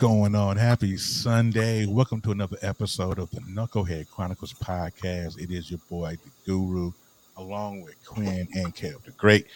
Going 0.00 0.34
on? 0.34 0.56
Happy 0.56 0.96
Sunday. 0.96 1.84
Welcome 1.84 2.22
to 2.22 2.30
another 2.30 2.56
episode 2.62 3.18
of 3.18 3.30
the 3.32 3.40
Knucklehead 3.42 4.08
Chronicles 4.08 4.54
podcast. 4.54 5.38
It 5.38 5.50
is 5.50 5.70
your 5.70 5.80
boy, 5.90 6.16
the 6.24 6.30
Guru, 6.46 6.92
along 7.36 7.82
with 7.82 8.02
Quinn 8.06 8.48
and 8.54 8.74
Kev 8.74 9.02
the 9.04 9.10
Great. 9.12 9.46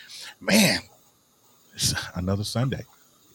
Man, 0.42 0.80
it's 1.74 1.94
another 2.14 2.44
Sunday. 2.44 2.84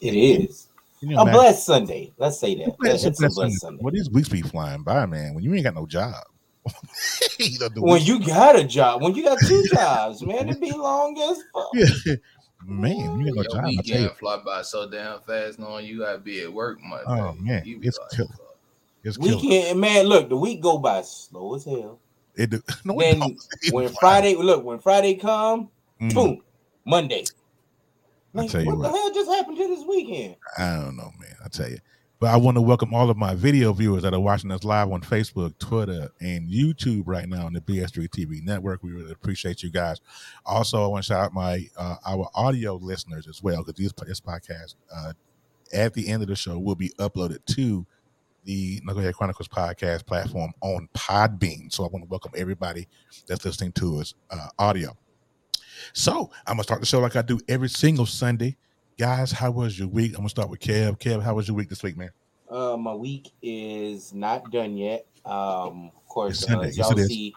It 0.01 0.13
is. 0.13 0.67
You 1.01 1.09
know, 1.15 1.21
A 1.21 1.25
man, 1.25 1.33
blessed 1.33 1.65
Sunday. 1.65 2.11
Let's 2.19 2.39
say 2.39 2.53
that. 2.53 2.75
it's 2.81 3.03
a 3.03 3.07
It's 3.07 3.17
a 3.19 3.21
blessed 3.23 3.35
blessed 3.37 3.61
Sunday. 3.61 3.81
Well, 3.83 3.91
these 3.93 4.09
weeks 4.11 4.29
be 4.29 4.43
flying 4.43 4.83
by, 4.83 5.07
man. 5.07 5.33
When 5.33 5.43
you 5.43 5.51
ain't 5.55 5.63
got 5.63 5.73
no 5.75 5.87
job. 5.87 6.13
You 7.39 7.57
know, 7.57 7.69
When 7.77 7.93
weeks- 7.95 8.07
you 8.07 8.19
got 8.23 8.59
a 8.59 8.63
job, 8.65 9.01
when 9.01 9.15
you 9.15 9.23
got 9.23 9.39
two 9.39 9.63
jobs, 9.73 10.21
man, 10.21 10.49
it 10.49 10.59
be 10.61 10.71
long 10.71 11.17
as 11.19 11.41
fuck. 11.53 11.69
Yeah. 12.05 12.15
Man, 12.65 13.19
you 13.19 13.27
ain't 13.27 13.35
got 13.35 13.35
no 13.35 13.41
Your 13.41 13.43
job. 13.43 13.55
I 13.55 13.61
tell 13.61 13.69
you. 13.69 13.75
weekend 14.03 14.17
fly 14.17 14.37
by 14.45 14.61
so 14.61 14.89
damn 14.89 15.21
fast, 15.21 15.59
knowing 15.59 15.85
you 15.85 15.99
gotta 15.99 16.17
be 16.19 16.41
at 16.41 16.51
work 16.53 16.79
Monday. 16.81 17.05
Oh, 17.07 17.33
man, 17.33 17.63
You 17.65 17.79
be 17.79 17.87
it's 17.87 17.97
like, 17.97 18.09
killer. 18.11 18.29
fuck. 18.29 18.57
It's 19.03 19.17
killer. 19.17 19.37
Weekend, 19.37 19.79
man, 19.79 20.05
look, 20.05 20.29
the 20.29 20.37
week 20.37 20.61
go 20.61 20.77
by 20.77 21.01
slow 21.01 21.55
as 21.55 21.63
hell. 21.65 21.99
It 22.35 22.49
do- 22.51 22.61
no, 22.85 22.99
it 22.99 23.03
Then 23.03 23.19
don't. 23.19 23.37
It 23.61 23.73
when. 23.73 23.89
Friday, 23.89 24.35
look, 24.35 24.63
when 24.63 24.79
Friday 24.79 25.15
come, 25.15 25.69
Mhm. 26.01 26.13
boom, 26.13 26.43
Monday. 26.85 27.25
I 28.35 28.45
tell 28.47 28.61
you 28.61 28.67
what, 28.67 28.77
what. 28.77 28.91
the 28.91 28.97
hell 28.97 29.13
just 29.13 29.29
happened 29.29 29.57
to 29.57 29.67
this 29.67 29.85
weekend? 29.87 30.35
I 30.57 30.75
don't 30.75 30.95
know, 30.95 31.11
man. 31.19 31.35
I 31.43 31.47
tell 31.49 31.69
you. 31.69 31.79
But 32.21 32.31
I 32.31 32.35
want 32.35 32.57
to 32.57 32.61
welcome 32.61 32.93
all 32.93 33.09
of 33.09 33.15
my 33.15 33.33
video 33.33 33.71
viewers 33.71 34.03
that 34.03 34.13
are 34.13 34.19
watching 34.19 34.51
us 34.51 34.65
live 34.65 34.91
on 34.91 34.99
Facebook, 34.99 35.57
Twitter, 35.57 36.09
and 36.19 36.51
YouTube 36.51 37.03
right 37.05 37.29
now 37.29 37.45
on 37.45 37.53
the 37.53 37.61
BS3 37.61 38.09
TV 38.09 38.43
network. 38.43 38.83
We 38.83 38.91
really 38.91 39.13
appreciate 39.13 39.63
you 39.63 39.69
guys. 39.69 40.01
Also, 40.45 40.83
I 40.83 40.87
want 40.87 41.05
to 41.05 41.07
shout 41.07 41.23
out 41.23 41.33
my 41.33 41.65
uh, 41.77 41.95
our 42.05 42.29
audio 42.35 42.75
listeners 42.75 43.25
as 43.25 43.41
well 43.41 43.63
because 43.63 43.75
this, 43.75 43.93
this 44.05 44.19
podcast 44.19 44.75
uh, 44.93 45.13
at 45.71 45.93
the 45.93 46.09
end 46.09 46.21
of 46.21 46.27
the 46.27 46.35
show 46.35 46.59
will 46.59 46.75
be 46.75 46.89
uploaded 46.99 47.37
to 47.55 47.85
the 48.43 48.81
Knucklehead 48.81 49.13
Chronicles 49.13 49.47
podcast 49.47 50.05
platform 50.05 50.51
on 50.59 50.89
Podbean. 50.93 51.71
So 51.71 51.85
I 51.85 51.87
want 51.87 52.03
to 52.03 52.09
welcome 52.09 52.33
everybody 52.35 52.89
that's 53.27 53.45
listening 53.45 53.71
to 53.73 54.01
us 54.01 54.13
uh, 54.29 54.49
audio. 54.59 54.97
So 55.93 56.31
I'm 56.45 56.55
gonna 56.55 56.63
start 56.63 56.81
the 56.81 56.85
show 56.85 56.99
like 56.99 57.15
I 57.15 57.21
do 57.21 57.39
every 57.47 57.69
single 57.69 58.05
Sunday 58.05 58.57
guys, 58.99 59.31
how 59.31 59.49
was 59.49 59.79
your 59.79 59.87
week? 59.87 60.11
I'm 60.11 60.17
gonna 60.17 60.29
start 60.29 60.49
with 60.49 60.59
Kev. 60.59 60.99
Kev, 60.99 61.23
how 61.23 61.33
was 61.33 61.47
your 61.47 61.55
week 61.55 61.69
this 61.69 61.81
week, 61.81 61.97
man? 61.97 62.11
Uh, 62.49 62.75
my 62.77 62.93
week 62.93 63.31
is 63.41 64.13
not 64.13 64.49
done 64.51 64.75
yet. 64.77 65.05
Um, 65.25 65.91
of 65.95 66.05
course, 66.07 66.49
uh, 66.49 66.59
as 66.61 66.77
y'all 66.77 66.97
is. 66.97 67.07
see, 67.07 67.35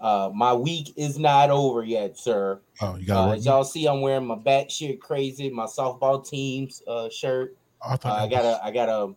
uh, 0.00 0.30
my 0.34 0.52
week 0.52 0.92
is 0.96 1.18
not 1.18 1.50
over 1.50 1.82
yet, 1.82 2.16
sir. 2.18 2.60
Oh, 2.80 2.96
you 2.96 3.06
got 3.06 3.28
Uh, 3.28 3.32
as 3.32 3.46
y'all 3.46 3.64
see, 3.64 3.86
I'm 3.86 4.00
wearing 4.02 4.26
my 4.26 4.36
batshit 4.36 5.00
crazy, 5.00 5.50
my 5.50 5.64
softball 5.64 6.24
team's 6.26 6.82
uh, 6.86 7.08
shirt. 7.08 7.56
Oh, 7.82 7.90
I, 7.90 8.08
Uh, 8.08 8.14
I 8.24 8.28
gotta, 8.28 8.46
was- 8.48 8.60
I 8.62 8.70
gotta, 8.70 9.14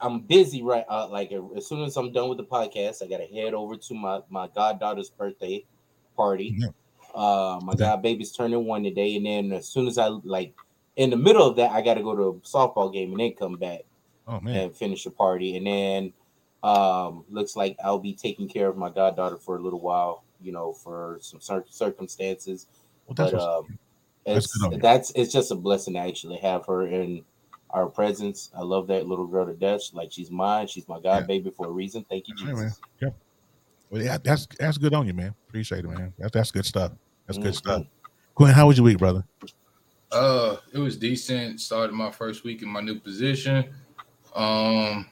I'm 0.00 0.20
busy 0.20 0.62
right. 0.62 0.84
Uh, 0.88 1.08
like 1.08 1.32
as 1.56 1.66
soon 1.66 1.82
as 1.82 1.96
I'm 1.96 2.12
done 2.12 2.28
with 2.28 2.38
the 2.38 2.44
podcast, 2.44 3.02
I 3.02 3.06
gotta 3.06 3.26
head 3.26 3.52
over 3.54 3.76
to 3.76 3.94
my 3.94 4.20
my 4.30 4.48
goddaughter's 4.54 5.10
birthday 5.10 5.64
party. 6.16 6.54
Yeah. 6.56 6.68
Uh, 7.14 7.58
my 7.62 7.72
Okay. 7.72 7.80
god 7.80 8.02
baby's 8.02 8.32
turning 8.32 8.64
one 8.64 8.82
today, 8.84 9.16
and 9.16 9.26
then 9.26 9.52
as 9.52 9.66
soon 9.68 9.86
as 9.88 9.98
I 9.98 10.06
like 10.06 10.54
in 10.96 11.10
the 11.10 11.16
middle 11.16 11.46
of 11.46 11.56
that, 11.56 11.70
I 11.72 11.82
gotta 11.82 12.02
go 12.02 12.14
to 12.16 12.22
a 12.22 12.32
softball 12.40 12.92
game 12.92 13.10
and 13.10 13.20
then 13.20 13.32
come 13.34 13.56
back 13.56 13.80
Oh 14.28 14.40
man, 14.40 14.56
and 14.56 14.76
finish 14.76 15.04
the 15.04 15.10
party, 15.10 15.56
and 15.56 15.66
then 15.66 16.12
um, 16.62 17.24
looks 17.28 17.56
like 17.56 17.76
I'll 17.82 17.98
be 17.98 18.14
taking 18.14 18.48
care 18.48 18.68
of 18.68 18.76
my 18.76 18.90
goddaughter 18.90 19.36
for 19.38 19.56
a 19.56 19.60
little 19.60 19.80
while. 19.80 20.24
You 20.40 20.52
know, 20.52 20.72
for 20.72 21.18
some 21.20 21.40
cir- 21.40 21.64
circumstances 21.68 22.66
well, 23.06 23.14
that's 23.14 23.32
but 23.32 23.40
um, 23.40 23.78
That's 24.24 24.44
it's 24.44 24.58
good 24.70 24.80
that's 24.80 25.10
it's 25.16 25.32
just 25.32 25.50
a 25.50 25.54
blessing 25.56 25.94
to 25.94 26.00
actually 26.00 26.36
have 26.38 26.66
her 26.66 26.86
in 26.86 27.24
our 27.70 27.86
presence. 27.86 28.50
I 28.56 28.62
love 28.62 28.86
that 28.88 29.06
little 29.06 29.26
girl 29.26 29.46
to 29.46 29.54
death. 29.54 29.82
Like 29.92 30.12
she's 30.12 30.30
mine. 30.30 30.66
She's 30.68 30.86
my 30.86 31.00
god 31.00 31.22
Yeah. 31.22 31.26
baby 31.26 31.50
for 31.50 31.66
a 31.66 31.70
reason. 31.70 32.04
Thank 32.08 32.28
you, 32.28 32.34
Yeah, 32.38 32.52
man. 32.52 32.56
Jesus. 32.56 32.80
well, 33.90 34.02
yeah, 34.02 34.18
that's 34.22 34.46
that's 34.58 34.78
good 34.78 34.94
on 34.94 35.06
you, 35.06 35.14
man. 35.14 35.34
Appreciate 35.48 35.84
it, 35.84 35.88
man. 35.88 36.12
That's 36.18 36.32
that's 36.32 36.50
good 36.50 36.66
stuff. 36.66 36.92
That's 37.26 37.38
good 37.38 37.54
Mhm. 37.54 37.56
stuff. 37.56 37.86
Quinn, 38.34 38.52
how 38.52 38.68
was 38.68 38.76
your 38.76 38.84
week, 38.84 38.98
brother? 38.98 39.24
Uh, 40.12 40.56
it 40.72 40.78
was 40.78 40.96
decent. 40.96 41.60
Started 41.60 41.92
my 41.92 42.10
first 42.10 42.44
week 42.44 42.62
in 42.62 42.68
my 42.68 42.80
new 42.80 42.98
position. 43.00 43.74
Um, 44.38 45.06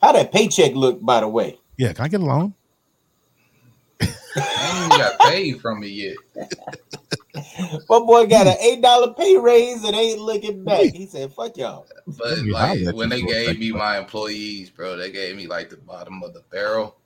How 0.00 0.12
that 0.12 0.30
paycheck 0.30 0.74
look, 0.74 1.02
by 1.04 1.20
the 1.20 1.28
way? 1.28 1.58
Yeah, 1.76 1.92
can 1.92 2.04
I 2.04 2.08
get 2.08 2.20
a 2.20 2.24
loan? 2.24 2.54
I 4.00 4.06
ain't 4.06 4.86
even 4.86 4.98
got 4.98 5.20
paid 5.20 5.60
from 5.60 5.82
it 5.82 5.88
yet. 5.88 6.16
My 7.88 7.98
boy 7.98 8.26
got 8.26 8.46
an 8.46 8.56
eight 8.60 8.80
dollar 8.80 9.14
pay 9.14 9.36
raise 9.36 9.82
and 9.84 9.96
ain't 9.96 10.20
looking 10.20 10.64
back. 10.64 10.92
He 10.92 11.06
said, 11.06 11.32
"Fuck 11.32 11.56
y'all." 11.56 11.86
But 12.06 12.38
like 12.46 12.94
when 12.94 13.08
they 13.08 13.22
gave 13.22 13.58
me 13.58 13.72
my 13.72 13.98
employees, 13.98 14.70
bro, 14.70 14.96
they 14.96 15.10
gave 15.10 15.36
me 15.36 15.46
like 15.46 15.70
the 15.70 15.78
bottom 15.78 16.22
of 16.22 16.34
the 16.34 16.42
barrel. 16.50 16.96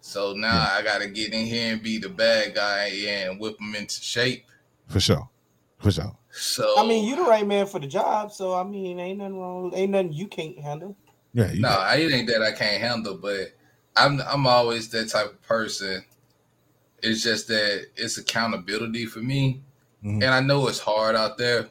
So 0.00 0.32
now 0.32 0.54
Yeah. 0.54 0.76
I 0.78 0.82
gotta 0.82 1.08
get 1.08 1.32
in 1.32 1.46
here 1.46 1.72
and 1.72 1.82
be 1.82 1.98
the 1.98 2.08
bad 2.08 2.54
guy 2.54 2.86
and 2.86 3.40
whip 3.40 3.58
them 3.58 3.74
into 3.74 4.00
shape. 4.02 4.44
For 4.88 5.00
sure, 5.00 5.28
for 5.78 5.90
sure. 5.92 6.16
So 6.32 6.74
I 6.78 6.86
mean, 6.86 7.06
you're 7.08 7.16
the 7.16 7.22
right 7.30 7.46
man 7.46 7.66
for 7.66 7.80
the 7.80 7.86
job, 7.86 8.32
so 8.32 8.54
I 8.54 8.62
mean, 8.62 8.98
ain't 9.00 9.18
nothing 9.18 9.38
wrong. 9.38 9.72
Ain't 9.74 9.90
nothing 9.92 10.12
you 10.12 10.26
can't 10.28 10.58
handle. 10.58 10.96
Yeah, 11.32 11.50
No, 11.54 11.68
got- 11.68 11.98
it 11.98 12.12
ain't 12.12 12.28
that 12.28 12.42
I 12.42 12.52
can't 12.52 12.80
handle, 12.80 13.16
but 13.16 13.54
I'm 13.96 14.20
I'm 14.22 14.46
always 14.46 14.88
that 14.90 15.08
type 15.08 15.26
of 15.26 15.42
person. 15.42 16.04
It's 17.02 17.22
just 17.22 17.48
that 17.48 17.86
it's 17.96 18.18
accountability 18.18 19.06
for 19.06 19.20
me, 19.20 19.62
Mhm. 20.04 20.22
and 20.22 20.24
I 20.24 20.40
know 20.40 20.68
it's 20.68 20.78
hard 20.78 21.16
out 21.16 21.38
there, 21.38 21.68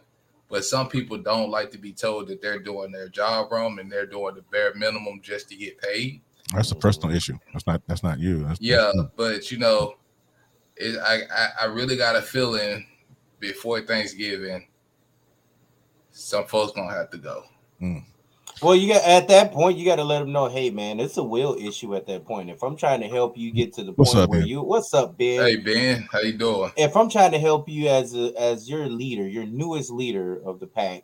but 0.49 0.65
some 0.65 0.89
people 0.89 1.17
don't 1.17 1.51
like 1.51 1.71
to 1.71 1.77
be 1.77 1.93
told 1.93 2.27
that 2.27 2.41
they're 2.41 2.59
doing 2.59 2.91
their 2.91 3.09
job 3.09 3.51
wrong 3.51 3.77
and 3.79 3.91
they're 3.91 4.07
doing 4.07 4.35
the 4.35 4.41
bare 4.41 4.73
minimum 4.73 5.21
just 5.21 5.49
to 5.49 5.55
get 5.55 5.79
paid. 5.81 6.21
that's 6.53 6.71
a 6.71 6.75
personal 6.75 7.15
issue. 7.15 7.37
That's 7.53 7.67
not 7.67 7.81
that's 7.87 8.01
not 8.03 8.17
you. 8.19 8.43
That's, 8.43 8.59
Yeah, 8.59 8.77
that's 8.77 8.95
you. 8.97 9.11
but 9.15 9.51
you 9.51 9.57
know, 9.59 9.95
it, 10.77 10.97
I, 10.97 11.21
I 11.31 11.49
I 11.61 11.65
really 11.65 11.95
got 11.95 12.15
a 12.15 12.21
feeling 12.23 12.87
before 13.39 13.81
Thanksgiving, 13.81 14.67
some 16.11 16.45
folks 16.45 16.73
gonna 16.73 16.93
have 16.93 17.09
to 17.11 17.17
go. 17.17 17.43
Well, 18.61 18.75
you 18.75 18.91
got 18.93 19.03
at 19.03 19.27
that 19.29 19.53
point, 19.53 19.77
you 19.77 19.85
got 19.85 19.95
to 19.97 20.03
let 20.03 20.19
them 20.19 20.33
know, 20.33 20.47
hey 20.49 20.69
man, 20.69 20.99
it's 20.99 21.15
a 21.15 21.23
will 21.23 21.55
issue 21.55 21.95
at 21.95 22.05
that 22.07 22.25
point. 22.25 22.49
If 22.49 22.61
I'm 22.61 22.75
trying 22.75 22.99
to 23.01 23.07
help 23.07 23.37
you 23.37 23.51
get 23.53 23.71
to 23.73 23.83
the 23.83 23.93
What's 23.93 24.11
point 24.11 24.23
up, 24.23 24.29
where 24.29 24.39
Ben? 24.39 24.47
you, 24.49 24.61
what's 24.61 24.93
up, 24.93 25.17
Ben? 25.17 25.41
Hey 25.41 25.55
Ben, 25.55 26.09
how 26.11 26.19
you 26.19 26.33
doing? 26.37 26.71
if 26.75 26.97
I'm 26.97 27.09
trying 27.09 27.31
to 27.31 27.39
help 27.39 27.69
you 27.69 27.87
as 27.87 28.13
a, 28.15 28.33
as 28.37 28.69
your 28.69 28.87
leader, 28.87 29.25
your 29.25 29.45
newest 29.45 29.91
leader 29.91 30.41
of 30.45 30.59
the 30.59 30.67
pack, 30.67 31.03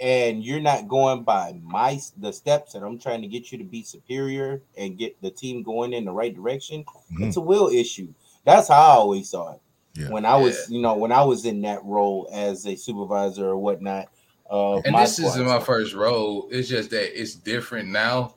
and 0.00 0.42
you're 0.44 0.60
not 0.60 0.88
going 0.88 1.22
by 1.22 1.58
my 1.62 2.00
the 2.16 2.32
steps 2.32 2.72
that 2.72 2.82
I'm 2.82 2.98
trying 2.98 3.22
to 3.22 3.28
get 3.28 3.52
you 3.52 3.58
to 3.58 3.64
be 3.64 3.82
superior 3.84 4.60
and 4.76 4.98
get 4.98 5.20
the 5.22 5.30
team 5.30 5.62
going 5.62 5.92
in 5.92 6.04
the 6.04 6.12
right 6.12 6.34
direction, 6.34 6.84
Mhm. 7.12 7.26
it's 7.28 7.36
a 7.36 7.40
will 7.40 7.68
issue. 7.68 8.12
That's 8.44 8.66
how 8.68 8.74
I 8.80 8.94
always 8.94 9.30
saw 9.30 9.52
it. 9.52 9.60
Yeah. 9.94 10.10
When 10.10 10.24
I 10.24 10.36
was, 10.36 10.70
you 10.70 10.80
know, 10.80 10.96
when 10.96 11.12
I 11.12 11.22
was 11.22 11.44
in 11.44 11.60
that 11.62 11.84
role 11.84 12.28
as 12.32 12.66
a 12.66 12.76
supervisor 12.76 13.48
or 13.48 13.58
whatnot. 13.58 14.08
Uh, 14.50 14.76
And 14.78 14.94
this 14.94 15.18
isn't 15.18 15.46
my 15.46 15.60
first 15.60 15.94
role. 15.94 16.48
It's 16.50 16.68
just 16.68 16.90
that 16.90 17.20
it's 17.20 17.34
different 17.34 17.88
now, 17.88 18.36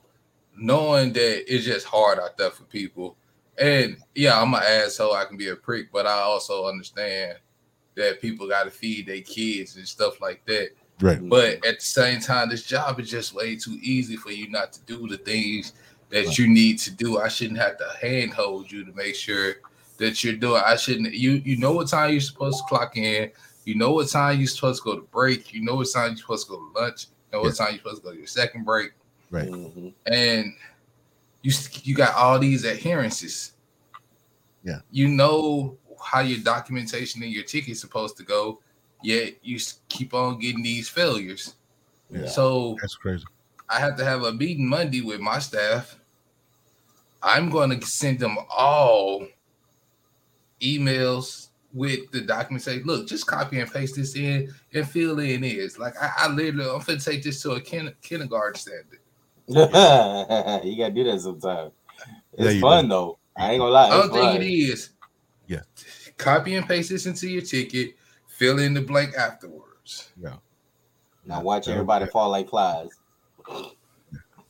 knowing 0.56 1.12
that 1.12 1.52
it's 1.52 1.64
just 1.64 1.86
hard 1.86 2.18
out 2.18 2.36
there 2.36 2.50
for 2.50 2.64
people. 2.64 3.16
And 3.58 3.96
yeah, 4.14 4.40
I'm 4.40 4.52
an 4.54 4.62
asshole. 4.62 5.14
I 5.14 5.24
can 5.24 5.36
be 5.36 5.48
a 5.48 5.56
prick, 5.56 5.92
but 5.92 6.06
I 6.06 6.20
also 6.20 6.66
understand 6.66 7.38
that 7.94 8.20
people 8.20 8.48
got 8.48 8.64
to 8.64 8.70
feed 8.70 9.06
their 9.06 9.20
kids 9.20 9.76
and 9.76 9.86
stuff 9.86 10.20
like 10.20 10.44
that. 10.46 10.70
Right. 11.00 11.28
But 11.28 11.64
at 11.66 11.80
the 11.80 11.84
same 11.84 12.20
time, 12.20 12.48
this 12.48 12.64
job 12.64 13.00
is 13.00 13.10
just 13.10 13.34
way 13.34 13.56
too 13.56 13.78
easy 13.82 14.16
for 14.16 14.30
you 14.30 14.50
not 14.50 14.72
to 14.72 14.80
do 14.82 15.08
the 15.08 15.18
things 15.18 15.72
that 16.10 16.38
you 16.38 16.48
need 16.48 16.78
to 16.80 16.90
do. 16.90 17.18
I 17.18 17.28
shouldn't 17.28 17.58
have 17.58 17.78
to 17.78 17.88
handhold 18.00 18.70
you 18.70 18.84
to 18.84 18.92
make 18.92 19.14
sure 19.14 19.56
that 20.02 20.22
you're 20.22 20.36
doing. 20.36 20.62
I 20.64 20.76
shouldn't. 20.76 21.14
You 21.14 21.42
you 21.44 21.56
know 21.56 21.72
what 21.72 21.88
time 21.88 22.12
you're 22.12 22.20
supposed 22.20 22.58
to 22.58 22.64
clock 22.64 22.96
in. 22.96 23.30
You 23.64 23.76
know 23.76 23.92
what 23.92 24.08
time 24.08 24.38
you're 24.38 24.48
supposed 24.48 24.82
to 24.82 24.90
go 24.90 24.96
to 24.96 25.06
break. 25.06 25.52
You 25.52 25.62
know 25.62 25.76
what 25.76 25.88
time 25.92 26.10
you're 26.10 26.16
supposed 26.18 26.46
to 26.46 26.52
go 26.52 26.58
to 26.58 26.80
lunch. 26.80 27.06
You 27.30 27.38
know 27.38 27.42
what 27.44 27.54
time 27.56 27.68
you're 27.70 27.78
supposed 27.78 28.02
to 28.02 28.02
go 28.02 28.12
to 28.12 28.18
your 28.18 28.26
second 28.26 28.64
break. 28.64 28.92
Right. 29.30 29.48
Mhm. 29.48 29.94
And 30.06 30.54
you 31.42 31.52
you 31.82 31.94
got 31.94 32.14
all 32.14 32.38
these 32.38 32.64
adherences. 32.66 33.52
Yeah. 34.64 34.80
You 34.90 35.08
know 35.08 35.78
how 36.02 36.20
your 36.20 36.40
documentation 36.40 37.22
and 37.22 37.32
your 37.32 37.44
ticket's 37.44 37.80
supposed 37.80 38.16
to 38.16 38.24
go, 38.24 38.60
yet 39.02 39.34
you 39.42 39.58
keep 39.88 40.14
on 40.14 40.38
getting 40.38 40.62
these 40.62 40.88
failures. 40.88 41.54
Yeah. 42.10 42.26
So 42.26 42.76
That's 42.80 42.96
crazy. 42.96 43.24
I 43.68 43.78
have 43.78 43.96
to 43.96 44.04
have 44.04 44.24
a 44.24 44.32
meeting 44.32 44.68
Monday 44.68 45.00
with 45.00 45.20
my 45.20 45.38
staff. 45.38 45.98
I'm 47.22 47.48
going 47.50 47.78
to 47.78 47.86
send 47.86 48.18
them 48.18 48.36
all 48.50 49.26
emails 50.62 51.48
with 51.72 52.10
the 52.12 52.20
document. 52.20 52.62
Say, 52.62 52.82
look, 52.82 53.06
just 53.08 53.26
copy 53.26 53.60
and 53.60 53.70
paste 53.70 53.96
this 53.96 54.14
in 54.16 54.52
and 54.74 54.88
fill 54.88 55.18
in 55.20 55.42
is 55.44 55.78
like 55.78 55.94
I, 56.00 56.10
I 56.18 56.28
literally 56.28 56.70
I'm 56.70 56.80
gonna 56.82 56.98
take 57.00 57.22
this 57.22 57.42
to 57.42 57.52
a 57.52 57.60
kin- 57.60 57.94
kindergarten 58.02 58.58
standard. 58.60 58.98
you 59.48 60.76
gotta 60.78 60.92
do 60.94 61.04
that 61.04 61.20
sometimes. 61.20 61.72
It's 62.34 62.54
you 62.54 62.60
fun 62.60 62.88
though. 62.88 63.18
I 63.36 63.52
ain't 63.52 63.60
gonna 63.60 63.70
lie. 63.70 63.88
I 63.88 63.98
It's 63.98 64.06
don't 64.08 64.12
think 64.12 64.32
fun. 64.32 64.42
it 64.42 64.46
is. 64.46 64.90
Yeah. 65.46 65.60
Copy 66.18 66.54
and 66.54 66.66
paste 66.66 66.90
this 66.90 67.06
into 67.06 67.28
your 67.28 67.42
ticket. 67.42 67.94
Fill 68.28 68.58
in 68.58 68.74
the 68.74 68.80
blank 68.80 69.14
afterwards. 69.16 70.12
Yeah. 70.20 70.36
Now 71.24 71.40
watch 71.42 71.66
Yeah. 71.68 71.74
everybody 71.74 72.06
fall 72.06 72.30
like 72.30 72.48
flies. 72.48 72.88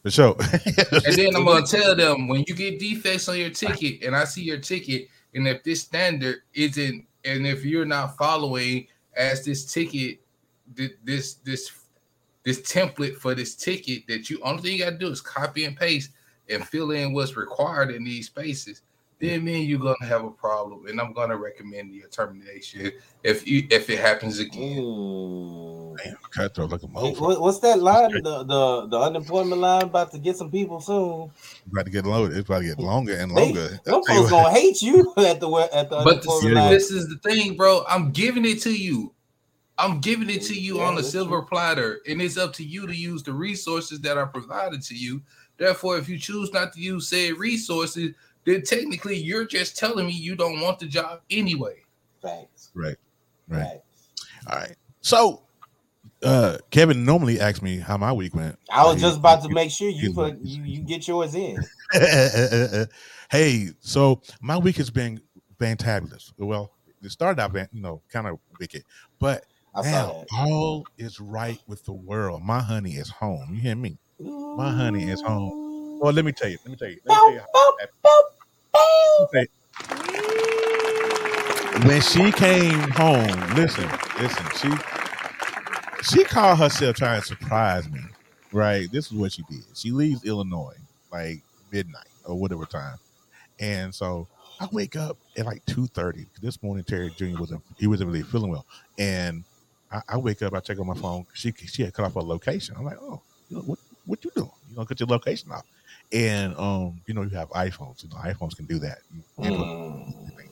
For 0.02 0.10
sure. 0.10 0.36
And 0.40 1.14
then 1.16 1.36
I'm 1.36 1.44
gonna 1.44 1.66
tell 1.66 1.94
them 1.94 2.28
when 2.28 2.44
you 2.48 2.54
get 2.54 2.78
defects 2.78 3.28
on 3.28 3.38
your 3.38 3.50
ticket, 3.50 4.02
and 4.04 4.16
I 4.16 4.24
see 4.24 4.42
your 4.42 4.58
ticket, 4.58 5.08
and 5.34 5.48
if 5.48 5.62
this 5.62 5.82
standard 5.82 6.42
isn't, 6.54 7.06
and 7.24 7.46
if 7.46 7.64
you're 7.64 7.84
not 7.84 8.16
following 8.16 8.86
as 9.16 9.44
this 9.44 9.72
ticket, 9.72 10.20
this 10.74 11.34
this 11.44 11.70
this 12.44 12.60
template 12.62 13.16
for 13.16 13.34
this 13.34 13.54
ticket, 13.54 14.06
that 14.08 14.28
you 14.28 14.40
only 14.42 14.62
thing 14.62 14.72
you 14.72 14.84
gotta 14.84 14.98
do 14.98 15.08
is 15.08 15.20
copy 15.20 15.64
and 15.64 15.76
paste 15.76 16.10
and 16.48 16.66
fill 16.66 16.90
in 16.90 17.12
what's 17.12 17.36
required 17.36 17.90
in 17.90 18.04
these 18.04 18.26
spaces. 18.26 18.82
Then 19.22 19.44
me 19.44 19.60
and 19.60 19.64
you 19.68 19.78
gonna 19.78 19.94
have 20.04 20.24
a 20.24 20.30
problem, 20.32 20.88
and 20.88 21.00
I'm 21.00 21.12
gonna 21.12 21.36
recommend 21.36 21.94
your 21.94 22.08
termination 22.08 22.90
if 23.22 23.46
you 23.46 23.68
if 23.70 23.88
it 23.88 24.00
happens 24.00 24.40
again. 24.40 24.78
Mm. 24.82 25.96
Damn, 26.02 26.16
cutthroat 26.30 26.70
like 26.72 26.82
a 26.82 26.86
Hey, 26.88 26.92
motherfucker. 26.92 27.20
what- 27.20 27.40
what's 27.40 27.58
that 27.60 27.80
line? 27.80 28.10
The, 28.22 28.42
the 28.44 28.86
the 28.88 28.98
unemployment 28.98 29.60
line 29.60 29.82
about 29.82 30.10
to 30.10 30.18
get 30.18 30.36
some 30.36 30.50
people 30.50 30.80
soon. 30.80 31.30
About 31.70 31.84
to 31.84 31.92
get 31.92 32.04
loaded. 32.04 32.36
It's 32.36 32.48
about 32.48 32.60
to 32.60 32.64
get 32.64 32.80
longer 32.80 33.14
and 33.14 33.30
They, 33.30 33.44
longer. 33.52 33.80
them 33.84 33.94
I'll 33.94 34.02
tell 34.02 34.14
you 34.16 34.20
folks 34.22 34.30
gonna 34.32 34.50
hate 34.50 34.82
you 34.82 35.12
at 35.18 35.38
the 35.38 35.48
at 35.72 35.88
the 35.88 35.96
But 36.02 36.06
unemployment 36.08 36.24
this, 36.24 36.44
Yeah. 36.54 36.60
line. 36.60 36.70
this 36.72 36.90
is 36.90 37.08
the 37.08 37.16
thing, 37.18 37.56
bro. 37.56 37.84
I'm 37.88 38.10
giving 38.10 38.44
it 38.44 38.60
to 38.62 38.72
you. 38.76 39.14
I'm 39.78 40.00
giving 40.00 40.30
it 40.30 40.42
to 40.42 40.54
you 40.60 40.78
Yeah, 40.78 40.84
on 40.88 40.98
a 40.98 41.02
silver 41.02 41.38
true. 41.38 41.46
platter, 41.48 42.00
and 42.08 42.20
it's 42.20 42.36
up 42.36 42.52
to 42.54 42.64
you 42.64 42.88
to 42.88 42.94
use 42.94 43.22
the 43.22 43.32
resources 43.32 44.00
that 44.00 44.16
are 44.18 44.26
provided 44.26 44.82
to 44.82 44.94
you. 44.96 45.22
Therefore, 45.58 45.96
if 45.98 46.08
you 46.08 46.18
choose 46.18 46.52
not 46.52 46.72
to 46.72 46.80
use 46.80 47.06
said 47.08 47.34
resources, 47.38 48.12
then 48.44 48.62
technically 48.62 49.16
you're 49.16 49.44
just 49.44 49.76
telling 49.76 50.06
me 50.06 50.12
you 50.12 50.34
don't 50.34 50.60
want 50.60 50.78
the 50.78 50.86
job 50.86 51.20
anyway. 51.30 51.76
Facts. 52.22 52.70
Right. 52.74 52.96
Right. 53.48 53.62
Facts. 53.62 54.08
All 54.50 54.58
right. 54.58 54.76
So 55.00 55.42
uh 56.22 56.58
Kevin 56.70 57.04
normally 57.04 57.40
asks 57.40 57.62
me 57.62 57.78
how 57.78 57.96
my 57.96 58.12
week 58.12 58.34
went. 58.34 58.58
I 58.70 58.84
was 58.84 58.96
He- 58.96 59.02
just 59.02 59.18
about 59.18 59.42
to 59.42 59.48
make 59.48 59.70
sure 59.70 59.88
you 59.88 60.12
put 60.12 60.38
you, 60.40 60.62
you 60.62 60.80
get 60.80 61.06
yours 61.08 61.34
in. 61.34 61.62
hey, 63.30 63.68
so 63.80 64.20
my 64.40 64.56
week 64.58 64.76
has 64.76 64.90
been 64.90 65.20
fantabulous. 65.58 66.32
Well, 66.38 66.72
it 67.02 67.10
started 67.10 67.40
out, 67.40 67.54
you 67.72 67.80
know, 67.80 68.02
kind 68.08 68.26
of 68.26 68.38
wicked, 68.58 68.84
but 69.18 69.44
I 69.74 69.82
now 69.82 70.24
all 70.38 70.86
is 70.98 71.18
right 71.18 71.58
with 71.66 71.84
the 71.84 71.92
world. 71.92 72.42
My 72.42 72.60
honey 72.60 72.92
is 72.92 73.08
home. 73.08 73.54
You 73.54 73.60
hear 73.60 73.76
me? 73.76 73.98
My 74.20 74.70
honey 74.70 75.08
is 75.08 75.20
home. 75.22 75.61
Well, 76.02 76.12
let 76.14 76.24
me 76.26 76.32
tell 76.32 76.50
you. 76.50 76.58
Let 76.64 76.70
me 76.72 76.76
tell 76.76 76.88
you. 76.90 76.98
Let 77.06 77.16
me 77.16 77.16
tell 77.16 77.32
you 77.34 77.42
when 81.86 82.00
she 82.00 82.32
came 82.32 82.80
home, 82.90 83.54
listen, 83.54 83.88
listen, 84.20 84.46
she 84.60 84.70
she 86.02 86.24
called 86.24 86.58
herself 86.58 86.96
trying 86.96 87.20
to 87.20 87.26
surprise 87.26 87.90
me. 87.90 88.00
Right? 88.52 88.90
This 88.92 89.06
is 89.06 89.12
what 89.14 89.32
she 89.32 89.42
did. 89.50 89.64
She 89.74 89.92
leaves 89.92 90.24
Illinois 90.24 90.76
like 91.10 91.42
midnight 91.72 92.08
or 92.24 92.38
whatever 92.38 92.66
time. 92.66 92.98
And 93.60 93.94
so 93.94 94.28
I 94.60 94.68
wake 94.72 94.96
up 94.96 95.18
at 95.36 95.46
like 95.46 95.64
2:30. 95.66 96.26
This 96.42 96.62
morning 96.62 96.84
Terry 96.84 97.10
Jr. 97.16 97.38
wasn't 97.40 97.62
he 97.78 97.86
wasn't 97.86 98.10
really 98.10 98.24
feeling 98.24 98.50
well. 98.50 98.66
And 98.98 99.44
I, 99.92 100.02
I 100.08 100.18
wake 100.18 100.42
up, 100.42 100.54
I 100.54 100.60
check 100.60 100.80
on 100.80 100.86
my 100.86 100.94
phone. 100.94 101.26
She 101.34 101.52
she 101.52 101.84
had 101.84 101.94
cut 101.94 102.06
off 102.06 102.14
her 102.14 102.22
location. 102.22 102.76
I'm 102.78 102.84
like, 102.84 102.98
oh, 103.00 103.22
what 103.50 103.78
what 104.06 104.24
you 104.24 104.32
doing? 104.36 104.50
You 104.70 104.76
know, 104.76 104.84
cut 104.86 105.00
your 105.00 105.08
location 105.08 105.52
off. 105.52 105.64
And 106.12 106.54
um, 106.58 107.00
you 107.06 107.14
know, 107.14 107.22
you 107.22 107.30
have 107.36 107.48
iPhones. 107.50 108.02
You 108.02 108.10
know, 108.10 108.16
iPhones 108.16 108.54
can 108.56 108.66
do 108.66 108.78
that. 108.80 108.98
You- 109.14 109.44
you 109.44 109.50
know, 109.50 110.04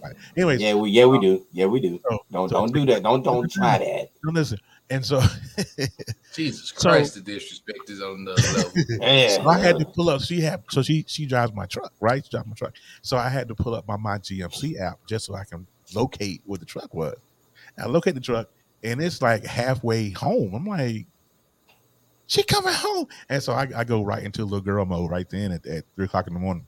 Mm. 0.03 0.17
Anyways, 0.35 0.63
Yeah, 0.63 0.73
we 0.75 0.89
yeah 0.91 1.05
we 1.05 1.19
do. 1.19 1.45
Yeah, 1.53 1.67
we 1.67 1.79
do. 1.79 2.01
so- 2.11 2.19
Don't 2.33 2.49
so- 2.49 2.55
don't 2.55 2.73
do 2.73 2.87
that. 2.87 3.03
Don't 3.03 3.23
don't 3.23 3.51
try 3.53 3.77
that. 3.79 4.11
No, 4.25 4.33
listen. 4.33 4.59
And 4.89 5.05
so, 5.05 5.21
Jesus 6.35 6.73
So- 6.75 6.89
Christ, 6.91 7.15
the 7.17 7.21
disrespect 7.21 7.89
is 7.91 8.01
on 8.01 8.25
the 8.25 8.33
level. 8.33 8.73
Yeah. 9.07 9.29
so 9.29 9.49
I 9.49 9.59
had 9.59 9.79
to 9.79 9.85
pull 9.85 10.09
up. 10.09 10.23
She 10.23 10.41
had 10.41 10.63
so 10.71 10.81
she 10.83 11.05
she 11.07 11.27
drives 11.27 11.53
my 11.53 11.67
truck, 11.67 11.93
right? 12.01 12.25
She 12.25 12.31
drives 12.31 12.47
my 12.47 12.55
truck. 12.55 12.75
So 13.03 13.17
I 13.17 13.29
had 13.29 13.47
to 13.49 13.55
pull 13.55 13.75
up 13.75 13.87
my 13.87 13.97
my 13.97 14.19
GMC 14.19 14.81
app 14.81 14.99
just 15.07 15.27
so 15.27 15.35
I 15.35 15.45
can 15.45 15.67
locate 15.95 16.41
where 16.47 16.59
the 16.59 16.65
truck 16.65 16.95
was. 16.95 17.17
And 17.77 17.87
I 17.87 17.89
locate 17.89 18.15
the 18.15 18.21
truck, 18.21 18.49
and 18.83 19.03
it's 19.03 19.21
like 19.21 19.45
halfway 19.45 20.11
home. 20.11 20.55
I'm 20.55 20.67
like, 20.67 21.07
she 22.31 22.45
coming 22.45 22.73
home, 22.73 23.07
and 23.29 23.43
so 23.43 23.53
I, 23.53 23.67
I 23.75 23.83
go 23.83 24.03
right 24.05 24.23
into 24.23 24.45
little 24.45 24.61
girl 24.61 24.85
mode 24.85 25.11
right 25.11 25.29
then 25.29 25.51
at, 25.51 25.67
at 25.67 25.85
three 25.97 26.05
o'clock 26.05 26.29
in 26.29 26.35
the 26.35 26.39
morning. 26.39 26.65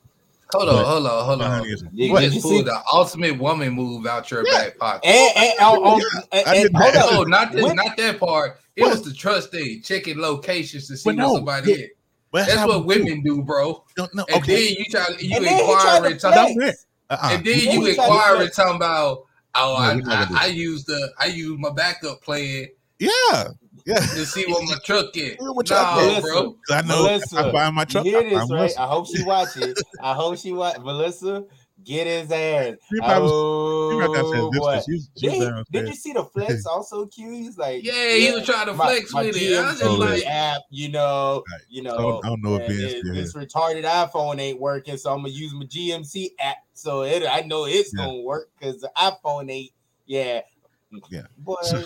Hold 0.52 0.66
But- 0.66 0.74
on, 0.74 0.84
hold 0.84 1.06
on, 1.06 1.24
hold 1.24 1.42
on. 1.42 1.64
You- 1.92 2.12
What? 2.12 2.22
Just 2.24 2.42
see? 2.42 2.62
the 2.62 2.82
ultimate 2.92 3.38
woman 3.38 3.72
move 3.72 4.04
out 4.06 4.28
your 4.30 4.44
Yeah. 4.46 4.64
back 4.64 4.78
pocket. 4.78 5.06
And, 5.06 5.36
and, 5.36 5.52
oh, 5.60 5.80
oh, 5.84 6.26
and- 6.32 6.46
and- 6.48 6.76
hold 6.76 6.94
that. 6.94 7.04
up. 7.04 7.12
No, 7.12 7.22
not 7.22 7.52
this, 7.52 7.72
not 7.74 7.96
that 7.96 8.18
part. 8.18 8.58
It 8.74 8.82
What? 8.82 8.90
was 8.90 9.02
the 9.02 9.14
trust 9.14 9.52
thing, 9.52 9.82
checking 9.84 10.18
locations 10.18 10.88
to 10.88 10.96
see 10.96 11.10
But 11.10 11.16
where 11.16 11.26
no, 11.26 11.34
somebody 11.36 11.70
yeah, 11.70 11.76
is. 11.76 11.90
Well, 12.32 12.44
That's 12.46 12.58
how 12.58 12.66
what 12.68 12.84
we 12.86 12.94
do. 12.96 13.04
women 13.04 13.22
do, 13.22 13.42
bro. 13.42 13.84
No, 13.96 14.08
no, 14.14 14.24
And 14.28 14.42
okay. 14.42 14.66
then 14.66 14.76
you 14.78 14.84
try, 14.90 15.06
you 15.20 15.36
And 15.36 15.44
then 15.44 15.58
he 15.58 15.64
tried 15.64 15.96
inquire 15.98 16.04
and 16.10 16.20
talk, 16.20 16.32
flex. 16.34 16.52
flex. 16.54 16.86
Uh-uh. 17.10 17.28
and 17.30 17.44
then 17.46 17.58
Then 17.58 17.64
you 17.74 17.84
he 17.86 17.94
tried 17.94 18.04
inquire 18.06 18.30
and 18.32 18.38
flex. 18.42 18.56
talking 18.56 18.76
about, 18.76 19.24
oh, 19.54 19.60
No, 19.68 19.74
I, 19.74 19.94
we're 19.94 20.00
not 20.00 20.04
gonna 20.08 20.26
do 20.26 20.34
I, 20.36 20.42
I 20.44 20.46
use 20.46 20.84
the, 20.84 21.12
I 21.20 21.26
use 21.26 21.56
my 21.60 21.70
backup 21.70 22.20
plan 22.22 22.66
yeah, 22.98 23.48
yeah. 23.86 23.96
to 23.98 24.26
see 24.26 24.44
what 24.46 24.62
my 24.64 24.76
truck 24.84 25.16
is. 25.16 25.36
Yeah, 25.40 25.48
what 25.50 25.68
Nah, 25.70 25.98
truck 26.00 26.22
bro. 26.22 26.56
I 26.70 26.82
know. 26.82 27.02
Melissa, 27.04 27.38
I 27.38 27.52
find 27.52 27.74
my 27.74 27.84
truck. 27.84 28.04
You 28.04 28.18
hear 28.20 28.38
I 28.38 28.40
this, 28.40 28.50
right? 28.50 28.72
I 28.78 28.86
hope 28.86 29.06
she 29.06 29.22
watch 29.24 29.56
it. 29.56 29.78
I 30.02 30.14
hope 30.14 30.38
she 30.38 30.52
watch. 30.52 30.78
Melissa, 30.80 31.44
get 31.84 32.06
his 32.06 32.30
ass. 32.30 32.76
She 32.92 32.98
probably- 32.98 33.28
Oh, 33.32 33.98
right 33.98 34.14
downstairs 34.14 34.48
boy. 34.52 34.76
She's, 34.86 35.10
she's 35.16 35.30
Did, 35.30 35.32
he- 35.32 35.38
downstairs. 35.40 35.66
did 35.72 35.88
you 35.88 35.94
see 35.94 36.12
the 36.12 36.24
flex 36.24 36.66
also 36.70 37.06
cute? 37.06 37.34
He's 37.34 37.58
like, 37.58 37.82
Yeah, 37.82 38.14
he 38.14 38.30
was 38.32 38.44
trying 38.46 38.66
to 38.66 38.74
flex 38.74 39.12
my 39.12 39.24
with 39.26 39.36
it. 39.36 39.58
I 39.58 39.66
was 39.70 39.80
just 39.80 39.98
like, 39.98 40.26
app, 40.26 40.60
you 40.70 40.88
know, 40.90 41.42
Right. 41.50 41.60
you 41.68 41.82
I 41.82 41.84
know, 41.84 41.96
don't, 41.98 42.24
I 42.24 42.28
don't 42.28 42.42
know 42.42 42.56
if 42.56 42.70
it- 42.70 43.04
this 43.12 43.34
retarded 43.34 43.82
iPhone 43.84 44.38
ain't 44.38 44.60
working, 44.60 44.96
so 44.96 45.10
I'm 45.12 45.18
gonna 45.18 45.30
use 45.30 45.52
my 45.54 45.64
GMC 45.64 46.30
app. 46.38 46.58
So 46.74 47.02
it, 47.02 47.24
I 47.28 47.40
know 47.40 47.64
it's 47.66 47.92
Yeah. 47.96 48.04
gonna 48.06 48.20
work 48.20 48.50
because 48.58 48.80
the 48.80 48.90
iPhone 48.96 49.50
ain't. 49.50 49.70
Yeah, 50.06 50.40
Yeah. 51.10 51.22
Boy, 51.38 51.56
So- 51.62 51.84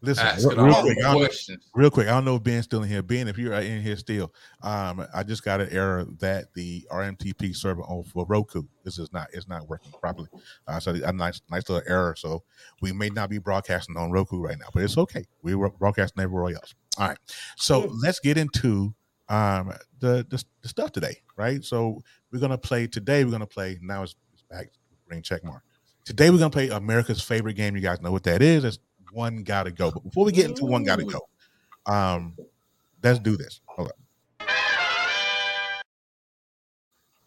Listen, 0.00 0.26
asking 0.26 0.50
real, 0.50 0.64
real 0.66 0.82
quick. 0.82 0.98
the 0.98 1.06
I 1.08 1.12
don't, 1.14 1.60
real 1.74 1.90
quick. 1.90 2.06
I 2.06 2.10
don't 2.10 2.24
know 2.24 2.36
if 2.36 2.44
Ben's 2.44 2.66
still 2.66 2.82
in 2.84 2.88
here. 2.88 3.02
Ben, 3.02 3.26
if 3.26 3.36
you're 3.36 3.52
in 3.54 3.82
here 3.82 3.96
still, 3.96 4.32
um, 4.62 5.04
I 5.12 5.24
just 5.24 5.42
got 5.44 5.60
an 5.60 5.68
error 5.72 6.06
that 6.20 6.54
the 6.54 6.86
RMTP 6.92 7.54
server 7.56 7.82
on 7.82 8.04
for 8.04 8.24
Roku. 8.26 8.62
This 8.84 8.98
is 8.98 9.12
not. 9.12 9.26
It's 9.32 9.48
not 9.48 9.68
working 9.68 9.90
properly. 10.00 10.28
Uh, 10.68 10.78
so 10.78 10.92
a 10.92 11.12
nice, 11.12 11.40
nice 11.50 11.68
little 11.68 11.82
error. 11.90 12.14
So 12.16 12.44
we 12.80 12.92
may 12.92 13.08
not 13.08 13.28
be 13.28 13.38
broadcasting 13.38 13.96
on 13.96 14.12
Roku 14.12 14.38
right 14.40 14.56
now, 14.58 14.66
but 14.72 14.84
it's 14.84 14.96
okay. 14.96 15.24
We 15.42 15.56
were 15.56 15.70
broadcasting 15.70 16.22
everywhere 16.22 16.54
else. 16.54 16.74
All 16.96 17.08
right. 17.08 17.18
So 17.56 17.84
Yeah. 17.84 17.90
let's 18.02 18.20
get 18.20 18.38
into 18.38 18.94
um 19.28 19.72
the, 19.98 20.24
the 20.30 20.42
the 20.62 20.68
stuff 20.68 20.92
today, 20.92 21.16
right? 21.36 21.64
So 21.64 22.02
we're 22.30 22.38
gonna 22.38 22.56
play 22.56 22.86
today. 22.86 23.24
We're 23.24 23.32
gonna 23.32 23.46
play 23.46 23.78
now. 23.82 24.04
It's, 24.04 24.14
it's 24.32 24.42
back 24.48 24.68
ring 25.08 25.22
check 25.22 25.42
mark. 25.42 25.62
Today 26.04 26.30
we're 26.30 26.38
gonna 26.38 26.50
play 26.50 26.68
America's 26.68 27.20
favorite 27.20 27.54
game. 27.54 27.74
You 27.74 27.82
guys 27.82 28.00
know 28.00 28.12
what 28.12 28.22
that 28.22 28.42
is. 28.42 28.64
It's 28.64 28.78
one 29.12 29.42
gotta 29.42 29.70
go. 29.70 29.90
But 29.90 30.04
before 30.04 30.24
we 30.24 30.32
get 30.32 30.46
into 30.46 30.64
one 30.64 30.84
gotta 30.84 31.04
go, 31.04 31.20
um, 31.86 32.36
let's 33.02 33.18
do 33.18 33.36
this. 33.36 33.60
Hold 33.66 33.88
up. 33.88 33.94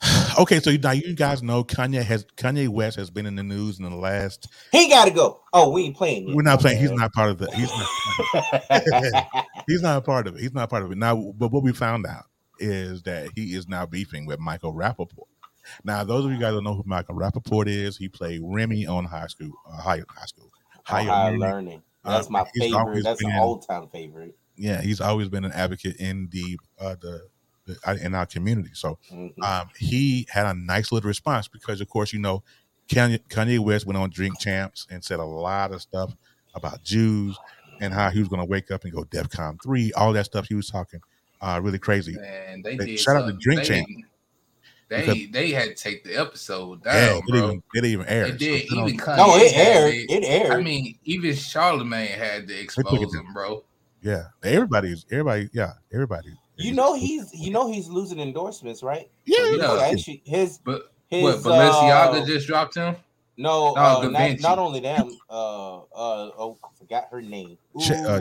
Okay, 0.40 0.62
so 0.62 0.72
now 0.72 0.92
you 0.92 1.14
guys 1.14 1.44
know 1.44 1.64
Kanye 1.64 2.02
has 2.04 2.26
Kanye 2.38 2.70
West 2.70 2.98
has 2.98 3.10
been 3.10 3.26
in 3.26 3.36
the 3.36 3.44
news 3.44 3.80
in 3.80 3.90
the 3.90 3.96
last. 3.96 4.48
he 4.72 4.90
gotta 4.90 5.12
go. 5.12 5.42
Oh, 5.52 5.70
we 5.72 5.84
ain't 5.84 5.98
playing. 5.98 6.28
Yet. 6.28 6.36
We're 6.36 6.44
not 6.44 6.62
playing. 6.62 6.80
He's 6.80 6.92
not 6.92 7.12
part 7.12 7.32
of 7.32 7.38
the. 7.38 7.52
He's 7.52 7.70
not. 7.70 9.46
he's 9.68 9.82
not 9.82 9.98
a 9.98 10.02
part 10.02 10.28
of 10.28 10.36
it. 10.36 10.42
He's 10.42 10.54
not 10.54 10.70
part 10.70 10.84
of 10.84 10.92
it. 10.92 10.98
Now, 10.98 11.34
but 11.38 11.52
what 11.52 11.64
we 11.64 11.74
found 11.74 12.06
out 12.08 12.24
is 12.60 13.04
that 13.04 13.30
he 13.36 13.56
is 13.56 13.68
now 13.68 13.86
beefing 13.86 14.26
with 14.26 14.40
Michael 14.40 14.74
Rappaport. 14.74 15.28
Now, 15.84 16.04
those 16.04 16.26
of 16.26 16.32
you 16.32 16.40
guys 16.40 16.54
don't 16.54 16.64
know 16.64 16.76
who 16.76 16.84
Michael 16.86 17.16
Rappaport 17.16 17.68
is, 17.68 17.98
he 17.98 18.10
played 18.10 18.42
Remy 18.44 18.86
on 18.88 19.06
High 19.06 19.28
School, 19.28 19.52
uh, 19.70 19.82
High 19.82 20.02
High 20.10 20.26
School, 20.26 20.50
Higher, 20.84 21.06
Higher 21.10 21.32
Learning. 21.38 21.40
learning. 21.42 21.84
That's 22.04 22.28
Uh, 22.28 22.32
my 22.32 22.46
he's 22.54 22.64
favorite. 22.64 22.80
always 22.80 23.04
That's 23.04 23.24
an 23.24 23.30
been- 23.30 23.40
old 23.40 23.68
time 23.68 23.88
favorite. 23.90 24.36
Yeah, 24.56 24.82
he's 24.82 25.02
always 25.02 25.30
been 25.30 25.46
an 25.46 25.52
advocate 25.54 25.96
in 25.98 26.28
the 26.32 26.60
uh, 26.80 26.96
the, 27.00 27.28
the 27.66 27.78
uh, 27.86 27.96
in 28.02 28.14
our 28.16 28.26
community. 28.26 28.72
So 28.74 28.98
Mhm. 29.12 29.34
um, 29.44 29.70
he 29.78 30.28
had 30.30 30.46
a 30.46 30.54
nice 30.54 30.92
little 30.92 31.08
response 31.08 31.48
because, 31.48 31.80
of 31.82 31.90
course, 31.90 32.12
you 32.14 32.20
know, 32.20 32.44
Kanye, 32.88 33.20
Kanye 33.30 33.60
West 33.60 33.86
went 33.86 33.98
on 33.98 34.10
Drink 34.10 34.40
Champs 34.40 34.86
and 34.90 35.04
said 35.04 35.20
a 35.20 35.26
lot 35.26 35.72
of 35.72 35.82
stuff 35.82 36.14
about 36.54 36.84
Jews 36.84 37.38
and 37.80 37.94
how 37.94 38.10
he 38.10 38.20
was 38.20 38.28
going 38.28 38.42
to 38.42 38.46
wake 38.46 38.70
up 38.72 38.84
and 38.84 38.92
go 38.94 39.04
DEFCON 39.04 39.58
three, 39.64 39.92
all 39.94 40.12
that 40.14 40.26
stuff 40.26 40.48
he 40.48 40.56
was 40.56 40.70
talking, 40.70 41.00
uh, 41.40 41.60
really 41.64 41.80
crazy. 41.80 42.16
Man, 42.18 42.62
they 42.62 42.72
Hey, 42.76 42.86
did. 42.86 43.00
shout 43.00 43.16
out 43.16 43.28
to. 43.28 43.34
Drink 43.34 43.62
they, 43.62 43.68
Champ. 43.68 43.88
They 44.92 45.06
Because- 45.06 45.32
they 45.32 45.52
had 45.52 45.70
to 45.70 45.74
take 45.76 46.04
the 46.04 46.16
episode 46.20 46.82
yeah, 46.86 47.08
down, 47.08 47.18
it 47.20 47.24
bro. 47.26 47.34
didn't, 47.36 47.44
even, 47.46 47.58
it 47.58 47.64
didn't 47.74 47.90
even 47.92 48.06
air. 48.08 48.26
It 48.26 48.38
did. 48.38 48.68
So, 48.68 48.76
Even 48.86 49.00
Kanye 49.00 49.18
no, 49.18 49.36
it 49.38 49.56
aired. 49.56 49.94
it. 49.94 50.12
It 50.12 50.24
aired. 50.26 50.52
I 50.52 50.62
mean, 50.62 50.98
even 51.06 51.34
Charlemagne 51.34 52.10
had 52.10 52.48
to 52.50 52.54
took 52.54 52.60
it 52.60 52.64
expose 52.64 53.14
down. 53.14 53.26
him, 53.28 53.34
bro. 53.34 53.64
yeah, 54.02 54.26
everybody's 54.44 55.06
everybody. 55.10 55.50
Yeah, 55.54 55.72
everybody. 55.94 56.34
you 56.58 56.74
know 56.74 56.94
he's 56.94 57.34
you 57.34 57.52
know 57.52 57.72
he's 57.72 57.88
losing 57.88 58.20
endorsements, 58.20 58.84
right? 58.84 59.10
Yeah, 59.26 59.38
So, 59.38 59.44
you 59.46 59.52
yeah. 59.62 59.62
know, 59.68 59.80
actually 59.80 60.22
his 60.26 60.58
But 60.58 60.92
his 61.08 61.24
what 61.24 61.38
Balenciaga 61.38 62.22
uh, 62.22 62.26
just 62.26 62.46
dropped 62.48 62.76
him? 62.76 62.98
no, 63.38 63.72
No, 63.74 63.82
uh, 64.02 64.08
not, 64.10 64.40
not 64.42 64.60
only 64.60 64.82
them. 64.82 65.18
Uh, 65.30 65.78
uh, 65.78 65.82
oh, 65.96 66.58
I 66.62 66.68
forgot 66.78 66.78
forgot 66.78 67.08
her 67.12 67.22
name. 67.22 67.58
Ch- 67.80 67.92
uh, 67.92 68.20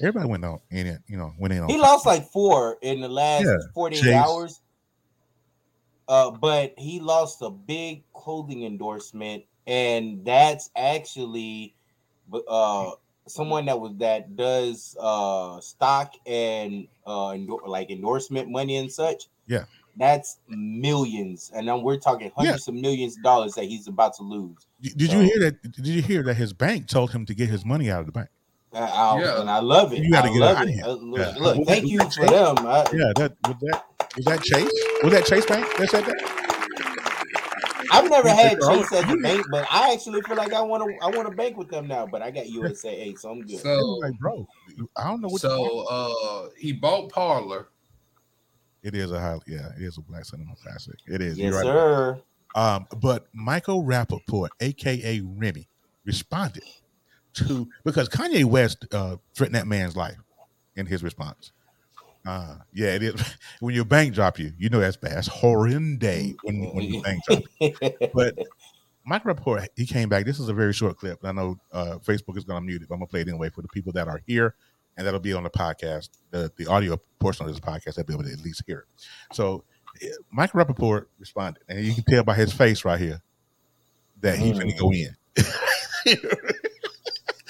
Everybody 0.00 0.28
went 0.28 0.44
on 0.44 0.58
in 0.72 0.88
it, 0.88 0.98
you 1.06 1.16
know, 1.16 1.32
went 1.38 1.54
in 1.54 1.60
on. 1.62 1.68
he 1.68 1.78
lost 1.78 2.06
like 2.06 2.28
four 2.32 2.76
in 2.82 3.00
the 3.00 3.08
last 3.08 3.44
Yeah, 3.44 3.56
48 3.72 4.02
Chase. 4.02 4.14
hours. 4.14 4.60
Uh, 6.08 6.30
but 6.30 6.74
he 6.76 7.00
lost 7.00 7.42
a 7.42 7.50
big 7.50 8.02
clothing 8.12 8.64
endorsement, 8.64 9.44
and 9.66 10.24
that's 10.24 10.70
actually 10.76 11.74
uh 12.48 12.90
someone 13.28 13.66
that 13.66 13.78
was 13.78 13.92
that 13.98 14.34
does 14.36 14.96
uh 15.00 15.60
stock 15.60 16.14
and 16.26 16.88
uh 17.06 17.30
endor- 17.34 17.66
like 17.66 17.90
endorsement 17.90 18.50
money 18.50 18.76
and 18.76 18.90
such. 18.90 19.24
Yeah. 19.46 19.64
That's 19.98 20.38
millions, 20.48 21.50
and 21.54 21.68
then 21.68 21.82
we're 21.82 21.98
talking 21.98 22.32
hundreds 22.34 22.66
of 22.66 22.74
millions 22.74 23.16
of 23.18 23.22
dollars 23.22 23.52
that 23.54 23.64
he's 23.66 23.88
about 23.88 24.14
to 24.16 24.22
lose. 24.22 24.56
Did 24.80 24.96
did 24.96 25.12
you 25.12 25.20
hear 25.20 25.38
that? 25.40 25.62
Did 25.72 25.86
you 25.86 26.00
hear 26.00 26.22
that 26.22 26.34
his 26.34 26.52
bank 26.54 26.88
told 26.88 27.10
him 27.12 27.26
to 27.26 27.34
get 27.34 27.50
his 27.50 27.64
money 27.66 27.90
out 27.90 28.00
of 28.00 28.06
the 28.06 28.12
bank? 28.12 28.28
I, 28.72 28.78
I- 28.80 29.20
Yeah. 29.20 29.40
and 29.42 29.50
I 29.50 29.58
love 29.60 29.92
it. 29.92 29.98
You 30.02 30.10
gotta 30.10 30.30
get 30.30 30.38
love 30.38 30.56
out 30.56 30.62
of 30.62 30.68
it. 30.70 30.72
here. 30.72 30.84
Uh, 30.86 30.92
look, 30.92 31.18
Yeah. 31.20 31.34
look, 31.42 31.66
thank 31.66 31.86
you 31.86 31.98
was 32.02 32.16
for 32.16 32.24
them. 32.26 32.56
I, 32.66 32.86
Yeah, 32.94 33.12
that 33.16 33.36
with 33.46 33.60
that 33.60 33.84
was 34.16 34.24
that 34.26 34.42
Chase? 34.42 34.70
Was 35.02 35.12
that 35.12 35.24
Chase 35.26 35.46
Bank 35.46 35.66
that 35.78 35.88
said 35.90 36.04
that? 36.04 36.38
I've 37.90 38.08
never 38.08 38.28
You 38.28 38.34
had 38.34 38.58
oh, 38.62 38.76
Chase 38.78 38.92
as 38.92 39.12
a 39.12 39.16
bank, 39.18 39.44
but 39.50 39.66
I 39.70 39.92
actually 39.92 40.22
feel 40.22 40.36
like 40.36 40.52
I 40.54 40.62
want 40.62 40.82
to. 40.84 41.04
I 41.04 41.10
want 41.10 41.28
to 41.28 41.34
bank 41.34 41.56
with 41.58 41.68
them 41.68 41.86
now. 41.88 42.06
But 42.06 42.22
I 42.22 42.30
got 42.30 42.46
USAA, 42.46 43.18
so 43.18 43.30
I'm 43.30 43.42
good. 43.42 43.56
I 43.56 43.62
So 43.62 43.68
was 43.76 44.02
like, 44.02 44.18
bro, 44.18 44.48
I 44.96 45.04
don't 45.04 45.20
know 45.20 45.28
what. 45.28 45.40
so 45.40 45.80
uh 45.90 46.48
he 46.56 46.72
bought 46.72 47.10
Parler. 47.10 47.68
it 48.82 48.94
is 48.94 49.12
a 49.12 49.20
high, 49.20 49.38
yeah, 49.46 49.68
it 49.76 49.82
is 49.82 49.98
a 49.98 50.00
black 50.00 50.24
cinema 50.24 50.54
classic. 50.62 50.94
It 51.06 51.20
is. 51.20 51.36
yes, 51.38 51.52
You're 51.52 51.54
right. 51.54 51.64
sir. 51.64 52.20
Um, 52.54 52.86
but 53.00 53.26
Michael 53.32 53.82
Rappaport, 53.84 54.48
aka 54.60 55.20
Remy, 55.20 55.68
responded 56.04 56.64
to 57.34 57.68
because 57.84 58.08
Kanye 58.08 58.44
West 58.44 58.86
uh, 58.92 59.16
threatened 59.34 59.54
that 59.56 59.66
man's 59.66 59.96
life 59.96 60.16
in 60.76 60.86
his 60.86 61.02
response. 61.02 61.52
Uh, 62.26 62.56
yeah, 62.72 62.94
it 62.94 63.02
is. 63.02 63.14
When 63.60 63.74
your 63.74 63.84
bank 63.84 64.14
drop 64.14 64.38
you, 64.38 64.52
you 64.58 64.68
know 64.70 64.80
that's 64.80 64.96
bad. 64.96 65.12
That's 65.16 65.26
horrendous 65.28 66.34
when 66.42 66.62
when 66.74 66.84
your 66.84 67.02
bank 67.02 67.20
drop. 67.28 67.42
you. 67.60 67.74
But 68.14 68.36
Michael 69.04 69.34
Rappaport, 69.34 69.66
he 69.76 69.86
came 69.86 70.08
back. 70.08 70.24
This 70.24 70.38
is 70.38 70.48
a 70.48 70.54
very 70.54 70.72
short 70.72 70.96
clip. 70.98 71.24
I 71.24 71.32
know 71.32 71.58
uh, 71.72 71.98
Facebook 72.04 72.36
is 72.36 72.44
going 72.44 72.60
to 72.62 72.66
mute 72.66 72.82
it, 72.82 72.88
but 72.88 72.94
I'm 72.94 73.00
going 73.00 73.08
to 73.08 73.10
play 73.10 73.20
it 73.22 73.28
anyway 73.28 73.50
for 73.50 73.62
the 73.62 73.68
people 73.68 73.92
that 73.94 74.06
are 74.08 74.20
here, 74.26 74.54
and 74.96 75.04
that'll 75.06 75.18
be 75.20 75.32
on 75.32 75.42
the 75.42 75.50
podcast. 75.50 76.10
The 76.30 76.52
the 76.56 76.66
audio 76.66 77.00
portion 77.18 77.46
of 77.46 77.52
this 77.52 77.60
podcast, 77.60 77.94
they'll 77.96 78.04
be 78.04 78.12
able 78.14 78.24
to 78.24 78.32
at 78.32 78.40
least 78.40 78.62
hear 78.66 78.78
it. 78.80 79.06
So, 79.34 79.64
Mike 80.30 80.52
Rappaport 80.52 81.06
responded, 81.18 81.62
and 81.68 81.84
you 81.84 81.94
can 81.94 82.04
tell 82.04 82.22
by 82.24 82.34
his 82.34 82.52
face 82.52 82.84
right 82.84 83.00
here 83.00 83.20
that 84.20 84.38
he 84.38 84.52
finna 84.52 84.78
go 84.78 84.92
in. 84.92 85.14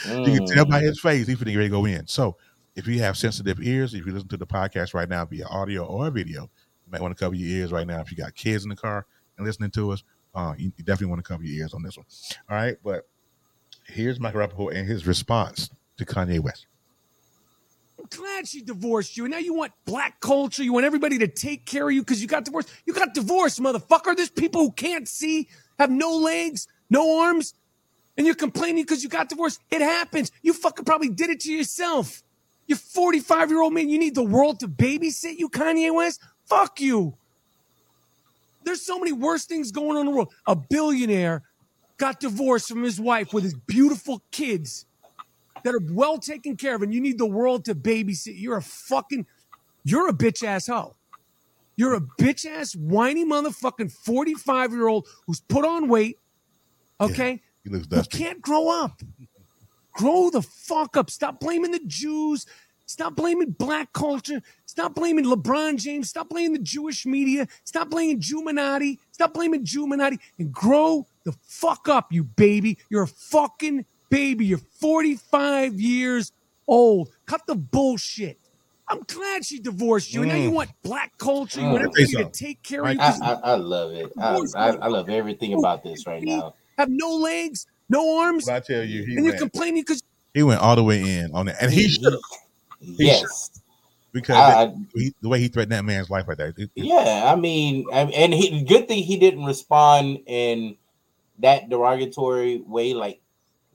You 0.04 0.24
can 0.36 0.46
tell 0.46 0.64
by 0.64 0.80
Mm. 0.80 0.86
his 0.86 1.00
face 1.00 1.26
he's 1.28 1.38
finna 1.38 1.54
ready 1.56 1.68
to 1.68 1.68
go 1.68 1.84
in. 1.84 2.06
So, 2.08 2.36
if 2.74 2.86
you 2.86 3.00
have 3.00 3.16
sensitive 3.16 3.60
ears, 3.60 3.94
if 3.94 4.06
you 4.06 4.12
listen 4.12 4.28
to 4.28 4.36
the 4.36 4.46
podcast 4.46 4.94
right 4.94 5.08
now 5.08 5.24
via 5.24 5.46
audio 5.46 5.84
or 5.84 6.10
video, 6.10 6.42
you 6.42 6.90
might 6.90 7.00
want 7.00 7.16
to 7.16 7.22
cover 7.22 7.34
your 7.34 7.48
ears 7.48 7.72
right 7.72 7.86
now. 7.86 8.00
If 8.00 8.10
you 8.10 8.16
got 8.16 8.34
kids 8.34 8.64
in 8.64 8.70
the 8.70 8.76
car 8.76 9.06
and 9.36 9.46
listening 9.46 9.70
to 9.72 9.92
us, 9.92 10.02
uh, 10.34 10.54
you, 10.56 10.70
definitely 10.78 11.06
want 11.06 11.22
to 11.22 11.28
cover 11.28 11.44
your 11.44 11.60
ears 11.60 11.74
on 11.74 11.82
this 11.82 11.96
one. 11.96 12.06
All 12.48 12.56
right, 12.56 12.76
but 12.82 13.06
here's 13.86 14.18
Michael 14.18 14.40
Rappaport 14.40 14.74
and 14.74 14.88
his 14.88 15.06
response 15.06 15.70
to 15.98 16.06
Kanye 16.06 16.40
West. 16.40 16.66
I'm 17.98 18.06
glad 18.08 18.48
she 18.48 18.62
divorced 18.62 19.16
you. 19.16 19.24
And 19.24 19.32
now 19.32 19.38
you 19.38 19.54
want 19.54 19.72
black 19.84 20.20
culture. 20.20 20.62
You 20.62 20.72
want 20.72 20.86
everybody 20.86 21.18
to 21.18 21.28
take 21.28 21.66
care 21.66 21.86
of 21.86 21.94
you 21.94 22.00
because 22.00 22.22
you 22.22 22.26
got 22.26 22.44
divorced. 22.44 22.70
You 22.86 22.94
got 22.94 23.14
divorced, 23.14 23.60
motherfucker. 23.60 24.16
There's 24.16 24.30
people 24.30 24.62
who 24.62 24.72
can't 24.72 25.06
see, 25.06 25.48
have 25.78 25.90
no 25.90 26.16
legs, 26.16 26.66
no 26.88 27.20
arms, 27.20 27.54
and 28.16 28.26
you're 28.26 28.34
complaining 28.34 28.82
because 28.82 29.02
you 29.02 29.08
got 29.08 29.28
divorced. 29.28 29.60
It 29.70 29.82
happens. 29.82 30.32
You 30.42 30.52
fucking 30.52 30.84
probably 30.84 31.10
did 31.10 31.30
it 31.30 31.40
to 31.40 31.52
yourself. 31.52 32.22
You're 32.72 32.78
45 32.78 33.50
year 33.50 33.60
old 33.60 33.74
man. 33.74 33.90
You 33.90 33.98
need 33.98 34.14
the 34.14 34.24
world 34.24 34.60
to 34.60 34.66
babysit 34.66 35.38
you, 35.38 35.50
Kanye 35.50 35.94
West? 35.94 36.22
Fuck 36.46 36.80
you. 36.80 37.18
There's 38.64 38.80
so 38.80 38.98
many 38.98 39.12
worse 39.12 39.44
things 39.44 39.70
going 39.70 39.90
on 39.90 39.98
in 39.98 40.06
the 40.06 40.12
world. 40.12 40.32
A 40.46 40.56
billionaire 40.56 41.42
got 41.98 42.18
divorced 42.18 42.68
from 42.68 42.82
his 42.82 42.98
wife 42.98 43.34
with 43.34 43.44
his 43.44 43.52
beautiful 43.52 44.22
kids 44.30 44.86
that 45.64 45.74
are 45.74 45.82
well 45.90 46.16
taken 46.16 46.56
care 46.56 46.74
of, 46.74 46.80
and 46.80 46.94
you 46.94 47.00
need 47.02 47.18
the 47.18 47.26
world 47.26 47.66
to 47.66 47.74
babysit. 47.74 48.40
You're 48.40 48.56
a 48.56 48.62
fucking, 48.62 49.26
you're 49.84 50.08
a 50.08 50.14
bitch 50.14 50.42
ass 50.42 50.68
hoe. 50.68 50.96
You're 51.76 51.92
a 51.92 52.00
bitch 52.00 52.46
ass 52.46 52.74
whiny 52.74 53.26
motherfucking 53.26 53.92
45 53.92 54.72
year 54.72 54.88
old 54.88 55.06
who's 55.26 55.40
put 55.42 55.66
on 55.66 55.88
weight. 55.88 56.18
Okay, 57.02 57.42
He 57.64 57.68
looks 57.68 57.84
who 57.90 57.96
dusty. 57.96 58.16
can't 58.16 58.40
grow 58.40 58.70
up. 58.82 59.02
Grow 59.92 60.30
the 60.30 60.42
fuck 60.42 60.96
up. 60.96 61.10
Stop 61.10 61.40
blaming 61.40 61.70
the 61.72 61.80
Jews. 61.86 62.46
Stop 62.86 63.14
blaming 63.16 63.50
black 63.52 63.92
culture. 63.92 64.42
Stop 64.66 64.94
blaming 64.94 65.24
LeBron 65.24 65.78
James. 65.78 66.08
Stop 66.10 66.28
blaming 66.28 66.52
the 66.54 66.58
Jewish 66.58 67.06
media. 67.06 67.46
Stop 67.64 67.90
blaming 67.90 68.20
Juminati. 68.20 68.98
Stop 69.12 69.32
blaming 69.34 69.64
Juminati 69.64 70.18
and 70.38 70.52
grow 70.52 71.06
the 71.24 71.32
fuck 71.42 71.88
up, 71.88 72.12
you 72.12 72.24
baby. 72.24 72.78
You're 72.90 73.04
a 73.04 73.08
fucking 73.08 73.84
baby. 74.10 74.46
You're 74.46 74.58
45 74.58 75.80
years 75.80 76.32
old. 76.66 77.10
Cut 77.26 77.46
the 77.46 77.54
bullshit. 77.54 78.38
I'm 78.88 79.00
glad 79.06 79.44
she 79.46 79.58
divorced 79.58 80.12
you. 80.12 80.22
And 80.22 80.30
now 80.32 80.36
you 80.36 80.50
Mm. 80.50 80.54
want 80.54 80.70
black 80.82 81.16
culture. 81.16 81.60
You 81.60 81.66
Mm. 81.68 81.72
want 81.72 81.82
Let 81.84 81.94
me 81.94 82.02
everybody 82.02 82.24
say 82.24 82.24
to 82.24 82.44
take 82.46 82.62
care 82.62 82.80
of 82.80 82.86
Right. 82.86 82.96
you. 82.96 83.00
I, 83.02 83.10
'cause 83.10 83.20
I, 83.22 83.32
I 83.32 83.54
love 83.54 83.92
it. 83.92 84.12
I, 84.20 84.36
I, 84.56 84.68
I 84.72 84.88
love 84.88 85.08
everything 85.08 85.54
about 85.54 85.82
this 85.82 86.06
right 86.06 86.22
now. 86.22 86.54
have 86.76 86.88
no 86.90 87.14
legs, 87.14 87.66
no 87.92 88.18
arms, 88.20 88.46
But 88.46 88.54
I 88.56 88.60
tell 88.60 88.82
you, 88.84 89.04
he 89.04 89.14
and 89.16 89.24
you're 89.24 89.34
went, 89.34 89.38
complaining 89.38 89.82
because 89.82 90.02
he 90.34 90.42
went 90.42 90.60
all 90.60 90.74
the 90.76 90.82
way 90.82 91.00
in 91.18 91.32
on 91.34 91.48
it, 91.48 91.56
and 91.60 91.70
he 91.72 91.88
should 91.88 92.04
have 92.12 92.20
Yes. 92.80 93.60
because 94.12 94.36
I, 94.36 94.64
I- 94.64 94.74
he, 94.94 95.14
the 95.20 95.28
way 95.28 95.38
he 95.40 95.48
threatened 95.48 95.72
that 95.72 95.84
man's 95.84 96.10
life 96.10 96.26
like 96.26 96.38
that. 96.38 96.54
it- 96.58 96.70
it- 96.74 96.84
yeah, 96.84 97.30
I 97.32 97.36
mean, 97.36 97.86
I- 97.92 98.00
and 98.22 98.34
he, 98.34 98.62
good 98.64 98.88
thing 98.88 99.02
he 99.04 99.16
didn't 99.16 99.44
respond 99.44 100.20
in 100.26 100.76
that 101.38 101.68
derogatory 101.68 102.58
way 102.66 102.94
like 102.94 103.20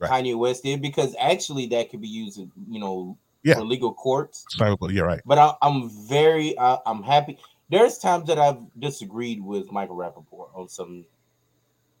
Right. 0.00 0.10
Kanye 0.24 0.38
West 0.38 0.62
did, 0.62 0.80
because 0.80 1.16
actually 1.18 1.66
that 1.68 1.90
could 1.90 2.00
be 2.00 2.06
used, 2.08 2.38
in, 2.38 2.52
you 2.70 2.78
know, 2.78 3.16
Yeah. 3.42 3.54
for 3.54 3.64
legal 3.64 3.92
courts. 3.92 4.44
Sorry, 4.50 4.76
but 4.78 4.90
you're 4.92 5.06
right. 5.06 5.20
But 5.26 5.38
I, 5.38 5.54
I'm 5.60 5.90
very, 5.90 6.56
I, 6.58 6.78
I'm 6.86 7.02
happy. 7.02 7.36
There's 7.68 7.98
times 7.98 8.28
that 8.28 8.38
I've 8.38 8.60
disagreed 8.78 9.42
with 9.42 9.72
Michael 9.72 9.96
Rappaport 9.96 10.50
on 10.54 10.68
some, 10.68 11.04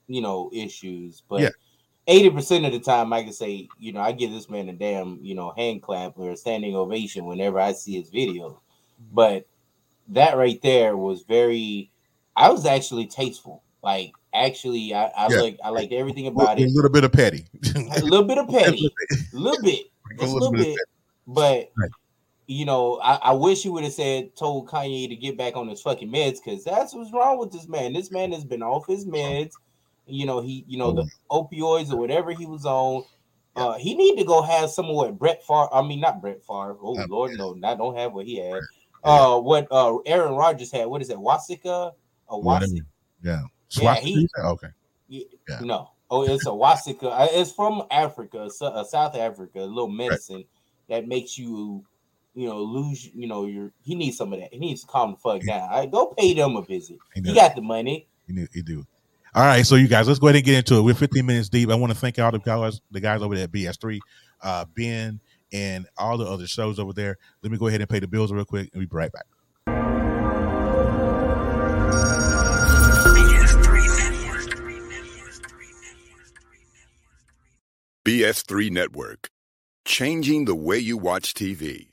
you 0.06 0.20
know, 0.20 0.48
issues, 0.52 1.22
but. 1.28 1.40
Yeah. 1.40 1.50
80% 2.08 2.66
of 2.66 2.72
the 2.72 2.80
time 2.80 3.12
I 3.12 3.22
can 3.22 3.32
say, 3.32 3.68
you 3.78 3.92
know, 3.92 4.00
I 4.00 4.12
give 4.12 4.30
this 4.32 4.48
man 4.48 4.68
a 4.68 4.72
damn, 4.72 5.18
you 5.22 5.34
know, 5.34 5.52
hand 5.56 5.82
clap 5.82 6.14
or 6.16 6.30
a 6.30 6.36
standing 6.36 6.74
ovation 6.74 7.26
whenever 7.26 7.60
I 7.60 7.72
see 7.72 7.96
his 7.98 8.08
video. 8.08 8.62
But 9.12 9.46
that 10.08 10.36
right 10.36 10.60
there 10.62 10.96
was 10.96 11.22
very 11.22 11.90
I 12.34 12.50
was 12.50 12.64
actually 12.64 13.06
tasteful. 13.06 13.62
Like 13.82 14.14
actually 14.32 14.94
I, 14.94 15.06
I 15.06 15.28
Yeah. 15.30 15.40
like 15.40 15.58
I 15.62 15.68
liked 15.68 15.92
everything 15.92 16.26
A 16.26 16.30
about 16.30 16.58
it. 16.58 16.70
A 16.70 16.72
little 16.72 16.90
bit 16.90 17.04
of 17.04 17.12
petty. 17.12 17.46
A 17.74 18.00
little 18.00 18.26
bit 18.26 18.38
of 18.38 18.48
petty, 18.48 18.90
a 19.34 19.36
little 19.36 19.62
bit, 19.62 19.86
A 20.18 20.24
little 20.24 20.52
bit. 20.52 20.78
But 21.26 21.70
Right. 21.76 21.90
you 22.46 22.64
know, 22.64 22.98
I, 23.02 23.16
I 23.16 23.32
wish 23.32 23.62
he 23.62 23.68
would 23.68 23.84
have 23.84 23.92
said 23.92 24.34
told 24.34 24.66
Kanye 24.66 25.10
to 25.10 25.14
get 25.14 25.36
back 25.36 25.56
on 25.56 25.68
his 25.68 25.82
fucking 25.82 26.10
meds 26.10 26.38
because 26.42 26.64
that's 26.64 26.94
what's 26.94 27.12
wrong 27.12 27.38
with 27.38 27.52
this 27.52 27.68
man. 27.68 27.92
This 27.92 28.10
man 28.10 28.32
has 28.32 28.46
been 28.46 28.62
off 28.62 28.86
his 28.86 29.04
meds. 29.04 29.52
You 30.08 30.26
know, 30.26 30.40
he 30.40 30.64
you 30.66 30.78
know 30.78 30.92
the 30.92 31.10
opioids 31.30 31.92
or 31.92 31.96
whatever 31.96 32.32
he 32.32 32.46
was 32.46 32.64
on. 32.64 33.04
Uh, 33.56 33.74
he 33.74 33.94
need 33.94 34.16
to 34.16 34.24
go 34.24 34.40
have 34.42 34.70
some 34.70 34.86
of 34.86 34.94
what 34.96 35.18
Brett 35.18 35.42
Favre. 35.44 35.68
I 35.72 35.82
mean, 35.82 36.00
not 36.00 36.20
Brett 36.20 36.42
Favre. 36.44 36.76
Oh 36.80 36.94
Not 36.94 37.10
Lord, 37.10 37.32
no, 37.36 37.52
not 37.54 37.78
don't 37.78 37.96
have 37.96 38.12
what 38.12 38.26
he 38.26 38.36
had. 38.38 38.62
Uh, 39.04 39.38
what 39.38 39.68
uh 39.70 39.96
Aaron 40.06 40.34
Rodgers 40.34 40.72
had. 40.72 40.86
What 40.88 41.00
is 41.02 41.06
that? 41.08 41.18
Wasika? 41.18 41.92
A. 42.28 42.34
Wasika? 42.34 42.80
Yeah. 43.22 43.42
Yeah, 43.70 43.94
he- 43.94 44.28
okay. 44.44 44.66
Yeah. 45.06 45.24
Yeah. 45.48 45.60
No. 45.60 45.90
Oh, 46.10 46.24
it's 46.24 46.46
a 46.46 46.50
Wasika. 46.50 47.28
It's 47.30 47.52
from 47.52 47.84
Africa, 47.92 48.50
so- 48.50 48.66
uh, 48.66 48.82
South 48.82 49.14
Africa. 49.14 49.60
A 49.60 49.66
little 49.66 49.88
medicine 49.88 50.44
that 50.88 51.06
makes 51.06 51.38
you, 51.38 51.84
you 52.34 52.48
know, 52.48 52.58
lose. 52.60 53.06
You 53.14 53.28
know, 53.28 53.46
your. 53.46 53.72
He 53.82 53.94
needs 53.94 54.16
some 54.16 54.32
of 54.32 54.40
that. 54.40 54.52
He 54.52 54.58
needs 54.58 54.80
to 54.80 54.88
calm 54.88 55.12
the 55.12 55.16
fuck 55.18 55.42
down. 55.46 55.62
All 55.70 55.78
right, 55.78 55.90
go 55.90 56.06
pay 56.18 56.34
them 56.34 56.56
a 56.56 56.62
visit. 56.62 56.98
He 57.14 57.20
He 57.20 57.34
got 57.36 57.54
the 57.54 57.62
money. 57.62 58.08
You, 58.26 58.34
do- 58.34 58.48
you 58.52 58.62
do. 58.64 58.86
All 59.38 59.44
right, 59.44 59.64
so 59.64 59.76
you 59.76 59.86
guys, 59.86 60.08
let's 60.08 60.18
go 60.18 60.26
ahead 60.26 60.34
and 60.34 60.44
get 60.44 60.56
into 60.56 60.78
it. 60.78 60.82
We're 60.82 60.94
15 60.94 61.24
minutes 61.24 61.48
deep. 61.48 61.70
I 61.70 61.76
want 61.76 61.92
to 61.92 61.96
thank 61.96 62.18
all 62.18 62.32
the 62.32 62.40
guys, 62.40 62.80
the 62.90 62.98
guys 62.98 63.22
over 63.22 63.36
there 63.36 63.44
at 63.44 63.52
BS3, 63.52 64.00
uh, 64.42 64.64
Ben, 64.74 65.20
and 65.52 65.86
all 65.96 66.18
the 66.18 66.24
other 66.24 66.48
shows 66.48 66.80
over 66.80 66.92
there. 66.92 67.16
Let 67.40 67.52
me 67.52 67.56
go 67.56 67.68
ahead 67.68 67.80
and 67.80 67.88
pay 67.88 68.00
the 68.00 68.08
bills 68.08 68.32
real 68.32 68.44
quick, 68.44 68.68
and 68.72 68.80
we'll 68.80 68.88
be 68.88 68.96
right 68.96 69.12
back. 69.12 69.26
BS3 78.04 78.72
Network, 78.72 79.30
changing 79.84 80.46
the 80.46 80.56
way 80.56 80.78
you 80.78 80.98
watch 80.98 81.32
TV. 81.32 81.87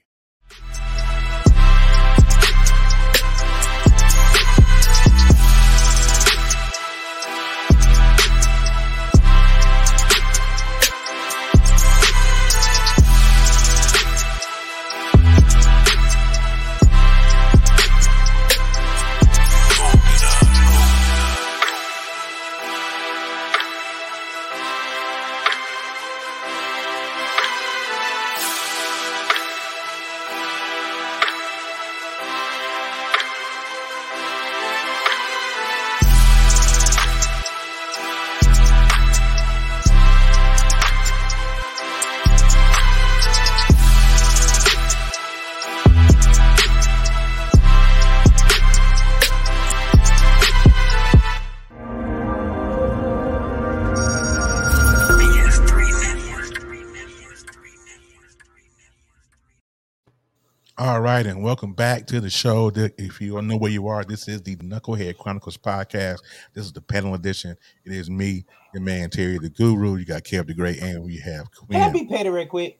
Right, 61.25 61.35
and 61.35 61.43
welcome 61.43 61.73
back 61.73 62.05
to 62.07 62.19
the 62.21 62.29
show. 62.29 62.71
If 62.75 63.19
you 63.19 63.33
don't 63.33 63.47
know 63.47 63.57
where 63.57 63.71
you 63.71 63.87
are, 63.87 64.03
this 64.03 64.27
is 64.27 64.41
the 64.43 64.55
Knucklehead 64.57 65.17
Chronicles 65.17 65.57
podcast. 65.57 66.19
This 66.53 66.65
is 66.65 66.73
the 66.73 66.81
panel 66.81 67.15
edition. 67.15 67.57
It 67.83 67.93
is 67.93 68.09
me, 68.09 68.45
your 68.73 68.83
man 68.83 69.09
Terry 69.09 69.37
the 69.39 69.49
Guru. 69.49 69.95
You 69.95 70.05
got 70.05 70.23
Kev 70.23 70.47
the 70.47 70.53
Great, 70.53 70.81
and 70.81 71.03
we 71.03 71.17
have 71.17 71.47
Can 71.69 71.81
I 71.81 71.91
be 71.91 72.05
paid 72.05 72.27
right 72.27 72.47
quick? 72.47 72.79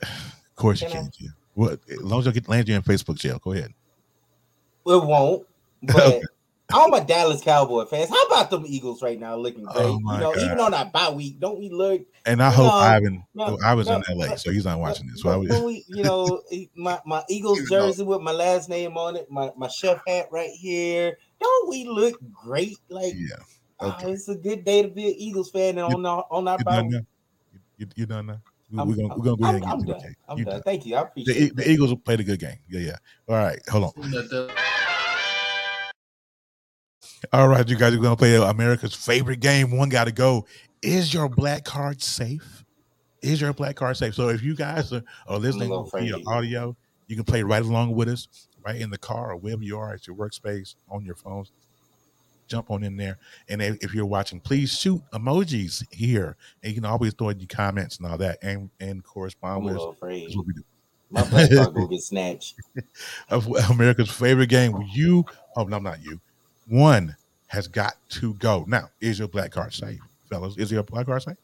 Of 0.00 0.56
course 0.56 0.80
you 0.80 0.88
Can 0.88 1.06
I-. 1.06 1.26
What? 1.54 1.80
As 1.90 2.00
long 2.00 2.20
as 2.20 2.26
you 2.26 2.32
get 2.32 2.48
land 2.48 2.68
you 2.68 2.74
in 2.74 2.82
Facebook 2.82 3.18
jail, 3.18 3.38
go 3.42 3.52
ahead. 3.52 3.72
It 4.86 5.04
won't. 5.04 5.46
But 5.82 6.22
Okay. 6.74 6.82
I'm 6.84 6.92
a 6.94 7.04
Dallas 7.04 7.40
Cowboy 7.42 7.84
fan. 7.84 8.08
How 8.08 8.22
about 8.24 8.50
them 8.50 8.64
Eagles 8.66 9.02
right 9.02 9.18
now 9.18 9.36
looking 9.36 9.66
oh 9.68 9.72
great? 9.72 9.84
Oh, 9.84 9.98
you 10.14 10.20
know, 10.20 10.34
God. 10.34 10.42
even 10.42 10.60
on 10.60 10.74
our 10.74 10.84
bye 10.86 11.10
week, 11.10 11.38
don't 11.40 11.58
we 11.58 11.68
look? 11.68 12.02
And 12.24 12.42
I 12.42 12.50
hope 12.50 12.66
No, 12.66 12.78
Ivan. 12.78 13.24
no, 13.34 13.44
oh, 13.44 13.58
I 13.64 13.74
was 13.74 13.88
no, 13.88 13.96
in 13.96 14.02
LA, 14.16 14.26
no, 14.28 14.36
so 14.36 14.50
he's 14.52 14.64
not 14.64 14.78
watching 14.78 15.06
this. 15.08 15.20
So 15.22 15.28
I 15.28 15.32
But 15.34 15.40
was, 15.40 15.62
we, 15.62 15.84
you 15.88 16.02
know, 16.02 16.42
my, 16.74 17.00
my 17.04 17.22
Eagles 17.28 17.68
jersey 17.68 18.04
with 18.04 18.20
my 18.22 18.32
last 18.32 18.68
name 18.68 18.96
on 18.96 19.16
it, 19.16 19.30
my, 19.30 19.50
my 19.56 19.68
chef 19.68 20.00
hat 20.06 20.28
right 20.30 20.50
here. 20.50 21.16
Don't 21.40 21.68
we 21.68 21.84
look 21.84 22.18
great? 22.32 22.78
Like, 22.88 23.14
yeah. 23.16 23.36
oh, 23.80 23.96
it's 24.02 24.28
a 24.28 24.36
good 24.36 24.64
day 24.64 24.82
to 24.82 24.88
be 24.88 25.08
an 25.08 25.14
Eagles 25.16 25.50
fan 25.50 25.70
and 25.78 25.80
on 25.80 26.06
our 26.06 26.24
on 26.30 26.46
our 26.48 26.58
You 26.58 26.64
bye 26.64 26.76
done 26.76 26.86
week. 26.88 26.94
now? 26.94 27.00
You, 27.78 27.86
you 27.96 28.06
done 28.06 28.26
now? 28.26 28.40
We, 28.70 28.78
I'm, 28.78 28.88
we're 28.88 28.94
gonna 28.94 29.08
we're 29.16 29.24
gonna 29.24 29.36
go 29.36 29.44
I'm- 29.44 29.54
ahead 29.56 29.62
and 29.64 29.72
I'm 29.72 29.78
get 29.80 29.86
to 29.86 29.86
the 29.86 29.92
done. 29.92 30.02
game. 30.02 30.14
I'm 30.28 30.36
done. 30.36 30.44
done. 30.54 30.62
Thank 30.62 30.86
you. 30.86 30.96
I 30.96 31.02
appreciate 31.02 31.36
E- 31.36 31.44
it. 31.46 31.56
the 31.56 31.68
Eagles 31.70 31.94
played 32.04 32.20
a 32.20 32.24
good 32.24 32.38
game. 32.40 32.56
Yeah, 32.70 32.80
yeah. 32.80 32.96
All 33.28 33.34
right, 33.36 33.58
hold 33.68 33.92
on. 33.96 34.52
All 37.32 37.48
right, 37.48 37.68
you 37.68 37.76
guys 37.76 37.94
are 37.94 37.98
going 37.98 38.10
to 38.10 38.16
play 38.16 38.34
America's 38.36 38.94
favorite 38.94 39.40
game. 39.40 39.76
One 39.76 39.88
got 39.88 40.04
to 40.04 40.12
go. 40.12 40.46
Is 40.82 41.14
your 41.14 41.28
black 41.28 41.64
card 41.64 42.02
safe? 42.02 42.64
Is 43.22 43.40
your 43.40 43.52
black 43.52 43.76
card 43.76 43.96
safe? 43.96 44.14
So 44.14 44.28
if 44.28 44.42
you 44.42 44.56
guys 44.56 44.92
are, 44.92 45.02
are 45.28 45.38
listening 45.38 45.68
via 45.92 46.16
audio, 46.26 46.76
you 47.06 47.14
can 47.14 47.24
play 47.24 47.42
right 47.42 47.62
along 47.62 47.94
with 47.94 48.08
us, 48.08 48.26
right 48.64 48.80
in 48.80 48.90
the 48.90 48.98
car 48.98 49.32
or 49.32 49.36
wherever 49.36 49.62
you 49.62 49.78
are 49.78 49.94
at 49.94 50.06
your 50.06 50.16
workspace 50.16 50.74
on 50.90 51.04
your 51.04 51.14
phones. 51.14 51.52
Jump 52.48 52.70
on 52.70 52.82
in 52.82 52.96
there, 52.96 53.18
and 53.48 53.62
if 53.62 53.94
you're 53.94 54.04
watching, 54.04 54.38
please 54.38 54.76
shoot 54.76 55.00
emojis 55.14 55.86
here, 55.90 56.36
and 56.62 56.70
you 56.70 56.74
can 56.74 56.84
always 56.84 57.14
throw 57.14 57.30
in 57.30 57.38
your 57.38 57.46
comments 57.46 57.96
and 57.96 58.06
all 58.06 58.18
that, 58.18 58.38
and 58.42 58.68
and 58.78 59.02
correspond 59.04 59.64
with 59.64 59.76
us. 59.76 59.82
That's 60.02 60.36
what 60.36 60.46
we 60.46 60.52
do. 60.52 60.62
My 61.08 61.22
black 61.30 61.50
card 61.50 61.74
gonna 61.74 61.88
get 61.90 62.02
snatched. 62.02 62.56
America's 63.70 64.10
favorite 64.10 64.48
game. 64.48 64.74
You, 64.92 65.24
oh 65.56 65.64
no, 65.64 65.78
not 65.78 66.02
you. 66.02 66.20
One 66.72 67.14
has 67.48 67.68
got 67.68 67.96
to 68.08 68.32
go. 68.34 68.64
Now, 68.66 68.88
is 68.98 69.18
your 69.18 69.28
black 69.28 69.50
card 69.50 69.74
safe, 69.74 70.00
fellas? 70.30 70.56
Is 70.56 70.72
your 70.72 70.82
black 70.82 71.04
card 71.04 71.22
safe? 71.22 71.36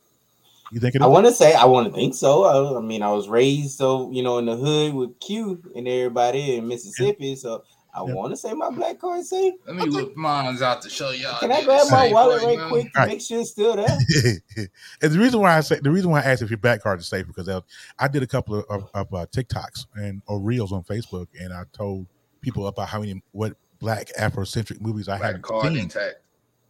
You 0.73 0.81
think 0.81 0.95
it 0.95 1.03
is? 1.03 1.05
I 1.05 1.07
want 1.07 1.27
to 1.27 1.33
say 1.33 1.55
I 1.55 1.67
want 1.67 1.87
to 1.87 1.93
think 1.93 2.14
so. 2.14 2.45
I, 2.45 2.79
I 2.79 2.81
mean, 2.81 3.03
I 3.03 3.11
was 3.12 3.29
raised 3.29 3.77
so 3.77 4.11
you 4.11 4.23
know 4.23 4.38
in 4.38 4.47
the 4.47 4.57
hood 4.57 4.95
with 4.95 5.21
Q 5.21 5.62
and 5.77 5.87
everybody 5.87 6.57
in 6.57 6.67
Mississippi, 6.67 7.37
so 7.37 7.62
I 7.95 8.03
Yeah. 8.07 8.14
want 8.14 8.33
to 8.33 8.38
say 8.38 8.55
my 8.55 8.71
black 8.71 8.99
card 9.01 9.23
safe. 9.27 9.53
Let 9.67 9.77
me 9.77 9.91
whip 9.91 10.17
mines 10.17 10.62
out 10.62 10.81
to 10.83 10.88
show 10.88 11.11
y'all. 11.11 11.38
Can 11.41 11.53
I 11.53 11.62
grab 11.62 11.91
my 11.91 12.11
wallet 12.11 12.38
right 12.38 12.47
right 12.47 12.59
now. 12.59 12.69
quick 12.69 12.93
to 12.95 12.99
Right. 13.01 13.09
make 13.09 13.21
sure 13.21 13.41
it's 13.41 13.51
still 13.51 13.77
there? 13.77 13.87
and 15.03 15.12
the 15.12 15.19
reason 15.19 15.41
why 15.41 15.59
I 15.59 15.61
say 15.61 15.79
the 15.79 15.91
reason 15.91 16.11
why 16.11 16.23
I 16.23 16.25
asked 16.25 16.41
if 16.41 16.49
your 16.49 16.57
black 16.59 16.83
card 16.83 17.01
is 17.01 17.07
safe 17.07 17.27
because 17.27 17.51
I, 17.51 17.61
I 17.99 18.09
did 18.09 18.23
a 18.23 18.27
couple 18.27 18.55
of, 18.61 18.64
of, 18.71 18.88
of 18.95 19.12
uh, 19.12 19.27
TikToks 19.27 19.88
and 19.95 20.23
or 20.27 20.41
reels 20.41 20.73
on 20.73 20.85
Facebook, 20.85 21.27
and 21.38 21.53
I 21.53 21.64
told 21.75 22.07
people 22.41 22.67
about 22.67 22.88
how 22.88 23.01
many 23.01 23.23
what 23.33 23.53
black 23.79 24.09
Afrocentric 24.19 24.81
movies 24.81 25.09
I 25.09 25.19
Black 25.19 25.27
haven't 25.27 25.43
card 25.43 25.67
seen, 25.73 25.77
intact. 25.77 26.17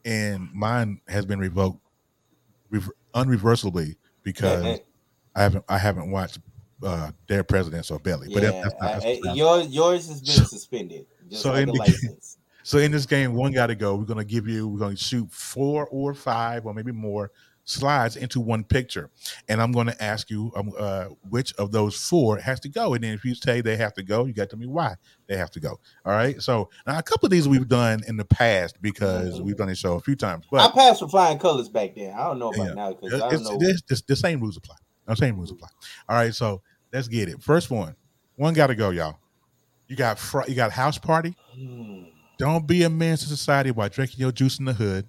and 0.05 0.49
mine 0.53 1.01
has 1.09 1.25
been 1.27 1.39
revoked 1.39 1.81
rever- 2.71 2.95
unreversibly 3.15 3.97
because 4.23 4.81
I 5.35 5.43
haven't 5.43 5.65
I 5.69 5.79
haven't 5.79 6.11
watched 6.11 6.39
uh, 6.83 7.11
Dead 7.27 7.47
Presidents 7.49 7.91
or 7.91 7.99
Belly. 7.99 8.29
But 8.33 8.43
that, 8.43 8.63
that's 8.63 8.75
not, 8.81 8.93
that's 9.03 9.05
I- 9.05 9.31
I- 9.31 9.35
yours 9.35 9.69
yours 9.69 10.09
has 10.09 10.21
been 10.21 10.47
suspended, 10.47 11.07
just 11.31 11.43
so 11.43 11.51
like 11.53 11.63
in 11.65 11.69
a 11.71 11.73
the- 11.73 11.79
license. 11.79 12.35
So 12.65 12.77
in 12.77 12.93
this 12.93 13.07
game, 13.07 13.33
one 13.33 13.53
got 13.53 13.69
to 13.69 13.75
go. 13.75 13.95
We're 13.97 14.05
going 14.05 14.19
to 14.19 14.27
give 14.27 14.47
you. 14.47 14.69
We're 14.69 14.79
going 14.81 14.95
to 14.97 15.03
shoot 15.03 15.33
four 15.33 15.87
or 15.87 16.13
five 16.13 16.67
or 16.67 16.75
maybe 16.75 16.93
more 16.93 17.31
slides 17.69 18.17
into 18.17 18.41
one 18.41 18.65
picture, 18.65 19.11
and 19.49 19.61
I'm 19.61 19.73
going 19.73 19.89
to 19.89 20.03
ask 20.03 20.31
you 20.31 20.51
um, 20.57 20.73
uh, 20.79 21.05
which 21.29 21.53
of 21.57 21.71
those 21.71 21.97
four 21.97 22.39
has 22.39 22.59
to 22.61 22.69
go. 22.69 22.95
And 22.95 23.05
then 23.05 23.13
if 23.13 23.25
you 23.25 23.35
say 23.35 23.61
they 23.61 23.77
have 23.77 23.93
to 23.95 24.03
go, 24.03 24.25
you 24.25 24.33
got 24.33 24.45
to 24.45 24.49
tell 24.51 24.59
me 24.59 24.67
why 24.67 24.95
they 25.27 25.37
have 25.37 25.51
to 25.51 25.61
go. 25.61 25.79
All 26.07 26.13
right. 26.13 26.41
So 26.41 26.71
now 26.87 26.99
a 26.99 27.03
couple 27.03 27.27
of 27.27 27.31
these 27.31 27.47
we've 27.47 27.69
done 27.69 28.01
in 28.09 28.17
the 28.17 28.25
past 28.25 28.81
because 28.81 29.39
Mhm. 29.39 29.43
we've 29.45 29.57
done 29.57 29.69
this 29.69 29.79
show 29.79 29.95
a 29.97 30.01
few 30.01 30.17
times, 30.17 30.47
I 30.53 30.69
passed 30.71 31.01
for 31.01 31.09
flying 31.09 31.39
colors 31.39 31.69
back 31.69 31.95
then. 31.95 32.15
I 32.15 32.25
don't 32.25 32.39
know 32.39 32.49
about 32.53 32.67
Yeah. 32.69 32.73
now 32.75 32.93
because 32.95 33.21
I 33.21 33.29
don't 33.31 33.45
know. 33.45 33.59
it's, 33.61 33.83
it's 33.91 34.01
the 34.03 34.17
same 34.17 34.41
rules 34.41 34.57
apply. 34.57 34.77
The 35.07 35.15
same 35.17 35.37
rules 35.37 35.51
apply. 35.51 35.69
All 36.09 36.17
right. 36.17 36.35
So 36.35 36.63
let's 36.93 37.07
get 37.09 37.29
it. 37.29 37.43
First 37.43 37.71
one. 37.71 37.95
One 38.37 38.55
got 38.55 38.69
to 38.69 38.75
go, 38.75 38.91
y'all. 38.91 39.19
You 39.89 39.97
got 39.97 40.19
fr- 40.19 40.43
you 40.49 40.55
got 40.55 40.71
house 40.71 40.97
party. 40.97 41.37
Hmm. 41.55 42.05
Don't 42.39 42.67
be 42.67 42.83
a 42.85 42.89
man 42.91 43.17
to 43.19 43.25
society 43.27 43.73
while 43.73 43.89
drinking 43.89 44.21
your 44.21 44.31
juice 44.33 44.59
in 44.59 44.65
the 44.65 44.73
hood. 44.73 45.07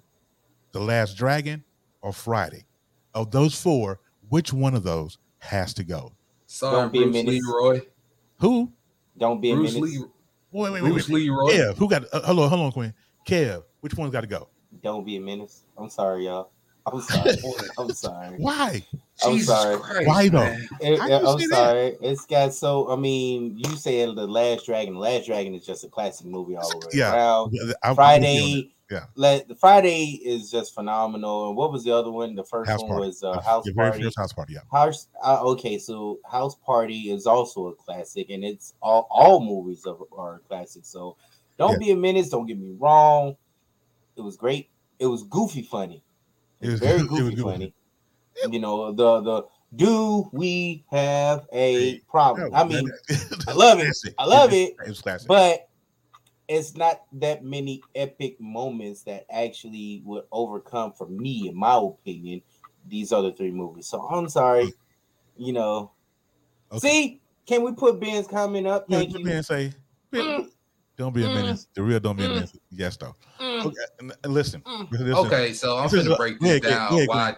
The 0.72 0.80
Last 0.80 1.16
Dragon 1.16 1.64
or 2.02 2.12
Friday. 2.12 2.64
Of 3.14 3.30
those 3.30 3.60
four, 3.60 4.00
which 4.28 4.52
one 4.52 4.74
of 4.74 4.82
those 4.82 5.18
has 5.38 5.74
to 5.74 5.84
go? 5.84 6.12
Sorry, 6.46 6.76
Don't 6.76 6.92
be 6.92 6.98
a 6.98 7.02
Bruce 7.04 7.14
menace. 7.14 7.40
Leroy. 7.46 7.80
Who? 8.38 8.72
Don't 9.18 9.40
be 9.40 9.50
a 9.52 9.54
Bruce 9.56 9.74
menace. 9.74 9.90
Lee. 9.98 10.04
Wait, 10.52 10.72
wait, 10.72 10.82
wait, 10.82 10.90
Bruce 10.92 11.08
wait. 11.08 11.14
Leroy. 11.24 11.50
Kev, 11.52 11.76
who 11.76 11.88
got? 11.88 12.04
Uh, 12.12 12.20
hold 12.22 12.38
on, 12.40 12.48
hold 12.48 12.60
on, 12.62 12.72
Quinn. 12.72 12.94
Kev, 13.26 13.62
which 13.80 13.94
one's 13.96 14.12
got 14.12 14.22
to 14.22 14.26
go? 14.26 14.48
Don't 14.82 15.04
be 15.04 15.16
a 15.16 15.20
menace. 15.20 15.64
I'm 15.76 15.90
sorry, 15.90 16.26
y'all. 16.26 16.50
I'm 16.86 17.00
sorry. 17.02 17.36
I'm 17.78 17.90
sorry. 17.92 18.36
Why? 18.38 18.82
I'm 19.22 19.32
Jesus 19.34 19.48
sorry. 19.48 19.76
Christ, 19.78 20.08
Why 20.08 20.28
though? 20.28 20.38
man. 20.38 20.68
It- 20.80 21.00
I'm 21.00 21.38
say 21.38 21.46
that? 21.46 21.54
sorry. 21.54 21.96
It's 22.00 22.24
got 22.26 22.54
so. 22.54 22.90
I 22.90 22.96
mean, 22.96 23.58
you 23.58 23.76
said 23.76 24.14
the 24.14 24.26
Last 24.26 24.64
Dragon. 24.66 24.94
The 24.94 25.00
Last 25.00 25.26
Dragon 25.26 25.54
is 25.54 25.66
just 25.66 25.84
a 25.84 25.88
classic 25.88 26.26
movie 26.26 26.56
all 26.56 26.68
the 26.70 26.78
way 26.86 26.90
Yeah. 26.94 27.12
around. 27.14 27.54
I- 27.84 27.90
I- 27.90 27.94
Friday. 27.94 28.72
Yeah. 28.90 29.04
Let, 29.14 29.46
the 29.48 29.54
Friday 29.54 30.20
is 30.24 30.50
just 30.50 30.74
phenomenal. 30.74 31.48
And 31.48 31.56
what 31.56 31.70
was 31.72 31.84
the 31.84 31.92
other 31.94 32.10
one? 32.10 32.34
The 32.34 32.42
first 32.44 32.68
House 32.70 32.80
one 32.82 32.90
party. 32.90 33.06
was 33.06 33.22
uh, 33.22 33.40
House 33.40 33.64
Your 33.66 33.74
Party. 33.76 34.02
first 34.02 34.18
house 34.18 34.32
party. 34.32 34.54
Yeah. 34.54 34.60
House. 34.72 35.06
Uh, 35.24 35.40
okay, 35.44 35.78
so 35.78 36.18
House 36.28 36.56
Party 36.66 37.10
is 37.12 37.26
also 37.26 37.68
a 37.68 37.74
classic, 37.74 38.30
and 38.30 38.44
it's 38.44 38.74
all 38.82 39.06
all 39.10 39.40
movies 39.44 39.86
are, 39.86 39.96
are 40.16 40.40
classic. 40.48 40.84
So 40.84 41.16
don't 41.58 41.72
Yeah. 41.72 41.78
be 41.78 41.90
a 41.92 41.96
menace. 41.96 42.30
Don't 42.30 42.46
get 42.46 42.58
me 42.58 42.74
wrong. 42.78 43.36
It 44.16 44.22
was 44.22 44.36
great. 44.36 44.68
It 44.98 45.06
was 45.06 45.22
goofy 45.22 45.62
funny. 45.62 46.02
It 46.60 46.70
was, 46.70 46.80
very 46.80 46.98
it 47.00 47.02
was 47.02 47.08
goofy 47.08 47.36
goofy. 47.36 47.42
funny. 47.42 47.74
You 48.50 48.58
know 48.58 48.90
the 48.92 49.20
the. 49.20 49.42
Do 49.76 50.28
we 50.32 50.84
have 50.90 51.46
a 51.52 52.00
problem? 52.10 52.52
I 52.52 52.64
mean, 52.64 52.90
I 53.46 53.52
love 53.52 53.78
it. 53.78 53.96
I 54.18 54.26
love 54.26 54.52
it. 54.52 54.74
It 54.84 54.88
was 54.88 55.00
classic. 55.00 55.28
but 55.28 55.68
it's 56.50 56.74
not 56.76 57.02
that 57.12 57.44
many 57.44 57.80
epic 57.94 58.40
moments 58.40 59.04
that 59.04 59.24
actually 59.30 60.02
would 60.04 60.24
overcome 60.32 60.92
for 60.92 61.06
me 61.06 61.48
in 61.48 61.56
my 61.56 61.76
opinion 61.76 62.42
these 62.88 63.12
other 63.12 63.30
three 63.32 63.52
movies 63.52 63.86
so 63.86 64.00
i'm 64.08 64.28
sorry 64.28 64.72
you 65.36 65.52
know 65.52 65.92
Okay. 66.72 66.78
see 66.88 67.20
can 67.46 67.62
we 67.62 67.72
put 67.72 68.00
ben's 68.00 68.26
comment 68.26 68.66
up 68.66 68.84
Yeah, 68.88 68.98
thank 68.98 69.12
put 69.12 69.20
you 69.20 69.26
me 69.26 69.32
and 69.32 69.46
say, 69.46 69.72
Mm. 70.12 70.50
don't 70.96 71.14
be 71.14 71.24
a 71.24 71.28
Mm. 71.28 71.34
menace. 71.34 71.66
The 71.74 71.82
real 71.82 71.98
don't 72.00 72.16
be 72.16 72.24
a 72.24 72.28
Mm. 72.28 72.34
menace. 72.34 72.56
Yes, 72.70 72.96
though. 72.96 73.14
Mm. 73.40 73.64
Okay, 73.66 73.76
and- 74.00 74.12
and 74.22 74.34
listen. 74.34 74.60
Mm. 74.62 74.90
listen. 74.90 75.12
Okay, 75.14 75.52
so 75.52 75.78
I'm 75.78 75.88
gonna 75.88 76.12
a- 76.12 76.16
break 76.16 76.38
this 76.40 76.60
yeah, 76.62 76.70
down. 76.70 76.96
yeah, 76.96 77.04
Why 77.06 77.36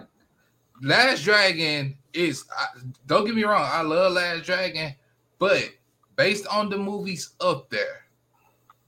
Last 0.82 1.22
Dragon 1.22 1.96
is 2.12 2.44
I, 2.58 2.66
don't 3.06 3.24
get 3.24 3.34
me 3.34 3.44
wrong, 3.44 3.62
I 3.70 3.82
love 3.82 4.12
Last 4.12 4.44
Dragon, 4.44 4.94
but 5.38 5.64
based 6.16 6.46
on 6.46 6.68
the 6.68 6.76
movies 6.76 7.34
up 7.40 7.70
there, 7.70 8.01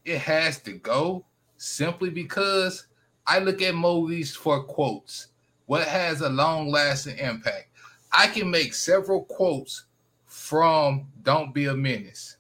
it 0.05 0.19
has 0.19 0.59
to 0.61 0.73
go 0.73 1.25
simply 1.57 2.11
because 2.11 2.87
I 3.27 3.39
look 3.39 3.63
at 3.63 3.75
movies 3.75 4.35
for 4.35 4.63
quotes. 4.63 5.29
What 5.67 5.87
has 5.89 6.21
a 6.21 6.29
long 6.29 6.69
lasting 6.71 7.19
impact? 7.19 7.69
I 8.13 8.27
can 8.27 8.51
make 8.51 8.75
several 8.75 9.25
quotes 9.25 9.87
from 10.27 11.07
Don't 11.23 11.55
Be 11.55 11.67
a 11.67 11.75
Menace. 11.75 12.37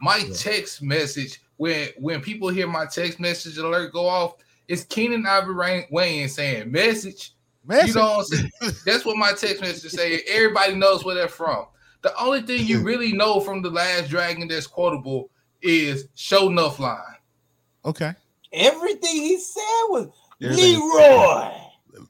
My 0.00 0.16
Yeah. 0.18 0.34
text 0.34 0.82
message, 0.82 1.40
when 1.56 1.88
when 1.98 2.20
people 2.20 2.48
hear 2.48 2.66
my 2.66 2.86
text 2.86 3.20
message 3.20 3.58
alert 3.58 3.92
go 3.92 4.06
off, 4.06 4.34
it's 4.66 4.84
Keenen 4.84 5.26
Ivory 5.26 5.86
Wayans 5.92 6.30
saying 6.30 6.70
message. 6.70 7.34
Message. 7.64 7.88
You 7.88 7.94
know 7.94 8.16
what 8.18 8.18
I'm 8.18 8.24
saying? 8.24 8.50
That's 8.86 9.04
what 9.04 9.16
my 9.16 9.32
text 9.32 9.60
message 9.60 9.90
say. 9.92 10.20
Everybody 10.28 10.74
knows 10.74 11.04
where 11.04 11.14
they're 11.14 11.28
from. 11.28 11.66
The 12.02 12.16
only 12.18 12.42
thing 12.42 12.66
you 12.66 12.80
really 12.80 13.12
know 13.12 13.40
from 13.40 13.60
the 13.60 13.70
last 13.70 14.08
dragon 14.08 14.46
that's 14.48 14.66
quotable 14.68 15.30
is 15.62 16.08
Sho'nuff 16.16 16.78
line. 16.78 16.98
Okay. 17.84 18.12
everything 18.52 19.10
he 19.22 19.38
said 19.38 19.62
was 19.88 20.08
Everything- 20.42 20.80
leroy 20.80 21.52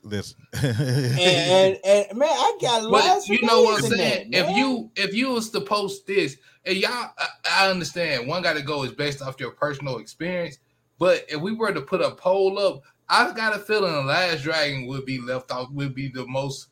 Listen. 0.02 0.36
and, 0.52 0.78
and, 0.80 1.78
and 1.84 2.18
man 2.18 2.28
i 2.28 2.58
got 2.60 2.82
But 2.82 2.90
lost 2.90 3.28
you 3.28 3.38
for 3.38 3.46
know 3.46 3.62
what 3.62 3.82
I'm 3.84 3.90
saying? 3.90 4.30
that, 4.32 4.38
if 4.50 4.56
you 4.56 4.90
if 4.96 5.14
you 5.14 5.30
was 5.30 5.48
to 5.50 5.60
post 5.62 6.06
this, 6.06 6.36
and 6.66 6.76
y'all, 6.76 6.90
I, 6.92 7.28
I 7.50 7.70
understand 7.70 8.26
one 8.28 8.42
got 8.42 8.56
to 8.56 8.62
go 8.62 8.82
is 8.84 8.92
based 8.92 9.22
off 9.22 9.40
your 9.40 9.52
personal 9.52 9.98
experience. 9.98 10.58
But 10.98 11.24
if 11.28 11.40
we 11.40 11.52
were 11.52 11.72
to 11.72 11.80
put 11.80 12.02
a 12.02 12.10
poll 12.10 12.58
up, 12.58 12.82
I've 13.08 13.34
got 13.34 13.56
a 13.56 13.58
feeling 13.60 13.92
the 13.94 14.02
last 14.02 14.42
dragon 14.42 14.86
would 14.88 15.06
be 15.06 15.20
left 15.22 15.50
off. 15.50 15.70
Would 15.70 15.94
be 15.94 16.08
the 16.08 16.26
most 16.26 16.68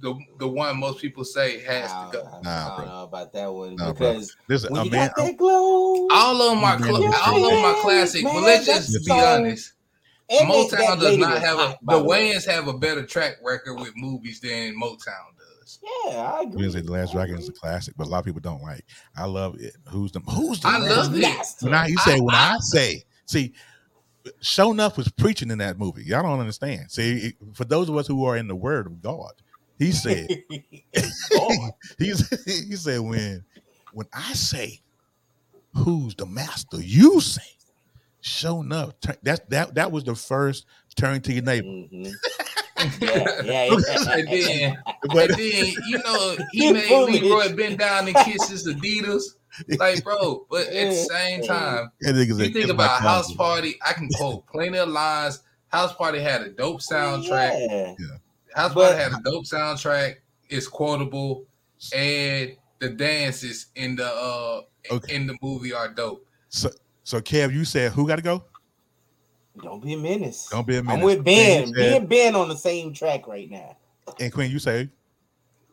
the 0.00 0.14
the 0.38 0.48
one 0.48 0.78
most 0.78 1.00
people 1.00 1.24
say 1.24 1.60
has 1.62 1.90
I 1.92 2.10
to 2.10 2.12
don't, 2.18 2.24
go. 2.24 2.30
I 2.30 2.40
Nah, 2.42 2.68
don't 2.68 2.76
bro. 2.76 2.86
know 2.86 3.02
about 3.04 3.32
that 3.32 3.52
one 3.52 3.76
Nah, 3.76 3.92
bro. 3.92 4.12
because 4.12 4.36
Listen, 4.48 4.72
when 4.72 4.82
a 4.82 4.84
you 4.84 4.90
man, 4.90 5.06
got 5.08 5.16
that 5.24 5.36
glow, 5.36 6.08
All 6.10 6.42
of 6.42 6.50
them 6.56 6.64
are 6.64 6.78
Man, 6.78 6.88
cl- 6.88 7.00
listen. 7.00 7.20
all 7.24 7.44
of 7.44 7.50
them 7.50 7.64
are 7.64 7.80
classic, 7.80 8.24
but 8.24 8.34
Man, 8.34 8.42
let's 8.42 8.66
just 8.66 9.04
be 9.04 9.10
song- 9.10 9.20
honest. 9.22 9.72
and 10.30 10.48
Motown 10.48 11.00
does 11.00 11.18
not 11.18 11.38
have 11.40 11.58
hot, 11.58 11.78
by 11.82 11.96
the. 11.98 12.04
Wayans 12.04 12.46
have 12.46 12.68
a 12.68 12.72
better 12.76 13.04
track 13.04 13.36
record 13.42 13.74
with 13.76 13.92
movies 13.96 14.40
than 14.40 14.74
Motown 14.80 14.98
does. 15.38 15.78
Yeah, 15.82 16.32
I 16.38 16.42
agree. 16.42 16.66
gonna 16.68 16.82
the 16.82 16.92
Last 16.92 17.12
Dragon 17.12 17.38
is 17.38 17.48
a 17.48 17.52
classic, 17.52 17.94
but 17.96 18.06
a 18.06 18.10
lot 18.10 18.18
of 18.20 18.24
people 18.24 18.40
don't 18.40 18.62
like. 18.62 18.84
I 19.16 19.24
love 19.26 19.56
it. 19.60 19.74
Who's 19.88 20.12
the 20.12 20.20
Who's 20.20 20.60
the 20.60 20.68
I 20.68 20.78
Last 20.78 20.96
love 20.96 21.16
it. 21.16 21.20
Master. 21.20 21.66
When 21.66 21.74
I, 21.74 21.86
you 21.86 21.98
say 21.98 22.20
when 22.20 22.34
I 22.34 22.56
say, 22.60 23.02
see, 23.26 23.52
Sho'nuff 24.42 24.96
was 24.96 25.10
preaching 25.10 25.50
in 25.50 25.58
that 25.58 25.78
movie. 25.78 26.04
Y'all 26.04 26.22
don't 26.22 26.40
understand. 26.40 26.90
See, 26.90 27.34
for 27.52 27.64
those 27.64 27.88
of 27.88 27.96
us 27.96 28.06
who 28.06 28.24
are 28.24 28.36
in 28.36 28.48
the 28.48 28.56
Word 28.56 28.86
of 28.86 29.02
God, 29.02 29.32
He 29.78 29.92
said, 29.92 30.28
God. 31.32 31.70
he's, 31.98 32.28
he 32.44 32.76
said 32.76 33.00
when 33.00 33.44
when 33.92 34.06
I 34.12 34.32
say, 34.34 34.80
who's 35.74 36.14
the 36.14 36.26
master? 36.26 36.80
You 36.80 37.20
say, 37.20 37.42
Sho'nuff. 38.22 38.94
Turn, 39.00 39.16
that 39.22 39.50
that 39.50 39.74
that 39.74 39.92
was 39.92 40.04
the 40.04 40.14
first 40.14 40.66
turn 40.96 41.20
to 41.22 41.32
your 41.32 41.42
neighbor. 41.42 41.66
Mhm. 41.66 42.12
Yeah, 43.00 43.42
yeah, 43.42 43.64
yeah. 43.70 44.14
and 44.14 44.28
then, 44.28 44.78
But 45.08 45.30
and 45.30 45.38
then 45.38 45.66
you 45.88 45.98
know 46.04 46.36
he 46.52 46.66
You 46.66 46.72
made 46.74 46.84
foolish. 46.84 47.22
Leroy 47.22 47.54
bend 47.56 47.78
down 47.78 48.06
and 48.06 48.16
kiss 48.16 48.48
his 48.48 48.66
Adidas. 48.68 49.22
Like, 49.78 50.02
bro, 50.02 50.46
but 50.50 50.66
at 50.66 50.90
the 50.90 50.94
same 50.94 51.42
time, 51.42 51.90
you 52.00 52.10
a- 52.10 52.48
think 52.50 52.68
about 52.70 53.00
House. 53.00 53.32
Party. 53.34 53.76
I 53.86 53.92
can 53.92 54.08
quote 54.10 54.46
plenty 54.48 54.78
of 54.78 54.88
lines. 54.88 55.40
House 55.68 55.94
Party 55.94 56.18
had 56.20 56.42
a 56.42 56.50
dope 56.50 56.80
soundtrack. 56.80 57.96
Yeah. 57.98 58.16
House 58.54 58.72
But- 58.74 58.92
Party 58.96 59.02
had 59.02 59.12
a 59.12 59.22
dope 59.24 59.44
soundtrack. 59.44 60.16
It's 60.48 60.68
quotable, 60.68 61.46
and 61.94 62.56
the 62.78 62.90
dances 62.90 63.66
in 63.74 63.96
the 63.96 64.06
uh 64.06 64.62
Okay. 64.90 65.14
in 65.16 65.26
the 65.26 65.36
movie 65.42 65.72
are 65.72 65.88
dope. 65.88 66.26
So, 66.50 66.70
so 67.02 67.20
Kev, 67.20 67.52
you 67.52 67.64
said 67.64 67.92
who 67.92 68.06
got 68.06 68.16
to 68.16 68.22
go? 68.22 68.44
Don't 69.62 69.82
be 69.82 69.94
a 69.94 69.96
menace. 69.96 70.48
Don't 70.50 70.66
be 70.66 70.76
a 70.76 70.82
minute. 70.82 70.98
I'm 70.98 71.02
with 71.04 71.24
Ben. 71.24 71.68
You 71.68 71.74
Me 71.74 71.80
said- 71.82 71.92
and 72.02 72.08
Ben 72.08 72.34
on 72.34 72.48
the 72.48 72.56
same 72.56 72.92
track 72.92 73.26
right 73.26 73.50
now. 73.50 73.76
and 74.20 74.32
Queen, 74.32 74.50
you 74.50 74.58
say 74.58 74.90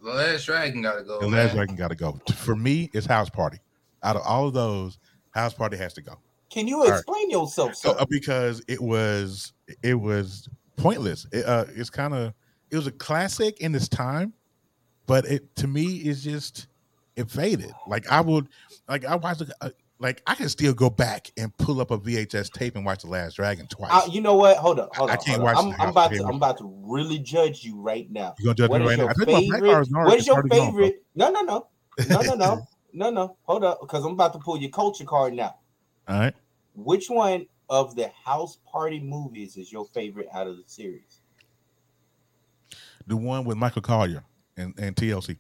The 0.04 0.10
Last 0.10 0.46
Dragon 0.46 0.82
gotta 0.82 1.04
go. 1.04 1.20
the 1.20 1.28
man. 1.28 1.46
last 1.48 1.56
dragon 1.56 1.76
got 1.76 1.90
to 1.90 1.96
go. 1.96 2.20
For 2.36 2.56
me, 2.56 2.90
it's 2.94 3.06
House 3.06 3.30
Party. 3.30 3.60
Out 4.04 4.16
of 4.16 4.22
all 4.26 4.48
of 4.48 4.54
those, 4.54 4.98
House 5.32 5.54
Party 5.54 5.78
has 5.78 5.94
to 5.96 6.02
go. 6.02 6.14
Can 6.50 6.68
you 6.68 6.82
right. 6.84 6.94
explain 6.94 7.30
yourself, 7.30 7.76
So, 7.76 7.92
sir? 7.94 8.00
uh, 8.00 8.06
because 8.10 8.62
it 8.68 8.82
was 8.82 9.54
it 9.84 9.96
was 9.96 10.48
pointless. 10.78 11.28
It, 11.32 11.46
uh, 11.46 11.66
it's 11.76 11.90
kind 11.90 12.14
of 12.14 12.34
it 12.72 12.76
was 12.76 12.88
a 12.88 12.92
classic 12.92 13.60
in 13.60 13.76
its 13.76 13.88
time, 13.88 14.34
but 15.06 15.26
it 15.26 15.56
to 15.58 15.68
me 15.68 15.98
is 15.98 16.24
just 16.24 16.68
it 17.16 17.30
faded. 17.30 17.72
Like 17.88 18.10
I 18.10 18.22
would 18.22 18.48
like 18.88 19.06
I 19.06 19.16
watched 19.16 19.44
uh, 19.62 19.70
like 20.00 20.22
I 20.26 20.36
can 20.36 20.50
still 20.50 20.74
go 20.74 20.90
back 20.90 21.32
and 21.38 21.56
pull 21.58 21.82
up 21.82 21.92
a 21.92 21.98
VHS 21.98 22.52
tape 22.54 22.76
and 22.76 22.86
watch 22.86 23.04
The 23.04 23.10
Last 23.10 23.36
Dragon 23.36 23.68
twice. 23.68 23.92
Uh, 23.94 24.10
you 24.10 24.22
know 24.22 24.36
what? 24.36 24.58
Hold 24.58 24.80
up, 24.80 24.96
hold 24.96 25.10
I 25.12 25.14
up. 25.14 25.26
can't 25.26 25.38
hold 25.42 25.50
up. 25.50 25.56
watch 25.56 25.76
I'm, 25.76 25.82
I'm 25.82 25.90
about 25.90 26.12
to. 26.12 26.24
I'm 26.24 26.36
about 26.36 26.58
to 26.60 26.74
really 26.84 27.20
judge 27.20 27.64
you 27.64 27.80
right 27.80 28.10
now. 28.10 28.34
you 28.40 28.46
gonna 28.46 28.56
judge 28.56 28.70
What 28.70 28.82
me 28.82 28.88
right 28.88 28.98
now? 28.98 29.04
your 29.04 29.12
I 29.12 29.14
think 29.14 29.28
my 29.28 29.60
black 29.60 29.62
favorite? 29.62 29.88
What 29.92 30.18
is 30.18 30.28
your 30.28 30.36
already 30.38 30.50
gone, 30.50 30.66
favorite? 30.68 31.04
No, 31.16 31.30
no, 31.30 31.42
no, 31.42 31.68
no, 32.10 32.22
no, 32.22 32.34
no, 32.36 32.68
no, 32.94 33.10
no. 33.10 33.38
Hold 33.44 33.64
up, 33.64 33.82
because 33.82 34.06
I'm 34.06 34.14
about 34.14 34.34
to 34.34 34.40
pull 34.40 34.58
your 34.58 34.72
culture 34.72 35.06
card 35.06 35.34
now. 35.34 35.56
All 36.08 36.20
right. 36.20 36.34
Which 36.74 37.10
one 37.10 37.46
of 37.70 37.96
the 37.96 38.10
house 38.24 38.58
party 38.66 39.00
movies 39.00 39.58
is 39.58 39.72
your 39.72 39.86
favorite 39.86 40.28
out 40.34 40.48
of 40.48 40.58
the 40.58 40.64
series? 40.66 41.11
The 43.08 43.16
one 43.18 43.46
with 43.46 43.58
Michael 43.58 43.82
Colyar 43.82 44.24
and, 44.58 44.74
and 44.80 44.96
TLC. 44.96 45.38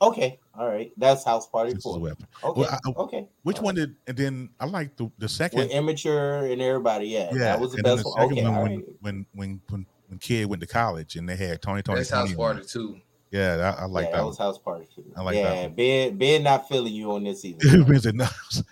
Okay, 0.00 0.38
all 0.56 0.68
right, 0.68 0.92
that's 0.96 1.24
house 1.24 1.48
party 1.48 1.72
This 1.72 1.82
four. 1.82 1.96
Okay, 1.98 2.14
Well, 2.42 2.68
I- 2.70 2.90
okay. 3.00 3.26
Which 3.42 3.58
all 3.58 3.64
one 3.64 3.74
right. 3.76 3.86
did 3.86 3.96
and 4.06 4.16
then 4.16 4.50
I 4.60 4.66
like 4.66 4.96
the 4.96 5.10
the 5.18 5.28
second 5.28 5.58
With 5.58 5.70
immature 5.72 6.46
and 6.46 6.62
everybody, 6.62 7.08
yeah, 7.08 7.30
yeah, 7.32 7.38
that 7.38 7.60
was 7.60 7.72
the 7.72 7.78
and 7.78 7.84
best 7.84 8.04
the 8.04 8.10
one. 8.10 8.32
Okay, 8.32 8.42
one 8.44 8.54
when, 8.62 8.76
right. 8.76 8.84
when 9.00 9.26
when 9.34 9.60
when 9.70 9.86
when 10.08 10.18
kid 10.20 10.48
went 10.48 10.60
to 10.60 10.68
college 10.68 11.16
and 11.16 11.28
they 11.28 11.34
had 11.34 11.60
Tony 11.60 11.82
Tony 11.82 11.98
That's 11.98 12.10
Tony 12.10 12.28
House. 12.28 12.36
Party 12.36 12.64
too. 12.64 13.00
Yeah, 13.32 13.74
I, 13.76 13.82
I 13.82 13.84
like 13.86 14.04
yeah, 14.06 14.10
that. 14.12 14.16
that 14.16 14.18
one. 14.20 14.28
was 14.28 14.38
house 14.38 14.56
party. 14.58 14.86
Too. 14.94 15.04
I 15.16 15.20
like 15.22 15.34
that 15.34 15.54
yeah. 15.62 15.68
Ben, 15.68 16.16
Ben, 16.16 16.42
not 16.44 16.66
feeling 16.68 16.94
you 16.94 17.10
on 17.12 17.24
this 17.24 17.44
either. 17.44 17.84
Ben 17.84 18.00
said, 18.00 18.14
no, 18.14 18.24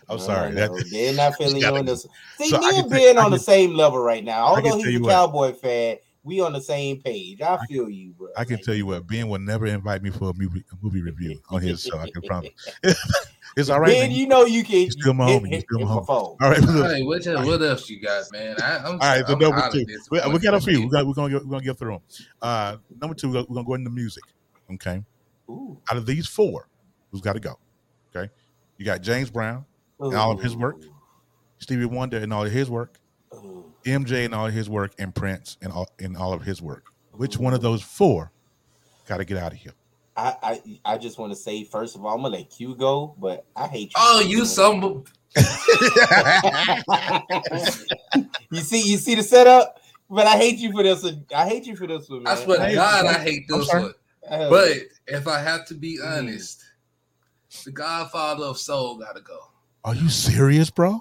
I'm 0.09 0.17
No, 0.17 0.17
sorry. 0.17 0.53
no, 0.53 0.69
That- 0.69 0.89
Ben 0.91 1.17
not 1.17 1.35
feeling 1.39 1.57
you 1.61 1.67
on 1.77 1.85
this. 1.85 2.07
See, 2.39 2.49
So 2.49 2.59
me 2.61 2.79
and 2.79 2.89
Ben 2.89 3.19
I 3.19 3.25
on 3.25 3.33
the 3.33 3.39
same 3.39 3.75
level 3.75 3.99
right 3.99 4.25
now. 4.25 4.47
Although 4.47 4.79
he's 4.79 4.97
a 5.01 5.05
cowboy 5.05 5.53
fan, 5.53 5.99
we 6.27 6.41
on 6.41 6.53
the 6.53 6.61
same 6.61 7.01
page. 7.01 7.41
I 7.41 7.57
feel 7.67 7.89
you, 7.89 8.11
bro. 8.11 8.29
I 8.37 8.45
can 8.45 8.57
Like, 8.57 8.65
tell 8.65 8.75
you 8.75 8.85
what, 8.85 9.07
Ben 9.07 9.29
will 9.29 9.39
never 9.39 9.65
invite 9.67 10.03
me 10.03 10.11
for 10.11 10.31
a 10.31 10.35
movie, 10.35 10.65
a 10.73 10.77
movie 10.83 11.01
review 11.01 11.41
on 11.51 11.63
his 11.63 11.83
show. 11.83 11.97
I 11.99 12.11
can 12.11 12.21
promise. 12.23 12.51
it's 13.57 13.71
all 13.71 13.79
right. 13.79 13.93
Ben, 13.93 14.09
man. 14.09 14.11
you 14.11 14.27
know 14.27 14.45
you 14.45 14.65
can. 14.65 14.81
You 14.83 14.91
still 14.91 15.15
my 15.15 15.31
hit, 15.31 15.43
homie. 15.43 15.47
You 15.47 15.51
hit, 15.53 15.65
still 15.71 15.79
hit 15.79 15.87
my 15.87 15.95
my 15.95 16.01
homie. 16.01 16.07
phone. 16.07 16.17
all 16.17 16.37
right, 16.41 16.61
All 16.61 16.75
look, 16.75 16.85
right, 16.85 17.07
what, 17.07 17.47
what 17.47 17.63
else 17.63 17.89
you 17.89 18.01
got, 18.01 18.25
man? 18.33 18.57
I, 18.61 18.79
I'm, 18.79 18.85
all 18.87 18.99
right. 18.99 19.25
So 19.25 19.35
I'm 19.35 19.39
number 19.39 19.69
two, 19.71 19.87
we, 20.11 20.21
we 20.33 20.39
got 20.41 20.55
a 20.55 20.61
few. 20.61 20.81
We 20.83 20.89
got 20.89 21.07
we're 21.07 21.15
gonna 21.15 21.33
get, 21.33 21.45
we're 21.45 21.51
gonna 21.53 21.65
get 21.65 21.79
through 21.79 21.93
them. 21.93 22.03
Uh, 22.43 22.77
number 23.01 23.15
two, 23.15 23.33
we're 23.33 23.45
gonna 23.45 23.65
go 23.65 23.75
into 23.75 23.91
music. 23.91 24.25
Okay, 24.75 25.05
Ooh. 25.49 25.79
out 25.89 25.97
of 25.97 26.07
these 26.07 26.27
four, 26.27 26.69
who's 27.13 27.21
got 27.21 27.35
to 27.35 27.41
go? 27.41 27.57
Okay, 28.15 28.29
you 28.79 28.85
got 28.85 29.01
James 29.01 29.31
Brown, 29.31 29.65
And 30.01 30.15
all 30.15 30.33
of 30.33 30.43
his 30.43 30.57
work? 30.57 30.83
Stevie 31.59 31.85
Wonder, 31.85 32.19
and 32.19 32.33
all 32.33 32.45
of 32.45 32.51
his 32.51 32.69
work. 32.69 32.99
Ooh. 33.87 33.91
MJ 33.99 34.25
and 34.25 34.35
all 34.35 34.47
his 34.47 34.69
work, 34.69 34.93
and 34.99 35.15
Prince 35.15 35.57
and 35.63 35.73
all 35.73 35.89
and 35.99 36.17
all 36.17 36.33
of 36.33 36.43
his 36.43 36.61
work. 36.61 36.85
Which 37.13 37.39
one 37.39 37.55
of 37.55 37.63
those 37.63 37.83
four 37.83 38.33
got 39.09 39.19
to 39.19 39.25
get 39.25 39.39
out 39.39 39.53
of 39.53 39.59
here? 39.59 39.73
I, 40.17 40.35
I 40.43 40.61
I 40.95 40.99
just 40.99 41.19
want 41.19 41.33
to 41.33 41.37
say 41.37 41.65
first 41.65 41.95
of 41.95 42.05
all, 42.05 42.15
I'm 42.15 42.23
gonna 42.23 42.37
let 42.37 42.51
Q 42.51 42.75
go, 42.75 43.15
but 43.19 43.45
I 43.55 43.67
hate 43.67 43.89
you. 43.91 43.95
Oh, 43.97 44.21
you 44.21 44.45
some 44.47 45.05
you 48.51 48.61
see, 48.61 48.81
you 48.91 48.97
see 48.97 49.15
the 49.15 49.23
setup, 49.23 49.79
but 50.09 50.27
I 50.27 50.37
hate 50.39 50.59
you 50.59 50.73
for 50.73 50.83
this. 50.83 51.03
one. 51.03 51.27
I 51.35 51.47
hate 51.47 51.67
you 51.67 51.77
for 51.77 51.87
this 51.87 52.09
one, 52.09 52.23
man. 52.23 52.33
I 52.33 52.37
swear 52.43 52.67
to 52.67 52.75
God, 52.75 53.05
I 53.07 53.19
hate 53.19 53.47
this 53.49 53.69
one. 53.69 53.93
But 54.29 54.79
if 55.07 55.29
I 55.29 55.41
have 55.41 55.67
to 55.67 55.75
be 55.75 55.99
Mm. 55.99 56.19
honest, 56.21 56.65
the 57.65 57.73
Godfather 57.73 58.45
of 58.45 58.59
Soul 58.59 58.97
gotta 58.99 59.21
go. 59.21 59.39
Are 59.85 59.95
you 59.95 60.09
serious, 60.09 60.71
bro? 60.71 61.01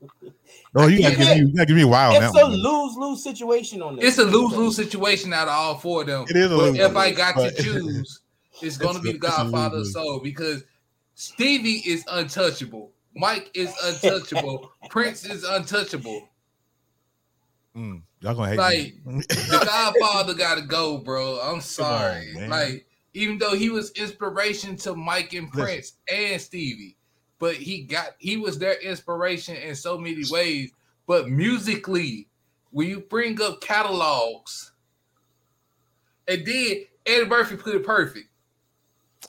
Oh, 0.74 0.86
you 0.86 1.00
gotta 1.02 1.16
give 1.16 1.26
me, 1.28 1.34
you 1.36 1.54
gotta 1.54 1.66
give 1.66 1.76
me 1.76 1.82
a 1.82 1.86
while 1.88 2.14
on 2.14 2.22
it's 2.22 2.34
a 2.38 2.46
lose 2.46 2.96
lose 2.96 3.22
situation 3.24 3.80
on 3.82 3.96
this. 3.96 4.04
It's 4.04 4.18
a 4.18 4.24
lose 4.24 4.52
lose 4.54 4.76
situation 4.76 5.32
out 5.32 5.48
of 5.48 5.54
all 5.54 5.76
four 5.78 6.02
of 6.02 6.06
them. 6.08 6.26
It 6.28 6.36
is 6.36 6.50
a 6.50 6.56
lose-lose, 6.56 6.78
if 6.90 6.96
I 6.96 7.10
got 7.10 7.36
to 7.36 7.50
choose, 7.62 8.20
it's 8.60 8.76
gonna 8.76 8.98
It's 8.98 9.02
be 9.04 9.10
a- 9.10 9.12
the 9.14 9.18
Godfather 9.18 9.78
of. 9.78 9.86
Soul 9.86 10.20
because 10.22 10.64
Stevie 11.14 11.82
is 11.90 12.04
untouchable. 12.10 12.92
Mike 13.16 13.50
is 13.54 13.72
untouchable. 13.82 14.70
Prince 14.90 15.24
is 15.24 15.42
untouchable. 15.42 16.28
Mm, 17.76 18.02
y'all 18.20 18.34
gonna 18.34 18.48
hate 18.50 18.58
Like, 18.58 18.94
me. 19.06 19.22
The 19.28 19.62
Godfather 19.64 20.34
gotta 20.34 20.62
go, 20.62 20.98
bro. 20.98 21.40
I'm 21.40 21.60
sorry. 21.60 22.32
man. 22.34 22.50
like, 22.50 22.86
even 23.14 23.38
though 23.38 23.54
he 23.54 23.70
was 23.70 23.90
inspiration 23.92 24.76
to 24.76 24.94
Mike 24.94 25.32
and 25.32 25.46
Listen. 25.48 25.62
Prince 25.64 25.92
and 26.12 26.40
Stevie, 26.40 26.96
but 27.38 27.54
he 27.54 27.82
got 27.82 28.14
he 28.18 28.36
was 28.36 28.58
their 28.58 28.80
inspiration 28.80 29.56
in 29.56 29.74
so 29.74 29.98
many 29.98 30.24
ways. 30.30 30.72
But 31.06 31.28
musically, 31.28 32.28
when 32.70 32.88
you 32.88 33.00
bring 33.00 33.40
up 33.40 33.60
catalogs, 33.60 34.72
and 36.26 36.44
then 36.44 36.84
Eddie 37.06 37.26
Murphy 37.26 37.56
put 37.56 37.74
it 37.74 37.84
perfect. 37.84 38.28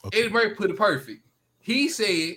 Okay. 0.05 0.19
Eddie 0.19 0.29
Murphy 0.29 0.55
put 0.55 0.71
it 0.71 0.77
perfect. 0.77 1.21
He 1.59 1.87
said, 1.89 2.35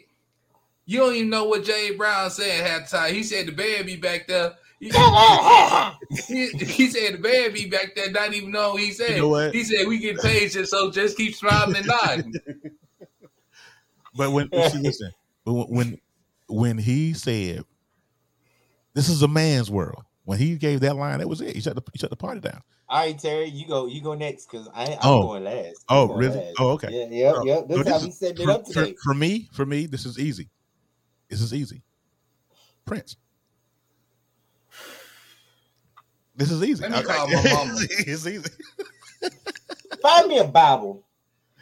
"You 0.84 0.98
don't 0.98 1.14
even 1.14 1.30
know 1.30 1.44
what 1.44 1.64
Jay 1.64 1.94
Brown 1.94 2.30
said 2.30 2.66
half 2.66 2.90
the 2.90 2.96
time." 2.96 3.14
He 3.14 3.22
said 3.22 3.46
the 3.46 3.52
band 3.52 3.86
be 3.86 3.96
back 3.96 4.26
there. 4.26 4.54
He, 4.78 4.88
he, 6.26 6.48
he 6.48 6.90
said 6.90 7.14
the 7.14 7.18
band 7.18 7.54
be 7.54 7.66
back 7.66 7.94
there, 7.94 8.10
not 8.10 8.34
even 8.34 8.50
know 8.50 8.72
what 8.72 8.82
he 8.82 8.90
said. 8.90 9.16
know 9.16 9.28
what? 9.28 9.54
He 9.54 9.64
said 9.64 9.86
we 9.86 9.98
get 9.98 10.20
paid 10.20 10.50
just 10.50 10.70
so 10.70 10.90
just 10.90 11.16
keep 11.16 11.34
smiling 11.34 11.76
and 11.76 11.86
nodding. 11.86 12.34
But 14.14 14.30
when 14.32 14.50
see, 14.50 14.78
listen, 14.78 15.10
but 15.10 15.21
when 15.44 15.66
when 15.68 15.98
when 16.48 16.78
he 16.78 17.12
said, 17.14 17.64
"This 18.94 19.08
is 19.08 19.22
a 19.22 19.28
man's 19.28 19.70
world," 19.70 20.04
when 20.24 20.38
he 20.38 20.56
gave 20.56 20.80
that 20.80 20.96
line, 20.96 21.18
that 21.18 21.28
was 21.28 21.40
it. 21.40 21.54
He 21.54 21.60
shut 21.60 21.74
the 21.76 21.82
he 21.92 21.98
shut 21.98 22.10
the 22.10 22.16
party 22.16 22.40
down. 22.40 22.60
All 22.88 22.98
right, 22.98 23.18
Terry, 23.18 23.46
you 23.48 23.66
go. 23.66 23.86
You 23.86 24.02
go 24.02 24.14
next 24.14 24.50
because 24.50 24.68
I 24.74 24.84
I'm 24.92 24.98
Oh. 25.02 25.22
going 25.22 25.44
last. 25.44 25.84
Oh, 25.88 26.02
I'm 26.02 26.08
going 26.08 26.18
really? 26.20 26.36
last. 26.36 26.54
Oh, 26.58 26.68
okay. 26.72 26.88
Yeah, 26.90 27.06
yeah, 27.10 27.32
Oh, 27.34 27.44
yeah. 27.44 27.54
so 27.60 27.66
This 27.66 27.78
this 27.78 27.88
how 27.88 27.96
is- 27.96 28.04
we 28.04 28.10
setting 28.10 28.42
it 28.42 28.44
For, 28.44 28.50
up 28.50 28.66
for, 28.66 28.72
today. 28.74 28.94
for 29.02 29.14
me, 29.14 29.48
for 29.52 29.64
me, 29.66 29.86
this 29.86 30.04
is 30.04 30.18
easy. 30.18 30.48
This 31.30 31.40
is 31.40 31.54
easy. 31.54 31.82
Prince. 32.84 33.16
This 36.34 36.50
is 36.50 36.62
easy. 36.62 36.82
Let 36.82 36.90
me 36.92 36.98
Okay. 36.98 37.06
call 37.06 37.28
my 37.28 37.42
mama. 37.52 37.72
it's 37.90 38.26
easy. 38.26 38.48
Find 40.02 40.28
me 40.28 40.38
a 40.38 40.44
Bible. 40.44 41.02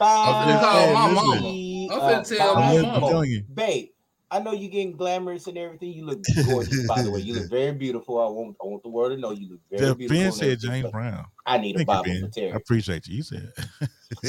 I'm 0.01 0.49
finna 0.49 0.95
my 0.95 1.13
mama. 1.13 2.17
I'm 2.17 2.25
tell 2.25 2.55
my 2.55 2.83
mama. 2.83 3.01
Telling 3.09 3.31
you. 3.31 3.43
Babe, 3.53 3.89
I 4.31 4.39
know 4.41 4.53
you're 4.53 4.71
getting 4.71 4.93
glamorous 4.97 5.47
and 5.49 5.59
everything. 5.59 5.93
You 5.93 6.05
look 6.07 6.21
gorgeous, 6.47 6.87
by 6.87 7.03
the 7.03 7.11
way. 7.11 7.21
You 7.21 7.35
look 7.35 7.51
very 7.51 7.73
beautiful. 7.73 8.21
I 8.21 8.29
want, 8.31 8.57
I 8.63 8.67
want 8.67 8.83
the 8.83 8.89
world 8.89 9.11
to 9.13 9.19
know 9.19 9.33
you 9.33 9.51
look 9.51 9.61
very 9.71 9.87
The 9.87 9.95
beautiful. 9.97 10.23
Ben 10.23 10.33
said 10.33 10.61
James 10.61 10.83
but 10.85 10.93
Brown. 10.93 11.27
I 11.47 11.59
need 11.59 11.75
a 11.75 11.85
Thank 11.85 11.89
you, 12.07 12.13
Bible 12.21 12.31
Ben. 12.35 12.51
for 12.51 12.55
I 12.55 12.57
appreciate 12.57 13.07
you. 13.09 13.17
You 13.17 13.23
said 13.23 13.53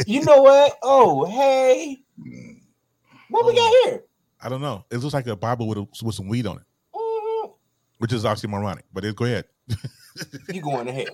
You 0.08 0.24
know 0.26 0.42
what? 0.42 0.78
Oh, 0.82 1.26
hey, 1.26 2.02
what 3.30 3.46
we 3.46 3.56
got 3.56 3.74
here? 3.86 4.04
I 4.42 4.50
don't 4.50 4.62
know. 4.62 4.86
It 4.92 4.98
looks 4.98 5.14
like 5.14 5.28
a 5.28 5.36
Bible 5.36 5.68
with 5.68 5.78
a, 5.78 5.88
with 6.04 6.16
some 6.16 6.28
weed 6.28 6.48
on 6.48 6.58
it, 6.58 6.64
Mhm. 6.96 7.52
which 8.00 8.12
is 8.12 8.24
oxymoronic. 8.24 8.82
But 8.92 9.06
it, 9.06 9.16
go 9.16 9.26
ahead. 9.26 9.46
You 10.52 10.62
going 10.62 10.88
to 10.88 10.92
hell? 10.92 11.06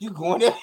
You 0.00 0.10
going 0.10 0.40
to? 0.40 0.52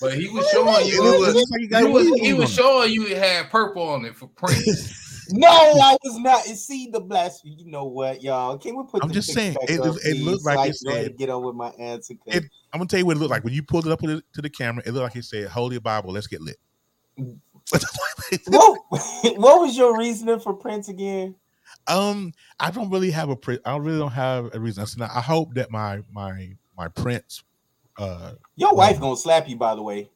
But 0.00 0.14
he 0.14 0.28
was 0.28 0.46
showing 0.50 0.86
you. 0.86 1.02
It 1.02 1.14
It 1.14 1.18
was, 1.18 1.34
like 1.34 1.82
he 1.82 1.90
was, 1.90 2.20
he 2.20 2.32
was 2.34 2.52
showing 2.52 2.92
you 2.92 3.06
it 3.06 3.16
had 3.16 3.50
purple 3.50 3.82
on 3.88 4.04
it 4.04 4.14
for 4.16 4.26
Prince. 4.28 5.02
No, 5.28 5.48
I 5.48 5.96
was 6.04 6.20
not. 6.20 6.42
See 6.44 6.88
the 6.88 7.00
blasphemy. 7.00 7.56
You 7.58 7.68
know 7.68 7.86
what, 7.86 8.22
y'all? 8.22 8.56
Can 8.58 8.76
we 8.76 8.84
put? 8.84 9.02
I'm 9.02 9.08
the 9.08 9.14
just 9.14 9.32
saying, 9.32 9.56
it- 9.62 9.80
up, 9.80 9.96
it 10.04 10.22
looked 10.22 10.42
so 10.44 10.50
like 10.50 10.58
I 10.60 10.66
it 10.66 10.76
can 10.78 10.84
go 10.84 10.90
ahead 10.92 11.02
said- 11.02 11.10
and 11.10 11.18
get 11.18 11.30
on 11.30 11.42
with 11.44 11.56
my 11.56 11.70
answer. 11.70 12.14
'cause- 12.14 12.36
It- 12.36 12.44
I'm 12.72 12.78
gonna 12.78 12.86
tell 12.86 13.00
you 13.00 13.06
what 13.06 13.16
it 13.16 13.18
looked 13.18 13.32
like 13.32 13.42
when 13.42 13.52
you 13.52 13.64
pulled 13.64 13.86
it 13.86 13.90
up 13.92 13.98
to 14.02 14.06
the, 14.06 14.22
to 14.34 14.40
the 14.40 14.48
camera. 14.48 14.84
It 14.86 14.92
looked 14.92 15.02
like 15.02 15.16
it 15.16 15.24
said 15.24 15.48
"Holy 15.48 15.80
Bible, 15.80 16.12
let's 16.12 16.28
get 16.28 16.42
lit." 16.42 16.58
what, 17.16 18.78
what 19.36 19.60
was 19.60 19.76
your 19.76 19.98
reasoning 19.98 20.38
for 20.38 20.52
Prince 20.54 20.88
again? 20.88 21.34
um, 21.88 22.32
I 22.60 22.70
don't 22.70 22.90
really 22.90 23.10
have 23.10 23.28
a. 23.28 23.34
Pre- 23.34 23.58
I 23.64 23.76
really 23.78 23.98
don't 23.98 24.12
have 24.12 24.54
a 24.54 24.60
reason. 24.60 24.86
So 24.86 25.00
now 25.00 25.10
I 25.12 25.20
hope 25.22 25.54
that 25.54 25.72
my 25.72 26.02
my 26.12 26.52
my 26.78 26.86
Prince. 26.86 27.42
Uh, 27.98 28.32
Your 28.56 28.70
Wow. 28.74 28.76
wife 28.78 29.00
gonna 29.00 29.16
slap 29.16 29.48
you, 29.48 29.56
by 29.56 29.74
the 29.74 29.82
way. 29.82 30.10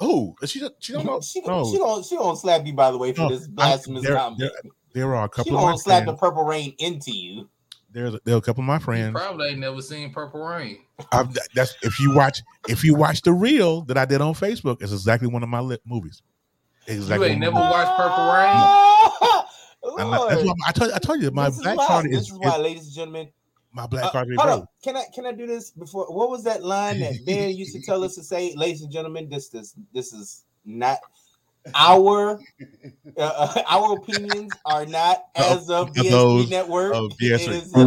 Who? 0.00 0.34
she 0.44 0.58
don't- 0.60 0.74
she 0.80 0.92
don't 0.92 1.06
know. 1.06 1.20
She, 1.20 1.40
no, 1.42 1.70
she 1.70 1.78
gonna 1.78 2.02
she 2.04 2.16
gonna 2.16 2.36
slap 2.36 2.66
you, 2.66 2.72
by 2.74 2.90
the 2.90 2.98
way, 2.98 3.12
for 3.12 3.22
No, 3.22 3.28
this 3.30 3.44
I- 3.44 3.50
blasphemous 3.50 4.02
there- 4.02 4.16
comment. 4.16 4.52
there 4.92 5.14
are 5.14 5.24
a 5.26 5.28
She 5.28 5.36
couple 5.36 5.56
of 5.56 5.62
my 5.62 5.68
gonna 5.68 5.78
slap 5.78 6.04
the 6.04 6.14
purple 6.14 6.42
rain 6.44 6.74
into 6.78 7.12
you. 7.12 7.48
There's 7.92 8.14
there 8.24 8.34
are 8.34 8.38
a 8.38 8.42
couple 8.42 8.62
of 8.62 8.66
my 8.66 8.74
You 8.74 8.80
friends. 8.80 9.12
probably 9.14 9.50
ain't 9.50 9.60
never 9.60 9.80
seen 9.80 10.12
Purple 10.12 10.44
Rain. 10.44 10.78
I've, 11.12 11.28
that's 11.54 11.76
if 11.82 12.00
you 12.00 12.12
watch 12.12 12.42
if 12.68 12.82
you 12.82 12.96
watch 12.96 13.22
the 13.22 13.32
reel 13.32 13.82
that 13.82 13.96
I 13.96 14.04
did 14.04 14.20
on 14.20 14.34
Facebook, 14.34 14.82
it's 14.82 14.90
exactly 14.92 15.28
one 15.28 15.44
of 15.44 15.48
my 15.48 15.60
lit 15.60 15.80
movies. 15.86 16.20
Exactly. 16.88 17.28
You 17.28 17.32
ain't 17.34 17.40
never 17.40 17.54
my- 17.54 17.70
watched 17.70 17.96
Purple 17.96 18.24
Rain? 18.32 19.44
I'm 20.00 20.10
not- 20.10 20.28
that's 20.28 20.42
Lord. 20.44 20.58
I 20.66 20.72
told 20.72 20.90
I 20.92 20.98
told 20.98 21.22
you 21.22 21.30
my 21.30 21.50
this 21.50 21.60
black 21.62 21.74
is 21.74 21.78
why, 21.78 21.86
card 21.86 22.06
this 22.06 22.20
is, 22.22 22.26
is 22.32 22.38
why, 22.38 22.54
is- 22.56 22.60
ladies 22.62 22.86
and 22.86 22.94
gentlemen. 22.94 23.28
My 23.74 23.86
black 23.86 24.04
Uh, 24.04 24.10
card 24.10 24.28
hold 24.36 24.48
on. 24.50 24.66
Can 24.82 24.96
I 24.96 25.04
can 25.14 25.26
I 25.26 25.32
do 25.32 25.46
this 25.46 25.70
before? 25.70 26.06
What 26.14 26.30
was 26.30 26.44
that 26.44 26.62
line 26.64 27.00
that 27.00 27.14
Ben 27.26 27.54
used 27.56 27.74
to 27.74 27.82
tell 27.82 28.04
us 28.04 28.14
to 28.14 28.22
say, 28.22 28.54
ladies 28.54 28.82
and 28.82 28.92
gentlemen? 28.92 29.28
This 29.28 29.48
this 29.48 29.74
this 29.92 30.12
is 30.12 30.44
not 30.64 30.98
our 31.74 32.38
uh, 33.18 33.62
our 33.68 33.96
opinions 33.96 34.52
are 34.64 34.86
not 34.86 35.24
as 35.34 35.68
of 35.70 35.92
DSP 35.92 36.10
those 36.10 36.50
Network. 36.50 36.94
DSP. 36.94 37.14
It 37.20 37.40
is, 37.48 37.74
uh, 37.74 37.80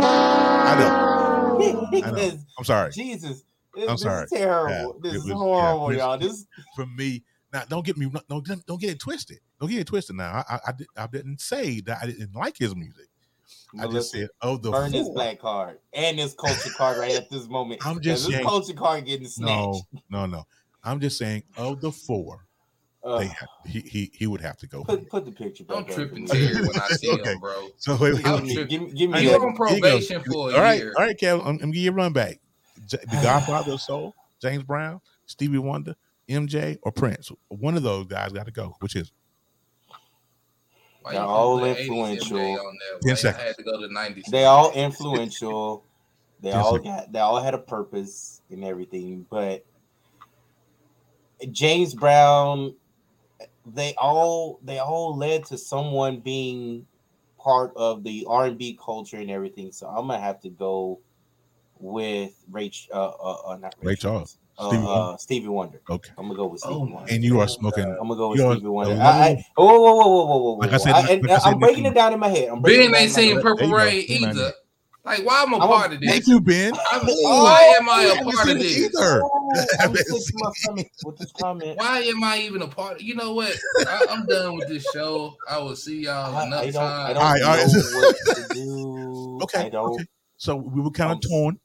I 0.00 0.74
know. 0.78 2.38
I'm 2.58 2.64
sorry. 2.64 2.92
Jesus, 2.92 3.42
this, 3.74 3.88
I'm 3.88 3.94
this 3.94 4.02
sorry. 4.02 4.24
is 4.24 4.30
terrible. 4.30 5.00
Yeah, 5.02 5.10
this 5.10 5.14
is 5.14 5.18
was- 5.24 5.28
yeah, 5.28 5.34
horrible, 5.34 5.90
it's- 5.90 5.98
y'all. 6.00 6.18
This 6.18 6.46
For 6.76 6.86
me, 6.86 7.24
now 7.52 7.62
don't 7.68 7.84
get 7.84 7.96
me 7.96 8.10
don't 8.28 8.44
don't, 8.46 8.66
don't 8.66 8.80
get 8.80 8.90
it 8.90 9.00
twisted. 9.00 9.38
Don't 9.60 9.68
get 9.70 9.80
it 9.80 9.86
twisted. 9.86 10.16
Now 10.16 10.44
I 10.48 10.54
I, 10.54 10.60
I, 10.68 10.72
did, 10.72 10.86
I 10.96 11.06
didn't 11.06 11.40
say 11.40 11.80
that 11.80 11.98
I 12.02 12.06
didn't 12.06 12.34
like 12.34 12.56
his 12.56 12.74
music. 12.74 13.07
I 13.80 13.86
just 13.86 14.10
said 14.12 14.28
oh 14.42 14.56
the 14.56 14.70
burn 14.70 14.92
this 14.92 15.08
black 15.08 15.38
card 15.40 15.78
and 15.92 16.18
this 16.18 16.34
culture 16.34 16.70
card 16.70 16.98
right 16.98 17.14
at 17.14 17.30
this 17.30 17.48
moment. 17.48 17.80
I'm 17.84 17.96
'cause 17.96 18.02
just 18.04 18.28
this 18.28 18.42
culture 18.42 18.72
card 18.74 19.04
getting 19.04 19.26
snatched. 19.26 19.84
No, 19.92 20.00
no, 20.10 20.26
no. 20.26 20.44
I'm 20.84 21.00
just 21.00 21.18
saying 21.18 21.42
of 21.56 21.80
the 21.80 21.90
four, 21.92 22.46
Uh, 23.02 23.18
they 23.18 23.26
have, 23.28 23.48
he 23.66 23.80
he 23.80 24.10
he 24.14 24.26
would 24.26 24.40
have 24.40 24.56
to 24.58 24.66
go. 24.66 24.84
put 24.84 25.08
put 25.08 25.24
the 25.24 25.32
picture 25.32 25.64
back. 25.64 25.76
I'm 25.76 25.82
up, 25.84 25.90
tripping 25.90 26.26
please. 26.26 26.66
When 26.66 26.76
I 26.76 26.86
see 26.90 27.10
Okay. 27.10 27.32
him, 27.32 27.40
bro. 27.40 27.68
So 27.78 27.96
wait, 27.96 28.14
wait, 28.14 28.24
Give 28.24 28.34
I'm 28.34 28.44
me, 28.46 28.54
give, 28.54 28.68
give 28.96 29.10
me 29.10 29.22
You 29.22 29.30
that. 29.30 29.40
on 29.42 29.54
probation 29.56 30.22
for 30.24 30.50
a 30.50 30.54
all 30.54 30.60
right, 30.62 30.78
year. 30.78 30.94
all 30.96 31.04
right, 31.04 31.16
Kev. 31.18 31.40
I'm, 31.40 31.46
I'm 31.48 31.58
gonna 31.58 31.72
give 31.72 31.82
you 31.82 31.90
a 31.90 31.94
run 31.94 32.12
back. 32.12 32.38
J- 32.86 32.98
The 33.06 33.16
Godfather 33.22 33.72
of 33.72 33.80
Soul, 33.80 34.14
James 34.40 34.62
Brown, 34.62 35.00
Stevie 35.26 35.58
Wonder, 35.58 35.94
MJ, 36.28 36.78
or 36.82 36.92
Prince. 36.92 37.30
One 37.48 37.76
of 37.76 37.82
those 37.82 38.06
guys 38.06 38.32
got 38.32 38.46
to 38.46 38.52
go. 38.52 38.76
Which 38.80 38.96
is 38.96 39.12
Why 41.02 41.12
They're 41.12 41.22
all 41.22 41.58
put 41.58 41.76
80s 41.76 41.80
influential. 41.80 42.38
MJ 42.38 42.56
10 42.56 43.02
Why 43.02 43.12
I 43.12 43.14
seconds. 43.16 43.42
had 43.42 43.56
to 43.56 43.62
go 43.62 43.80
to 43.80 43.88
90s. 43.88 44.26
They 44.26 44.44
all 44.44 44.72
influential. 44.72 45.84
They 46.40 46.52
all 46.52 46.76
sir. 46.76 46.82
got 46.84 47.12
they 47.12 47.18
all 47.18 47.42
had 47.42 47.54
a 47.54 47.58
purpose 47.58 48.42
and 48.48 48.64
everything, 48.64 49.26
but 49.28 49.64
James 51.50 51.94
Brown, 51.94 52.74
they 53.66 53.94
all 53.98 54.60
they 54.62 54.78
all 54.78 55.16
led 55.16 55.46
to 55.46 55.58
someone 55.58 56.20
being 56.20 56.86
part 57.38 57.72
of 57.76 58.04
the 58.04 58.24
R 58.28 58.46
and 58.46 58.58
B 58.58 58.78
culture 58.80 59.16
and 59.16 59.30
everything. 59.30 59.72
So 59.72 59.88
I'm 59.88 60.06
gonna 60.06 60.20
have 60.20 60.40
to 60.42 60.48
go 60.48 61.00
with 61.78 62.32
Rach, 62.50 62.88
uh, 62.92 63.08
uh, 63.08 63.36
uh 63.46 63.56
not 63.56 63.74
Ray 63.80 63.90
Ray 63.90 63.96
Charles. 63.96 64.36
uh, 64.36 64.47
Stevie 64.58 64.76
uh, 64.76 64.84
Wonder. 64.86 65.18
Stevie 65.18 65.48
Wonder. 65.48 65.80
Okay. 65.88 66.10
I'm 66.18 66.24
gonna 66.26 66.36
go 66.36 66.46
with 66.46 66.60
Stevie 66.60 66.74
Oh, 66.74 66.78
Wonder. 66.80 67.12
And 67.12 67.22
you 67.24 67.40
are 67.40 67.48
smoking. 67.48 67.84
I'm 67.84 67.96
gonna 68.08 68.16
go 68.16 68.30
with 68.30 68.38
You're 68.40 68.54
Stevie 68.54 68.68
Wonder. 68.68 68.94
a 68.94 68.98
I, 68.98 69.08
I, 69.08 69.28
little- 69.30 69.44
whoa, 69.56 69.66
whoa, 69.66 69.94
whoa, 69.94 69.94
whoa, 69.94 70.06
whoa, 70.06 70.24
whoa, 70.26 70.38
whoa! 70.38 70.52
Like 70.54 70.72
I 70.72 70.76
said, 70.78 70.92
I, 70.94 71.00
like 71.02 71.10
and 71.22 71.30
I 71.30 71.38
said, 71.38 71.52
I'm 71.52 71.58
breaking 71.58 71.86
it 71.86 71.94
down 71.94 72.12
in 72.12 72.18
my 72.20 72.28
head. 72.28 72.48
I'm 72.48 72.60
breaking 72.60 72.90
Ben 72.90 73.02
ain't 73.02 73.14
down 73.14 73.22
seen. 73.24 73.40
Purple 73.40 73.68
There. 73.68 73.76
Rain 73.76 74.04
either. 74.08 74.52
Like, 75.04 75.24
why 75.24 75.42
am 75.42 75.54
I 75.54 75.58
I'm 75.58 75.62
a- 75.62 75.66
part 75.68 75.92
of 75.94 76.00
this? 76.00 76.10
Thank 76.10 76.26
you, 76.26 76.40
Ben. 76.40 76.74
I'm- 76.74 77.06
Oh, 77.08 77.44
why 77.44 77.74
am 77.80 77.88
I 77.88 77.92
I 77.92 78.02
a 78.02 78.14
haven't 78.16 78.34
part 78.34 78.48
of 78.50 78.58
this? 78.58 78.78
either. 78.78 79.22
Oh, 79.24 79.52
I 79.54 79.58
I'm 79.60 79.78
haven't 79.78 79.96
sick 79.96 80.06
to 80.06 80.12
my 80.12 80.50
seen 80.50 80.54
stomach 80.56 80.86
with 81.04 81.18
this 81.18 81.32
comment. 81.32 81.78
Why 81.78 82.00
am 82.00 82.24
I 82.24 82.38
even 82.40 82.60
a 82.62 82.68
part? 82.68 82.96
Of, 82.96 83.02
you 83.02 83.14
know 83.14 83.32
what? 83.32 83.56
I, 83.86 84.06
I'm 84.10 84.26
done 84.26 84.56
with 84.56 84.68
this 84.68 84.84
show. 84.92 85.36
I 85.48 85.58
will 85.58 85.76
see 85.76 86.00
y'all 86.02 86.34
I, 86.36 86.44
another 86.46 86.66
I 86.68 86.70
time. 86.72 87.16
All 87.16 87.22
right, 87.22 87.42
all 87.42 87.56
right. 87.56 87.66
what 87.94 88.16
to 88.36 88.54
do. 88.54 89.38
Okay. 89.44 89.70
Okay. 89.72 90.04
So 90.36 90.56
we 90.56 90.82
were 90.82 90.90
kind 90.90 91.12
of 91.12 91.20
torn 91.26 91.58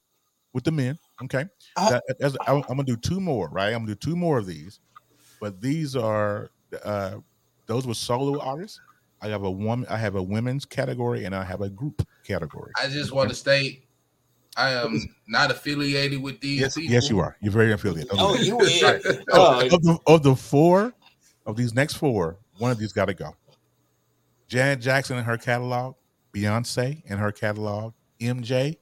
with 0.54 0.64
the 0.64 0.72
men. 0.72 0.98
Okay. 1.24 1.46
I- 1.76 1.90
That- 1.92 2.04
that's- 2.20 2.36
I'm, 2.48 2.58
I'm 2.70 2.78
gonna 2.78 2.84
do 2.84 2.96
two 2.98 3.20
more, 3.20 3.50
right? 3.50 3.68
I'm 3.74 3.80
gonna 3.86 3.88
do 3.88 3.96
two 3.96 4.16
more 4.16 4.38
of 4.38 4.46
these, 4.46 4.80
but 5.40 5.62
these 5.62 5.96
are 5.96 6.50
uh, 6.84 7.18
those 7.66 7.86
were 7.88 7.94
solo 7.94 8.40
artists. 8.40 8.80
I 9.22 9.28
have 9.30 9.44
a 9.44 9.52
woman. 9.52 9.88
I 9.90 9.98
have 9.98 10.16
a 10.16 10.22
women's 10.24 10.66
category, 10.66 11.24
and 11.26 11.34
I 11.36 11.44
have 11.44 11.62
a 11.62 11.70
group 11.70 12.06
category. 12.26 12.72
I 12.82 12.88
just 12.90 13.12
want 13.14 13.30
to 13.30 13.36
state 13.36 13.88
I 14.56 14.72
am 14.72 15.16
not 15.28 15.50
affiliated 15.50 16.22
with 16.22 16.40
these 16.42 16.60
Yes, 16.60 16.76
people. 16.76 16.94
yes, 16.94 17.10
you 17.10 17.20
are. 17.20 17.36
You're 17.42 17.52
very 17.54 17.72
affiliated. 17.72 18.12
Oh, 18.14 18.36
you 18.36 18.60
is. 18.62 18.82
So, 18.82 19.20
Oh, 19.32 19.62
of, 19.66 19.82
the, 19.82 19.98
of 20.06 20.24
the 20.24 20.36
four 20.36 20.94
of 21.48 21.56
these 21.56 21.74
next 21.74 21.96
four, 21.96 22.38
one 22.60 22.70
of 22.70 22.78
these 22.78 22.94
got 22.94 23.06
to 23.06 23.14
go. 23.16 23.36
Janet 24.48 24.80
Jackson 24.82 25.18
in 25.18 25.24
her 25.24 25.38
catalog, 25.38 25.96
Beyonce 26.34 27.02
in 27.06 27.18
her 27.18 27.32
catalog, 27.32 27.94
MJ, 28.20 28.78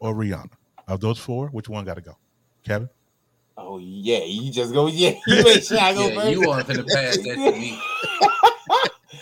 or 0.00 0.12
Rihanna. 0.14 0.50
Of 0.88 1.00
those 1.00 1.18
four, 1.18 1.48
which 1.48 1.68
one 1.68 1.84
got 1.84 1.94
to 1.94 2.00
go? 2.02 2.16
Kevin. 2.64 2.88
oh, 3.56 3.78
yeah. 3.78 4.24
You 4.24 4.50
just 4.52 4.72
go. 4.72 4.86
Yeah. 4.86 5.12
You 5.26 5.42
make 5.44 5.62
sure 5.62 5.78
I 5.80 5.94
go 5.94 6.08
Yeah, 6.08 6.14
first. 6.14 6.30
you 6.30 6.46
want 6.46 6.66
to 6.68 6.84
pass 6.84 7.16
that 7.16 7.34
to 7.34 7.52
me. 7.52 7.78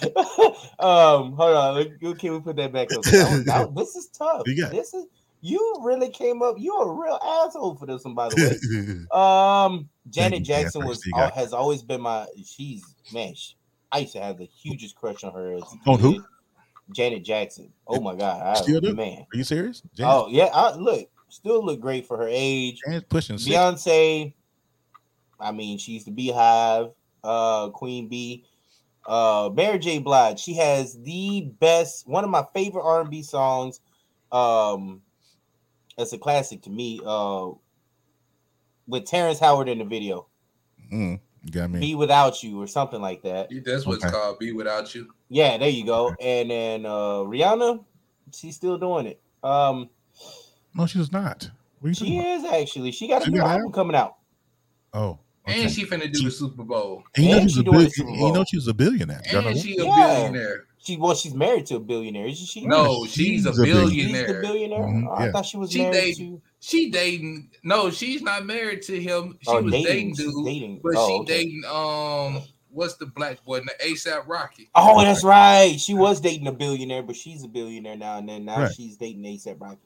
um, 0.79 1.33
hold 1.33 1.57
on. 1.57 1.75
Look, 1.75 1.89
look, 2.01 2.19
Can 2.19 2.33
we 2.33 2.41
put 2.41 2.57
that 2.57 2.73
back 2.73 2.93
up? 2.93 3.03
That 3.03 3.31
was- 3.33 3.45
that- 3.45 3.75
this 3.75 3.97
is 3.97 4.09
tough. 4.09 4.43
You 4.47 4.61
got- 4.63 4.73
This 4.73 4.95
is 4.95 5.07
you 5.45 5.81
really 5.83 6.09
came 6.11 6.41
up. 6.41 6.55
You're 6.59 6.89
a 6.89 6.93
real 6.93 7.19
asshole 7.47 7.75
for 7.77 7.87
this 7.87 8.05
one, 8.05 8.15
by 8.15 8.29
the 8.29 8.37
way. 8.37 9.19
Um, 9.19 9.89
Janet 10.09 10.41
you, 10.41 10.45
Jackson 10.45 10.85
was 10.85 11.05
You 11.05 11.13
has 11.17 11.53
always 11.53 11.83
been 11.83 12.01
my. 12.01 12.27
She's 12.45 12.85
man. 13.13 13.35
She, 13.35 13.55
I 13.91 13.99
used 13.99 14.13
to 14.13 14.21
have 14.21 14.39
the 14.39 14.45
hugest 14.47 14.95
crush 14.95 15.25
on 15.25 15.33
her. 15.33 15.55
As 15.55 15.63
On 15.87 15.99
who? 15.99 16.25
Janet 16.93 17.25
Jackson. 17.25 17.73
Oh 17.89 18.01
my 18.01 18.15
god, 18.15 18.41
I, 18.41 18.55
Still 18.61 18.81
do? 18.81 18.95
man. 18.95 19.27
Are 19.33 19.37
you 19.37 19.43
serious? 19.45 19.83
Janet, 19.95 20.15
Oh 20.15 20.29
yeah, 20.29 20.45
I, 20.55 20.77
look, 20.77 21.09
still 21.33 21.65
look 21.65 21.81
great 21.81 22.07
for 22.07 22.17
her 22.19 22.29
age. 22.31 22.81
Janet's 22.85 23.07
pushing 23.09 23.39
six. 23.39 23.57
Beyonce, 23.57 24.35
I 25.41 25.51
mean, 25.53 25.79
she's 25.79 26.05
the 26.05 26.11
Beyhive, 26.11 26.93
uh, 27.25 27.71
Queen 27.71 28.09
Bee. 28.09 28.45
Uh, 29.05 29.51
Mary 29.53 29.79
J. 29.81 29.99
Blige, 29.99 30.39
she 30.39 30.55
has 30.55 30.97
the 31.03 31.51
best, 31.59 32.07
one 32.07 32.23
of 32.23 32.31
my 32.31 32.45
favorite 32.55 32.85
R 32.85 33.01
and 33.01 33.11
B 33.11 33.23
songs. 33.23 33.81
Um, 34.31 35.03
it's 35.99 36.13
a 36.13 36.19
classic 36.19 36.63
to 36.63 36.71
me. 36.71 37.01
Uh, 37.05 37.51
with 38.87 39.05
Terrence 39.07 39.41
Howard 39.41 39.69
in 39.69 39.79
the 39.79 39.85
video, 39.85 40.27
Mm, 40.93 41.19
got 41.51 41.71
me. 41.71 41.81
"Be 41.81 41.95
Without 41.95 42.43
You" 42.43 42.61
or 42.61 42.67
something 42.67 43.01
like 43.01 43.23
that. 43.23 43.49
That's 43.65 43.87
what's 43.87 44.05
Okay. 44.05 44.13
called. 44.13 44.39
Be 44.39 44.53
without 44.53 44.95
you. 44.95 45.13
Yeah, 45.29 45.57
there 45.57 45.69
you 45.69 45.85
go. 45.85 46.15
And 46.21 46.51
then 46.51 46.87
uh, 46.87 47.21
Rihanna, 47.25 47.85
she's 48.35 48.55
still 48.55 48.79
doing 48.79 49.07
it. 49.07 49.21
Um, 49.43 49.89
No, 50.75 50.87
she 50.87 50.99
was 50.99 51.13
not. 51.13 51.51
What 51.81 51.97
she 51.97 52.05
talking 52.05 52.21
about? 52.21 52.29
is 52.39 52.45
actually. 52.63 52.93
She 52.93 53.09
got 53.09 53.23
a 53.23 53.25
She 53.27 53.31
new 53.33 53.39
got 53.41 53.51
album 53.51 53.73
coming 53.73 53.97
out. 53.97 54.17
Oh, 54.95 55.19
okay. 55.49 55.63
And 55.65 55.71
she 55.73 55.85
finna 55.85 56.11
do 56.13 56.23
the 56.25 56.31
Super 56.31 56.63
Bowl. 56.65 57.03
And 57.17 57.25
you 57.27 57.31
know 57.33 57.41
she's 57.43 57.53
she 57.55 57.61
a 57.61 57.63
doing 57.63 57.77
the 57.79 57.83
bill- 57.85 57.91
Super 57.91 58.11
you 58.11 58.33
know 58.33 58.45
she's 58.49 58.69
a 58.69 58.75
billionaire. 58.75 59.23
Y'all 59.33 59.47
And 59.49 59.59
she 59.59 59.77
a 59.79 59.85
Yeah. 59.85 59.97
billionaire. 60.31 60.65
She 60.79 60.97
well, 60.97 61.15
she's 61.15 61.35
married 61.35 61.67
to 61.67 61.77
a 61.77 61.81
billionaire, 61.81 62.27
isn't 62.27 62.47
she? 62.47 62.67
No, 62.67 63.05
she's, 63.07 63.47
a 63.47 63.51
She's 63.51 63.59
a 63.59 63.63
billionaire. 63.63 63.89
She's 63.91 64.07
the 64.07 64.13
billionaire. 64.13 64.41
billionaire. 64.43 64.81
Mhm, 64.81 65.07
Oh, 65.09 65.13
I 65.13 65.27
yeah. 65.27 65.33
thought 65.33 65.47
she 65.47 65.57
was 65.57 65.71
She 65.71 65.79
married 65.79 65.93
dating- 65.93 66.37
to. 66.37 66.43
She 66.61 66.91
dating. 66.91 67.51
No, 67.63 67.91
she's 67.91 68.21
not 68.23 68.45
married 68.47 68.83
to 68.83 69.01
him. 69.01 69.39
She 69.43 69.49
Oh, 69.51 69.63
was 69.63 69.73
dating, 69.73 69.87
dating 69.87 70.15
dude, 70.15 70.45
dating. 70.45 70.81
but 70.83 70.95
Oh, 70.97 71.07
she 71.09 71.13
okay. 71.15 71.45
dating. 71.45 71.63
Um, 71.73 72.43
what's 72.71 72.95
the 72.97 73.07
black 73.07 73.45
boy? 73.45 73.61
The 73.61 73.73
ASAP 73.85 74.27
Rocky. 74.27 74.71
Oh, 74.75 75.01
that's 75.03 75.23
right. 75.25 75.79
She 75.79 75.95
was 75.95 76.21
dating 76.21 76.47
a 76.49 76.53
billionaire, 76.53 77.03
but 77.05 77.15
she's 77.17 77.45
a 77.45 77.49
billionaire 77.49 77.97
now, 77.97 78.19
and 78.19 78.29
then 78.29 78.45
now 78.45 78.63
Right. 78.63 78.75
she's 78.75 78.97
dating 78.97 79.23
ASAP 79.25 79.61
Rocky. 79.61 79.79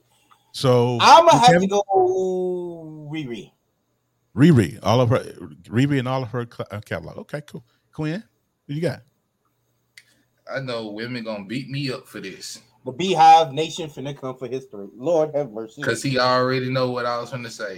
So 0.57 0.97
I'm 1.03 1.27
gonna 1.27 1.39
have 1.39 1.49
Kevin- 1.49 1.69
to 1.69 1.83
go 1.93 3.09
Riri. 3.13 3.53
Riri, 4.35 4.79
all 4.83 5.03
of 5.03 5.11
her 5.11 5.19
Riri 5.65 5.99
and 5.99 6.09
all 6.09 6.23
of 6.23 6.31
her 6.31 6.47
cl- 6.51 6.67
uh, 6.71 6.81
catalog. 6.81 7.19
Okay, 7.19 7.43
cool. 7.43 7.63
Quinn, 7.93 8.25
who 8.67 8.73
you 8.73 8.81
got? 8.81 9.03
I 10.51 10.61
know 10.61 10.93
women 10.93 11.25
gonna 11.25 11.45
beat 11.45 11.69
me 11.69 11.93
up 11.93 12.09
for 12.09 12.21
this 12.21 12.61
The 12.87 12.93
Beyhive 12.95 13.53
Nation 13.53 13.91
finna 13.91 14.19
come 14.19 14.35
for 14.39 14.49
history. 14.49 14.87
Lord 14.97 15.35
have 15.35 15.51
mercy. 15.53 15.83
because 15.83 16.03
he 16.03 16.19
already 16.19 16.71
know 16.71 16.91
what 16.91 17.05
I 17.05 17.19
was 17.19 17.31
gonna 17.31 17.51
say. 17.51 17.77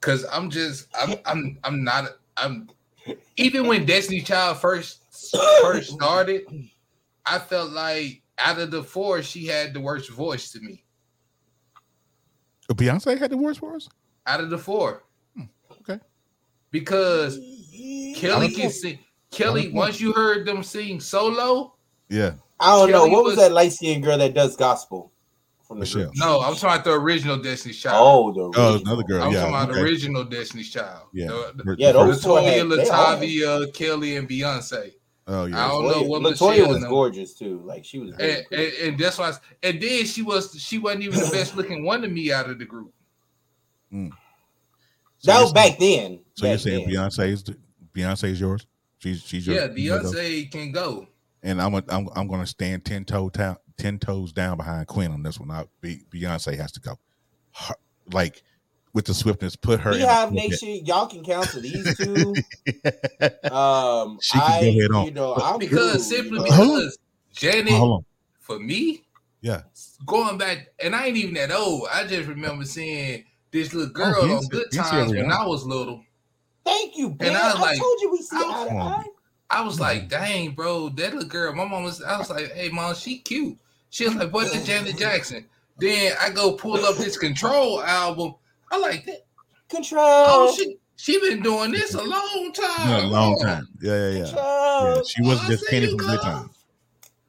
Cause 0.00 0.24
I'm 0.30 0.48
just 0.48 0.86
I'm 0.94 1.16
I'm 1.26 1.58
I'm 1.64 1.82
not 1.82 2.04
I'm 2.36 2.70
even 3.36 3.66
when 3.66 3.84
Destiny 3.84 4.20
Child 4.20 4.58
first 4.58 5.02
first 5.60 5.90
started, 5.90 6.44
I 7.26 7.40
felt 7.40 7.72
like 7.72 8.21
out 8.38 8.58
of 8.58 8.70
the 8.70 8.82
four, 8.82 9.22
she 9.22 9.46
had 9.46 9.74
the 9.74 9.80
worst 9.80 10.10
voice 10.10 10.50
to 10.52 10.60
me. 10.60 10.84
Beyonce 12.70 13.18
had 13.18 13.30
the 13.30 13.36
worst 13.36 13.60
voice. 13.60 13.88
Out 14.26 14.40
of 14.40 14.48
the 14.50 14.56
four. 14.58 15.04
Hmm, 15.36 15.42
okay. 15.82 16.00
Because 16.70 17.38
Kelly 18.16 18.50
can 18.50 18.70
sing. 18.70 18.98
Kelly, 19.30 19.70
once 19.72 20.00
you 20.00 20.12
heard 20.12 20.46
them 20.46 20.62
sing 20.62 21.00
solo, 21.00 21.74
Yeah, 22.08 22.32
I 22.60 22.78
don't 22.78 22.90
know. 22.90 23.06
What 23.06 23.24
was, 23.24 23.36
was- 23.36 23.44
that 23.44 23.52
light 23.52 23.72
skinned 23.72 24.02
girl 24.04 24.16
that 24.18 24.32
does 24.34 24.56
gospel 24.56 25.12
from 25.66 25.78
the 25.78 25.80
Michelle. 25.80 26.02
group? 26.04 26.12
no, 26.16 26.40
I'm 26.40 26.54
talking 26.54 26.68
about 26.68 26.84
the 26.84 26.92
original 26.92 27.36
Destiny's 27.38 27.78
Child. 27.78 27.96
Oh, 27.98 28.32
the 28.52 28.58
Oh, 28.58 28.76
another 28.84 29.02
girl. 29.02 29.22
I'm 29.22 29.32
yeah, 29.32 29.40
talking 29.40 29.54
about 29.54 29.68
the 29.68 29.74
okay. 29.74 29.82
original 29.82 30.24
Destiny's 30.24 30.70
Child. 30.70 31.08
Yeah, 31.12 31.26
The- 31.28 31.52
The- 31.64 31.76
Yeah, 31.78 31.92
the 31.92 32.04
those 32.04 32.14
first- 32.16 32.24
two 32.24 32.36
had- 32.36 32.66
LeToya, 32.66 32.86
Latavia, 32.86 33.74
Kelly, 33.74 34.16
and 34.16 34.28
Beyonce. 34.28 34.92
Oh 35.28 35.44
I 35.44 35.48
yeah, 35.48 35.68
don't 35.68 35.84
know 35.86 36.02
LeToya, 36.02 36.08
what 36.08 36.22
LeToya 36.22 36.50
Michelle 36.50 36.68
was 36.68 36.84
gorgeous 36.84 37.34
too. 37.34 37.62
Like 37.64 37.84
she 37.84 37.98
was. 38.00 38.14
Very 38.16 38.38
And, 38.38 38.46
pretty. 38.48 38.64
and, 38.80 38.88
and 38.88 38.98
that's 38.98 39.18
why, 39.18 39.30
I- 39.30 39.38
and 39.68 39.80
then 39.80 40.04
she 40.04 40.22
was 40.22 40.54
she 40.60 40.78
wasn't 40.78 41.04
even 41.04 41.20
the 41.20 41.30
best 41.30 41.56
looking 41.56 41.84
one 41.84 42.02
to 42.02 42.08
me 42.08 42.32
out 42.32 42.50
of 42.50 42.58
the 42.58 42.64
group. 42.64 42.92
Mm. 43.92 44.10
So 45.18 45.30
that 45.30 45.34
you're 45.34 45.42
was 45.42 45.52
back 45.52 45.78
then. 45.78 46.20
So 46.34 46.46
you're 46.46 46.54
Back 46.54 46.62
saying 46.62 46.84
then. 46.90 46.94
Beyonce's 46.94 47.44
Beyonce's 47.94 48.40
yours? 48.40 48.66
She's 48.98 49.20
she's 49.22 49.46
your 49.46 49.56
Yeah, 49.56 49.66
your 49.74 50.00
go? 50.00 50.10
Beyonce 50.10 50.50
can 50.50 50.72
go. 50.72 51.06
And 51.42 51.60
I'm 51.60 51.74
a, 51.74 51.84
I'm 51.90 52.08
I'm 52.16 52.26
gonna 52.26 52.46
stand 52.46 52.86
ten 52.86 53.04
toe 53.04 53.28
down 53.28 53.56
ten 53.76 53.98
toes 53.98 54.32
down 54.32 54.56
behind 54.56 54.86
Quinn 54.86 55.12
on 55.12 55.22
this 55.22 55.38
one. 55.38 55.50
I, 55.50 55.66
Be, 55.82 56.04
Beyonce 56.10 56.56
has 56.56 56.72
to 56.72 56.80
go. 56.80 56.98
Her- 57.54 57.74
like 58.12 58.42
with 58.94 59.06
the 59.06 59.14
swiftness, 59.14 59.56
put 59.56 59.80
her. 59.80 59.92
in 59.92 60.00
have 60.00 60.28
Beyhive 60.30 60.32
pulpit. 60.32 60.50
Nation, 60.50 60.86
y'all 60.86 61.06
can 61.06 61.24
counsel 61.24 61.62
these 61.62 61.96
two. 61.96 62.34
Um, 63.50 64.18
She 64.22 64.38
can 64.38 64.42
I, 64.52 64.60
go 64.60 64.68
ahead 64.68 64.90
on. 64.92 65.04
you 65.06 65.10
know, 65.12 65.34
I'm 65.36 65.58
Because 65.58 65.92
cool, 65.92 66.00
simply 66.00 66.38
you 66.40 66.44
know. 66.50 66.52
Hold 66.56 66.68
on. 66.70 66.76
because 66.78 66.98
Janet, 67.34 67.72
Hold 67.72 67.92
on. 67.92 68.04
for 68.40 68.58
me, 68.58 69.02
Yeah. 69.40 69.62
going 70.06 70.36
back, 70.38 70.68
and 70.82 70.94
I 70.94 71.06
ain't 71.06 71.16
even 71.16 71.34
that 71.34 71.50
old. 71.52 71.88
I 71.92 72.06
just 72.06 72.28
remember 72.28 72.64
seeing 72.64 73.24
this 73.50 73.72
little 73.74 73.92
girl 73.92 74.14
Oh, 74.18 74.36
on 74.36 74.46
Good 74.48 74.66
Beyonce 74.72 74.90
Times 74.90 75.12
when 75.12 75.32
I 75.32 75.44
was 75.46 75.64
little. 75.64 76.02
Thank 76.64 76.96
you, 76.96 77.10
Ben. 77.10 77.34
I 77.34 77.40
I, 77.40 77.52
was 77.52 77.60
like- 77.60 77.78
told 77.78 78.00
you 78.00 78.10
we 78.12 78.18
see 78.18 78.36
I 78.36 78.40
eye 78.40 78.68
to 78.68 78.74
eye. 78.76 79.04
I 79.50 79.60
was 79.62 79.78
like, 79.78 80.08
dang, 80.08 80.52
bro, 80.52 80.88
that 80.90 81.12
little 81.12 81.28
girl. 81.28 81.52
My 81.54 81.64
mom 81.66 81.82
was, 81.82 82.02
I 82.02 82.16
was 82.16 82.30
like, 82.30 82.52
hey, 82.52 82.70
mom, 82.70 82.94
she 82.94 83.18
cute. 83.18 83.58
She 83.90 84.04
was 84.06 84.14
like, 84.14 84.32
what's 84.32 84.52
the 84.58 84.64
Janet 84.66 84.96
Jackson? 84.96 85.44
Then 85.78 86.14
I 86.20 86.30
go 86.30 86.52
pull 86.52 86.82
up 86.86 86.96
this 86.96 87.18
Control 87.18 87.82
album. 87.82 88.34
I 88.72 88.78
like 88.78 89.04
that. 89.06 89.26
Control. 89.68 90.02
Oh, 90.04 90.54
she 90.56 90.76
she 90.96 91.20
been 91.20 91.42
doing 91.42 91.70
this 91.72 91.94
a 91.94 92.02
long 92.02 92.52
time. 92.54 92.88
Yeah, 92.88 93.04
a 93.04 93.06
long 93.06 93.38
time. 93.40 93.68
Yeah, 93.80 93.92
yeah, 93.92 94.08
yeah. 94.18 94.24
Control. 94.24 94.96
yeah. 94.96 95.02
She 95.06 95.22
wasn't 95.22 95.46
I 95.46 95.50
just 95.50 95.64
see 95.64 95.70
Penny 95.70 95.86
from 95.88 95.96
Good 95.98 96.06
girl. 96.06 96.18
Times. 96.22 96.64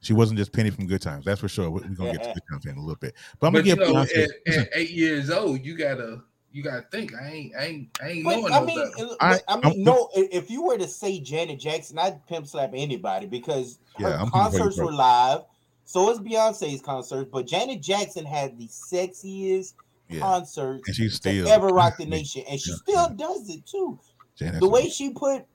She 0.02 0.14
wasn't 0.14 0.38
just 0.38 0.52
Penny 0.52 0.70
from 0.70 0.86
Good 0.88 1.02
Times. 1.02 1.24
That's 1.26 1.40
for 1.40 1.48
sure. 1.48 1.70
We're 1.70 1.80
gonna 1.82 2.12
get 2.12 2.24
to 2.24 2.34
Good 2.34 2.44
Times 2.52 2.66
in 2.66 2.76
a 2.78 2.80
little 2.80 2.96
bit. 2.96 3.14
But 3.40 3.48
I'm 3.48 3.54
But 3.54 3.66
gonna 3.66 3.86
you 3.86 3.94
know, 3.94 4.02
at, 4.02 4.58
at 4.58 4.70
eight 4.74 4.92
years 4.92 5.30
old, 5.30 5.64
you 5.66 5.78
gotta 5.78 6.22
you 6.52 6.62
gotta 6.64 6.86
think. 6.92 7.14
I 7.16 7.28
ain't 7.30 7.56
I 7.56 7.64
ain't 7.66 8.00
I 8.02 8.08
ain't 8.10 8.24
But, 8.26 8.36
knowing 8.38 8.54
I 8.54 8.60
no 8.60 8.66
mean, 8.66 8.92
better. 8.98 9.08
I- 9.22 9.40
I, 9.48 9.56
mean, 9.56 9.64
I'm- 9.66 9.84
no. 9.84 10.10
If 10.14 10.50
you 10.52 10.64
were 10.64 10.78
to 10.78 10.88
say 10.88 11.20
Janet 11.20 11.60
Jackson, 11.60 11.98
I'd 11.98 12.26
pimp 12.28 12.48
slap 12.48 12.72
anybody 12.76 13.26
because 13.28 13.80
her 13.98 14.10
Yeah, 14.10 14.22
I'm 14.22 14.26
people 14.26 14.30
for 14.32 14.38
you, 14.38 14.60
concerts 14.60 14.78
were 14.78 14.92
live. 14.94 15.42
So 15.86 16.10
it's 16.10 16.20
Beyonce's 16.20 16.82
concerts, 16.82 17.30
but 17.32 17.46
Janet 17.48 17.82
Jackson 17.82 18.26
had 18.26 18.58
the 18.58 18.68
sexiest 18.68 19.74
yeah, 20.14 20.20
concerts 20.22 20.88
and 20.88 20.96
she's 20.96 21.20
to 21.20 21.30
still 21.30 21.48
ever 21.48 21.68
rock 21.74 21.98
the 21.98 22.06
nation, 22.06 22.44
and 22.50 22.60
she 22.60 22.72
Yeah, 22.72 22.78
still 22.78 23.10
does 23.16 23.50
it 23.50 23.66
too. 23.66 24.00
Janet's 24.38 24.60
The 24.60 24.68
way 24.70 24.90
she 24.90 25.12
put, 25.12 25.46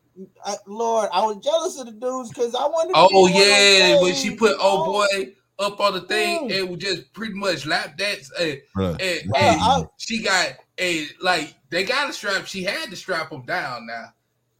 uh, 0.44 0.54
Lord, 0.66 1.08
I 1.12 1.22
was 1.24 1.38
jealous 1.44 1.78
of 1.78 1.86
the 1.86 1.92
dudes 1.92 2.28
because 2.30 2.54
I 2.54 2.66
wanted. 2.66 2.92
to 2.94 2.98
Oh 2.98 3.08
be 3.08 3.14
one 3.14 3.42
on 3.42 3.48
yeah, 3.48 4.00
when 4.02 4.14
she 4.14 4.34
put 4.36 4.56
oh 4.60 4.84
boy 4.84 5.32
up 5.58 5.80
on 5.80 5.94
the 5.94 6.00
thing, 6.02 6.48
Mm. 6.48 6.52
it 6.52 6.68
was 6.68 6.78
just 6.78 7.12
pretty 7.12 7.34
much 7.34 7.66
lap 7.66 7.96
dance. 7.98 8.30
And, 8.38 8.60
Bruh, 8.76 8.90
and, 8.92 9.00
this 9.00 9.22
and 9.24 9.60
I- 9.60 9.84
she 9.96 10.22
got 10.22 10.52
a 10.78 11.06
like 11.20 11.54
they 11.70 11.82
got 11.84 12.08
a 12.08 12.12
strap. 12.12 12.46
She 12.46 12.62
had 12.62 12.90
to 12.90 12.96
strap 12.96 13.32
him 13.32 13.44
down 13.44 13.86
now 13.86 14.12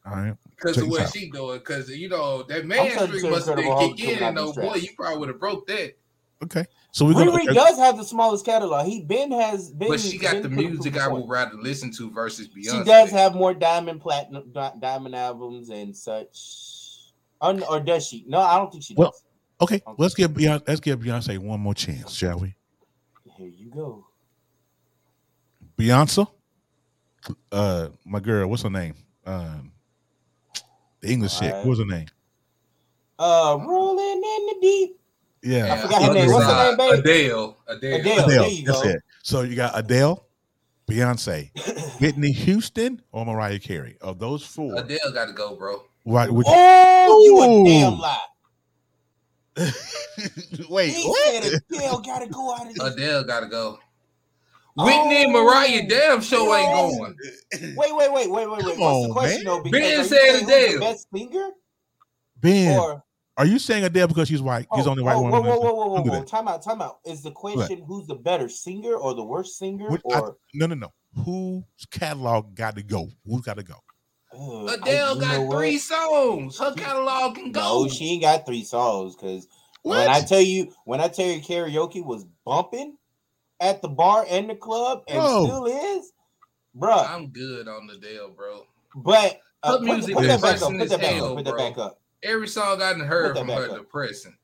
all 0.05 0.13
right. 0.17 0.35
because 0.57 0.79
of 0.79 0.89
what 0.89 1.03
out. 1.03 1.13
she 1.13 1.31
doing. 1.31 1.59
Because 1.59 1.89
you 1.91 2.09
know 2.09 2.43
that 2.45 2.63
I'm 2.63 2.69
man 2.69 2.91
trying 2.91 2.99
to 2.99 3.07
streak 3.07 3.21
say 3.23 3.31
must 3.31 3.47
have 3.49 3.59
Incredible 3.59 3.79
been 3.79 3.89
Hulk 3.89 3.97
kick 3.97 4.09
in, 4.09 4.15
coming 4.19 4.29
and 4.29 4.37
no 4.37 4.53
boy, 4.53 4.75
you 4.75 4.89
probably 4.97 5.19
would 5.19 5.29
have 5.29 5.39
broke 5.41 5.67
that. 5.69 5.97
Okay. 6.43 6.65
So 6.91 7.05
we're 7.05 7.13
gonna. 7.13 7.33
Riri 7.33 7.55
does 7.55 7.79
have 7.79 7.97
the 7.97 8.05
smallest 8.05 8.45
catalog. 8.45 8.87
He 8.87 9.03
Ben 9.03 9.31
has 9.33 9.71
been, 9.71 9.89
But 9.89 10.01
she 10.01 10.19
got 10.19 10.43
the 10.43 10.49
music 10.49 10.97
I 10.97 11.07
would 11.09 11.29
rather 11.29 11.57
listen 11.57 11.93
to 11.93 12.11
versus 12.11 12.49
Beyonce. 12.49 12.79
She 12.79 12.85
does 12.85 13.11
have 13.11 13.35
more 13.35 13.53
diamond 13.55 14.01
platinum 14.01 14.53
diamond 14.81 15.15
albums 15.15 15.69
and 15.71 15.95
such. 15.95 16.37
Un- 17.41 17.63
or 17.65 17.79
does 17.81 18.07
she? 18.07 18.25
No, 18.27 18.41
I 18.41 18.57
don't 18.59 18.71
think 18.73 18.83
she 18.85 18.95
does. 18.95 18.99
Well- 18.99 19.15
Okay, 19.61 19.83
let's 19.97 20.15
give 20.15 20.31
Beyonce. 20.31 20.63
Let's 20.69 20.79
give 20.81 21.01
Beyonce 21.01 21.37
one 21.39 21.59
more 21.59 21.75
chance, 21.75 22.13
shall 22.13 22.39
we? 22.39 22.55
Here 23.37 23.49
you 23.49 23.69
go. 23.71 24.07
Beyonce, 25.77 26.29
uh, 27.51 27.89
my 28.05 28.21
girl, 28.21 28.49
what's 28.49 28.63
her 28.63 28.71
name? 28.71 28.95
Um, 29.27 29.73
the 31.01 31.11
English 31.11 31.39
chick. 31.39 31.49
Alright. 31.51 31.67
What 31.67 31.71
was 31.71 31.79
her 31.81 31.87
name? 31.87 32.07
Uh, 33.19 33.59
rolling 33.61 34.17
in 34.17 34.47
the 34.47 34.57
deep. 34.63 34.98
Yeah, 35.43 35.73
I 35.73 35.79
forgot 35.79 36.03
her 36.03 36.15
name. 36.15 36.31
What's 36.33 36.47
her 36.47 36.69
name, 36.69 36.77
babe? 36.77 36.99
Adele. 37.01 37.57
Adele. 37.67 38.01
Adele. 38.01 38.25
Adele. 38.25 38.29
there 38.29 38.49
you 38.49 38.65
That's 38.67 38.83
go. 38.83 38.89
it. 38.89 39.03
So 39.23 39.43
you 39.43 39.55
got 39.57 39.79
Adele, 39.79 40.27
Beyonce, 40.91 41.51
Whitney 42.01 42.33
Houston, 42.33 43.01
or 43.13 43.25
Mariah 43.27 43.59
Carey. 43.59 43.97
Of 44.01 44.19
those 44.19 44.45
four, 44.45 44.79
Adele 44.79 45.13
got 45.13 45.27
to 45.27 45.33
go, 45.33 45.55
bro. 45.57 45.83
why 46.05 46.29
would 46.29 46.45
Oh, 46.49 47.23
you 47.25 47.43
a 47.43 47.65
damn 47.71 47.99
lie. 47.99 48.19
wait? 50.69 50.91
He 50.95 51.03
What? 51.09 51.43
said 51.45 51.61
Adele 51.71 52.01
gotta 52.01 52.27
go 52.29 52.55
out 52.55 52.67
of. 52.71 52.77
Adele 52.93 53.25
got 53.25 53.41
to 53.41 53.47
go. 53.47 53.79
Whitney 54.77 55.25
and 55.25 55.35
oh. 55.35 55.45
Mariah, 55.45 55.89
damn 55.89 56.21
show 56.21 56.55
ain't 56.55 56.73
going. 56.73 57.17
Wait, 57.77 57.77
wait, 57.77 58.13
wait, 58.13 58.13
wait, 58.13 58.31
wait, 58.31 58.49
wait. 58.49 58.61
Come 58.61 58.69
What's 58.79 58.81
on, 58.81 59.09
the 59.09 59.13
question 59.15 59.45
man. 59.45 59.57
though? 59.57 59.63
Because 59.63 59.81
Ben 59.81 60.05
said 60.05 60.19
saying 60.19 60.35
who's 60.45 60.47
the 60.47 60.65
Adele. 60.77 60.81
best 60.81 61.07
singer? 61.13 61.49
Ben, 62.41 62.79
Or 62.79 63.05
are 63.39 63.47
you 63.47 63.59
saying 63.59 63.85
Adele 63.85 64.09
because 64.09 64.29
she's 64.29 64.43
white? 64.43 64.67
She's 64.75 64.87
oh, 64.87 64.91
only 64.91 65.03
white 65.05 65.15
oh, 65.15 65.23
one. 65.23 65.31
Whoa, 65.31 65.41
whoa, 65.41 65.59
whoa, 65.59 65.73
whoa, 65.73 66.03
whoa, 66.03 66.19
whoa! 66.19 66.25
Time 66.25 66.49
out, 66.49 66.61
time 66.63 66.83
out. 66.83 66.99
Is 67.07 67.23
the 67.23 67.31
question 67.31 67.85
who's 67.87 68.07
the 68.07 68.17
better 68.17 68.49
singer 68.49 68.95
or 68.95 69.15
the 69.15 69.25
worst 69.25 69.59
singer? 69.59 69.89
Which- 69.89 70.03
I- 70.13 70.19
or 70.19 70.37
no, 70.55 70.67
no, 70.67 70.75
no. 70.75 70.93
Whose 71.25 71.65
catalog 71.91 72.55
got 72.55 72.77
to 72.77 72.83
go? 72.83 73.09
Who's 73.25 73.41
got 73.41 73.57
to 73.57 73.63
go? 73.63 73.77
Uh, 74.33 74.75
Adele 74.75 75.15
you 75.15 75.21
know 75.21 75.27
got 75.27 75.47
what? 75.47 75.57
three 75.57 75.79
songs. 75.79 76.59
Her 76.59 76.75
catalog 76.75 77.37
can 77.37 77.51
go. 77.51 77.85
No, 77.85 77.89
she 77.89 78.13
ain't 78.13 78.23
got 78.23 78.45
three 78.45 78.65
songs 78.65 79.17
because 79.17 79.47
when 79.83 80.09
I 80.09 80.21
tell 80.21 80.41
you, 80.41 80.73
when 80.85 81.01
I 81.01 81.09
tell 81.09 81.27
you 81.27 81.41
karaoke 81.41 82.05
was 82.05 82.27
bumping 82.45 82.99
at 83.61 83.83
the 83.83 83.89
bar 83.89 84.27
and 84.29 84.51
the 84.51 84.55
club 84.55 85.03
and 85.09 85.19
Bro. 85.19 85.45
still 85.45 85.67
is, 85.67 86.13
bruh. 86.77 87.09
I'm 87.09 87.29
good 87.29 87.69
on 87.69 87.89
Adele, 87.91 88.31
bro. 88.31 88.67
But 88.95 89.41
uh, 89.63 89.73
Her 89.73 89.79
put, 89.79 89.87
music 89.87 90.15
put 90.15 90.25
is 90.25 90.29
that 90.29 90.43
back 90.43 90.63
up. 90.63 90.73
Put 90.73 90.81
as 90.83 90.91
that 90.91 91.01
back 91.01 91.15
hell, 91.15 91.31
up. 91.31 91.37
Put 91.37 91.45
that 91.47 91.57
back 91.57 91.79
up. 91.79 92.01
Every 92.23 92.49
song 92.49 92.83
I 92.83 92.93
done 92.93 93.01
heard 93.01 93.37
from 93.37 93.49
her 93.49 93.71
up. 93.71 93.77
depressing. 93.79 94.37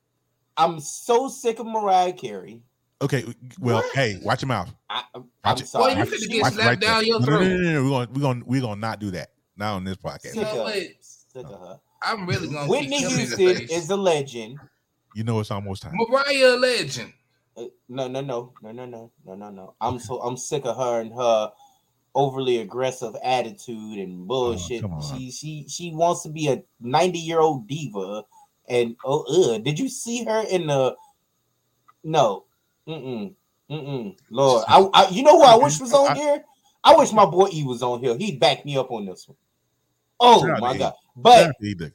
I'm 0.57 0.79
so 0.79 1.27
sick 1.27 1.59
of 1.59 1.65
Mariah 1.65 2.13
Carey. 2.13 2.61
Okay, 3.01 3.25
well, 3.59 3.77
What? 3.77 3.93
hey, 3.93 4.19
watch 4.23 4.41
your 4.41 4.47
mouth. 4.47 4.73
I, 4.89 5.03
I'm 5.13 5.25
Watch 5.43 5.61
it. 5.61 5.67
sorry. 5.67 5.83
Boy, 5.83 5.91
you 5.91 5.97
Watch- 5.99 6.09
finna 6.09 6.19
She- 6.19 6.27
get 6.29 6.53
slapped 6.53 6.81
there. 6.81 6.89
down 6.89 7.05
your 7.05 7.19
No, 7.19 7.25
no. 7.25 7.39
No, 7.39 7.47
no, 7.57 7.71
no, 7.71 7.83
We're 7.83 7.89
gonna 7.89 8.07
we're 8.13 8.21
gonna 8.21 8.43
we're 8.45 8.61
gonna 8.61 8.79
not 8.81 8.99
do 8.99 9.11
that. 9.11 9.31
Not 9.57 9.73
on 9.75 9.83
this 9.83 9.97
podcast. 9.97 10.31
sick 10.33 10.35
No 10.41 10.65
of, 10.67 10.73
sick 11.01 11.45
of 11.45 11.59
her. 11.59 11.79
I'm 12.01 12.25
really 12.25 12.47
gonna 12.47 12.69
Whitney 12.69 12.99
kick 12.99 13.09
him 13.11 13.19
in 13.19 13.29
the 13.29 13.35
Houston 13.37 13.69
is 13.69 13.89
a 13.89 13.97
legend. 13.97 14.59
You 15.13 15.23
know 15.25 15.39
it's 15.41 15.51
almost 15.51 15.81
time. 15.83 15.93
Mariah 15.95 16.55
a 16.55 16.57
legend. 16.57 17.13
Uh, 17.57 17.65
No, 17.89 18.07
no, 18.07 18.21
no, 18.21 18.53
no, 18.61 18.71
no, 18.71 18.85
no, 18.85 19.11
no, 19.25 19.35
no, 19.35 19.49
no. 19.49 19.75
I'm 19.81 19.99
so 19.99 20.19
I'm 20.21 20.37
sick 20.37 20.65
of 20.65 20.77
her 20.77 21.01
and 21.01 21.13
her 21.13 21.51
overly 22.15 22.59
aggressive 22.59 23.15
attitude 23.23 23.99
and 23.99 24.27
bullshit. 24.27 24.81
come 24.81 24.93
on. 24.93 25.01
she 25.01 25.29
she 25.29 25.65
she 25.67 25.91
wants 25.91 26.23
to 26.23 26.29
be 26.29 26.47
a 26.47 26.63
90 26.79 27.19
year 27.19 27.39
old 27.39 27.67
diva. 27.67 28.23
And 28.67 28.95
oh, 29.05 29.53
uh, 29.53 29.57
did 29.59 29.77
you 29.77 29.89
see 29.89 30.23
her 30.23 30.43
in 30.49 30.67
the? 30.67 30.95
No, 32.03 32.45
mm 32.87 33.03
mm, 33.03 33.35
mm 33.69 33.87
mm. 33.87 34.17
Lord, 34.31 34.65
I, 34.67 34.87
I 34.93 35.09
you 35.09 35.21
know 35.21 35.37
who 35.37 35.43
I 35.43 35.55
wish 35.55 35.79
was 35.79 35.93
on 35.93 36.15
here. 36.15 36.43
I 36.83 36.95
wish 36.95 37.11
my 37.11 37.25
boy 37.25 37.49
E 37.51 37.63
was 37.63 37.83
on 37.83 37.99
here. 37.99 38.15
He'd 38.17 38.39
back 38.39 38.65
me 38.65 38.77
up 38.77 38.91
on 38.91 39.05
this 39.05 39.27
one. 39.27 39.37
Oh 40.19 40.41
Shout 40.41 40.51
out 40.51 40.59
my 40.61 40.77
god! 40.77 40.93
But 41.15 41.47
out 41.47 41.55
to 41.59 41.67
E-Dick. 41.67 41.93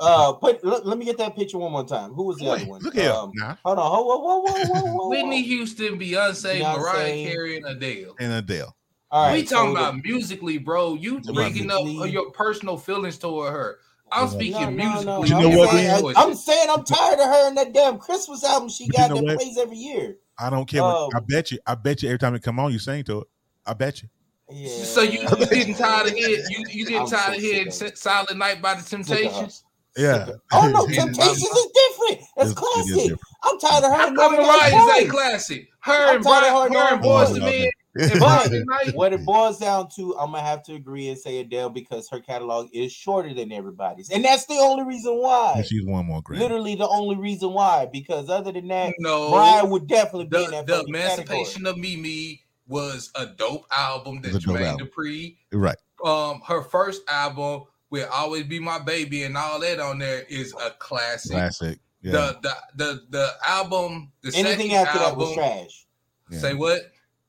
uh, 0.00 0.32
put 0.32 0.64
let, 0.64 0.86
let 0.86 0.98
me 0.98 1.04
get 1.04 1.18
that 1.18 1.36
picture 1.36 1.58
one 1.58 1.70
more 1.70 1.86
time. 1.86 2.12
Who 2.12 2.24
was 2.24 2.38
the 2.38 2.48
other 2.48 2.64
one? 2.64 2.80
look 2.82 2.94
here. 2.94 3.10
Um, 3.10 3.30
nah. 3.34 3.56
hold 3.64 3.78
on. 3.78 3.90
Whoa, 3.90 4.02
whoa, 4.02 4.18
whoa, 4.18 4.40
whoa, 4.40 4.64
whoa, 4.64 4.80
whoa, 4.80 4.94
whoa. 4.94 5.08
Whitney 5.08 5.42
Houston, 5.42 5.98
Beyonce, 5.98 6.60
Beyonce. 6.60 6.76
Mariah 6.78 7.30
Carey, 7.30 7.56
and 7.58 7.66
Adele. 7.66 8.16
and 8.18 8.32
Adele. 8.32 8.76
All 9.12 9.26
right, 9.26 9.34
we 9.34 9.42
talking 9.44 9.74
so 9.76 9.80
about 9.80 9.96
the- 10.02 10.02
musically, 10.08 10.58
bro. 10.58 10.94
You 10.94 11.18
About 11.18 11.34
bringing 11.34 11.70
up 11.70 11.84
musically. 11.84 12.10
your 12.12 12.30
personal 12.30 12.76
feelings 12.78 13.18
toward 13.18 13.52
her. 13.52 13.78
I'm 14.10 14.24
No, 14.24 14.30
speaking 14.30 14.76
No, 14.76 14.94
no, 14.94 15.02
no. 15.02 15.22
musically. 15.22 15.28
You 15.28 15.34
know 15.42 15.50
I'm 15.50 15.56
what, 15.58 15.70
saying- 15.70 16.14
I'm 16.16 16.34
saying 16.34 16.68
I'm 16.70 16.84
tired 16.84 17.18
of 17.20 17.26
her 17.26 17.48
and 17.48 17.56
that 17.58 17.72
damn 17.74 17.98
Christmas 17.98 18.42
album 18.44 18.68
she 18.70 18.86
But 18.86 18.94
you 18.94 18.98
got 18.98 19.10
know 19.10 19.16
that 19.16 19.24
what? 19.24 19.36
plays 19.38 19.58
every 19.58 19.76
year. 19.76 20.16
I 20.38 20.50
don't 20.50 20.66
care. 20.66 20.82
what, 20.82 21.14
I 21.14 21.18
Um, 21.18 21.24
bet 21.28 21.50
you. 21.52 21.58
I 21.66 21.74
bet 21.74 22.02
you 22.02 22.08
every 22.08 22.18
time 22.18 22.34
it 22.34 22.42
come 22.42 22.58
on, 22.58 22.72
you 22.72 22.78
sing 22.78 23.04
to 23.04 23.20
it. 23.20 23.26
I 23.66 23.74
bet 23.74 24.02
you. 24.02 24.08
Yeah. 24.50 24.84
So 24.84 25.02
you, 25.02 25.20
you 25.20 25.46
getting 25.46 25.74
tired 25.74 26.08
of 26.08 26.14
hearing 26.14 26.44
you, 26.50 26.64
you 26.70 26.84
getting 26.86 27.00
I'm 27.02 27.06
so 27.06 27.16
tired 27.16 27.36
of 27.36 27.40
hearing 27.42 27.68
it. 27.68 27.98
Silent 27.98 28.36
Night 28.36 28.60
by 28.60 28.74
the 28.74 28.82
Sick 28.82 29.00
of 29.00 29.08
her. 29.08 29.14
Temptations? 29.14 29.64
Yeah. 29.96 30.26
Oh 30.52 30.68
no, 30.68 30.86
Temptations 30.94 31.42
is 31.42 31.66
different. 31.74 32.26
That's 32.36 32.36
It- 32.36 32.38
it 32.38 32.48
is 32.48 32.54
classic. 32.54 32.94
different. 32.96 33.20
I'm 33.44 33.58
tired 33.60 33.84
of 33.84 33.90
her. 33.92 33.96
How 33.96 34.06
and 34.08 34.16
come 34.16 34.32
Never 34.32 34.42
Got 34.42 34.70
Mariah's 34.72 34.98
ain't 35.02 35.10
classic? 35.10 35.68
Her 35.80 35.92
I'm 35.92 36.16
and 36.16 36.24
tired 36.24 36.44
of 36.44 36.52
Brian, 36.52 36.72
her 36.72 36.78
her 36.80 36.92
and 36.94 37.02
doing 37.02 37.12
Boys 37.12 37.28
boys. 37.30 37.38
Oh, 37.38 37.40
Men 37.40 37.48
okay. 37.48 37.62
and 37.64 37.72
But 37.94 38.50
what 38.94 39.12
it 39.12 39.24
boils 39.24 39.58
down 39.58 39.88
to, 39.96 40.16
I'm 40.18 40.32
gonna 40.32 40.42
have 40.42 40.62
to 40.64 40.74
agree 40.74 41.08
and 41.08 41.18
say 41.18 41.40
Adele 41.40 41.70
because 41.70 42.08
her 42.10 42.20
catalog 42.20 42.68
is 42.72 42.92
shorter 42.92 43.34
than 43.34 43.52
everybody's, 43.52 44.10
and 44.10 44.24
that's 44.24 44.46
the 44.46 44.54
only 44.54 44.84
reason 44.84 45.14
why. 45.18 45.54
And 45.56 45.66
she's 45.66 45.84
one 45.84 46.06
more 46.06 46.22
Grammy. 46.22 46.38
Literally 46.38 46.74
the 46.74 46.88
only 46.88 47.16
reason 47.16 47.52
why. 47.52 47.86
Because 47.92 48.28
other 48.30 48.52
than 48.52 48.68
that, 48.68 48.94
No, 48.98 49.30
Mariah 49.30 49.66
would 49.66 49.86
definitely 49.86 50.26
be 50.26 50.42
in 50.44 50.50
the, 50.50 50.56
that 50.56 50.66
the 50.66 50.72
fucking 50.78 50.94
category. 50.94 51.36
Emancipation 51.38 51.66
of 51.66 51.76
Mimi 51.76 52.42
was 52.66 53.10
a 53.14 53.26
dope 53.26 53.66
album 53.70 54.22
that 54.22 54.34
It's 54.34 54.44
a 54.44 54.48
Jermaine 54.48 54.66
album. 54.68 54.88
Dupri. 54.88 55.36
Right. 55.52 55.76
Um, 56.04 56.40
her 56.46 56.62
first 56.62 57.02
album 57.08 57.64
will 57.90 58.08
always 58.10 58.44
be 58.44 58.58
my 58.58 58.78
baby, 58.78 59.24
and 59.24 59.36
all 59.36 59.60
that 59.60 59.78
on 59.80 59.98
there 59.98 60.22
is 60.30 60.54
a 60.54 60.70
classic. 60.70 61.32
Classic. 61.32 61.78
Yeah. 62.00 62.12
The, 62.12 62.38
the 62.42 62.56
the 62.76 63.02
the 63.10 63.28
album, 63.46 64.10
the 64.22 64.32
Anything 64.34 64.70
second 64.70 64.86
after 64.88 64.98
that 64.98 65.08
album. 65.10 65.18
was 65.20 65.34
trash. 65.34 65.86
yeah. 66.30 66.38
Say 66.38 66.54
what? 66.54 66.80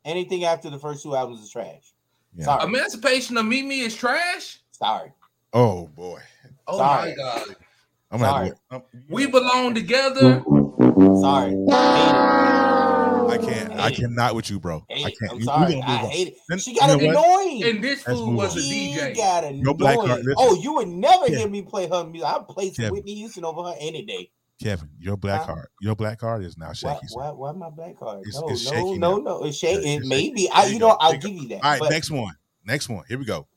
Anything 0.06 0.44
after 0.46 0.70
the 0.70 0.80
first 0.80 1.04
two 1.04 1.16
albums 1.16 1.42
is 1.42 1.50
trash. 1.50 1.94
Yeah. 2.36 2.46
Sorry. 2.46 2.64
Emancipation 2.66 3.38
of 3.38 3.46
Mimi 3.46 3.80
is 3.80 3.96
trash. 3.96 4.60
Sorry. 4.72 5.12
Oh 5.54 5.88
boy. 5.88 6.20
Oh 6.68 6.78
Sorry. 6.78 7.12
my 7.12 7.16
god. 7.16 7.56
I'm 8.12 8.20
gonna 8.20 8.32
Sorry. 8.32 8.52
have 8.72 8.82
to, 8.92 8.98
We 9.10 9.26
belong 9.28 9.74
together. 9.76 10.44
Sorry. 11.22 11.56
I 11.72 13.28
I 13.30 13.38
can't. 13.38 13.72
I 13.74 13.84
hate 13.90 13.94
it. 13.98 14.02
cannot 14.02 14.36
with 14.36 14.50
you, 14.52 14.60
bro. 14.60 14.86
hate. 14.90 15.06
I 15.06 15.10
can't. 15.10 15.16
I'm 15.24 15.30
You- 15.32 15.38
we 15.40 15.44
sorry. 15.46 15.74
gonna 15.74 15.86
I 15.86 15.96
move 15.96 16.04
on. 16.06 16.10
hate 16.12 16.28
it. 16.30 16.38
Then- 16.50 16.60
She 16.60 16.76
got 16.76 17.02
you 17.02 17.08
know 17.08 17.14
what? 17.20 17.46
annoying. 17.48 17.64
And 17.64 17.84
this 17.84 18.06
Let's 18.06 18.20
fool 18.20 18.28
move 18.28 18.36
was 18.36 18.56
a 18.56 18.60
on. 18.60 18.66
She 18.66 18.96
DJ. 18.96 19.16
got 19.16 19.44
annoying. 19.46 19.62
Your 19.64 19.74
black 19.76 19.98
card- 20.00 20.26
oh, 20.38 20.56
you 20.62 20.74
would 20.76 20.88
never 20.90 21.28
Yeah. 21.30 21.40
hear 21.40 21.48
me 21.50 21.62
play 21.64 21.88
her 21.88 22.04
music. 22.04 22.28
I'd 22.28 22.48
play 22.48 22.72
Yeah. 22.78 22.90
Whitney 22.90 23.16
Houston 23.16 23.46
over 23.46 23.64
her 23.64 23.76
any 23.80 24.04
day. 24.06 24.30
Kevin, 24.64 24.90
your 25.00 25.18
black 25.18 25.42
Huh? 25.42 25.48
card. 25.54 25.68
Your 25.82 25.96
black 25.96 26.20
card 26.20 26.44
is 26.44 26.58
now 26.58 26.68
Why, 26.68 26.74
shaky. 26.74 27.08
sir. 27.08 27.16
why, 27.20 27.30
why 27.32 27.52
my 27.52 27.70
black 27.70 27.98
card? 28.00 28.22
It's- 28.26 28.40
no, 28.42 28.48
it's 28.50 28.66
no, 28.66 28.72
shaky 28.72 28.98
no, 28.98 29.18
now. 29.18 29.24
no. 29.24 29.44
It's 29.44 29.58
shaky. 29.58 29.94
It 29.94 29.98
it's 30.00 30.08
may 30.08 30.22
shaky. 30.26 30.34
be. 30.34 30.50
I, 30.50 30.66
you 30.66 30.74
you 30.74 30.80
know, 30.80 30.90
go. 30.92 30.98
I'll 31.00 31.18
give 31.18 31.32
you 31.32 31.48
that. 31.50 31.64
All 31.64 31.72
right, 31.72 31.80
but 31.80 31.90
next 31.92 32.10
one. 32.12 32.34
Next 32.66 32.90
one. 32.90 33.04
Here 33.08 33.18
we 33.20 33.26
go. 33.26 33.48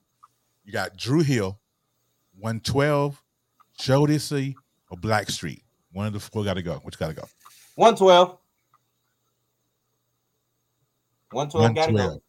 You 0.65 0.73
got 0.73 0.97
Dru 0.97 1.21
Hill, 1.21 1.59
112, 2.39 3.23
Jodeci, 3.81 4.55
or 4.91 4.99
Blackstreet. 4.99 5.63
One 5.93 6.07
of 6.07 6.13
the 6.13 6.21
four 6.21 6.43
got 6.45 6.55
to 6.55 6.63
go. 6.63 6.75
Which 6.83 6.99
got 6.99 7.09
to 7.09 7.15
go? 7.15 7.25
112. 7.77 8.37
112 11.31 11.75
got 11.75 11.87
to 11.87 11.93
go. 11.93 12.23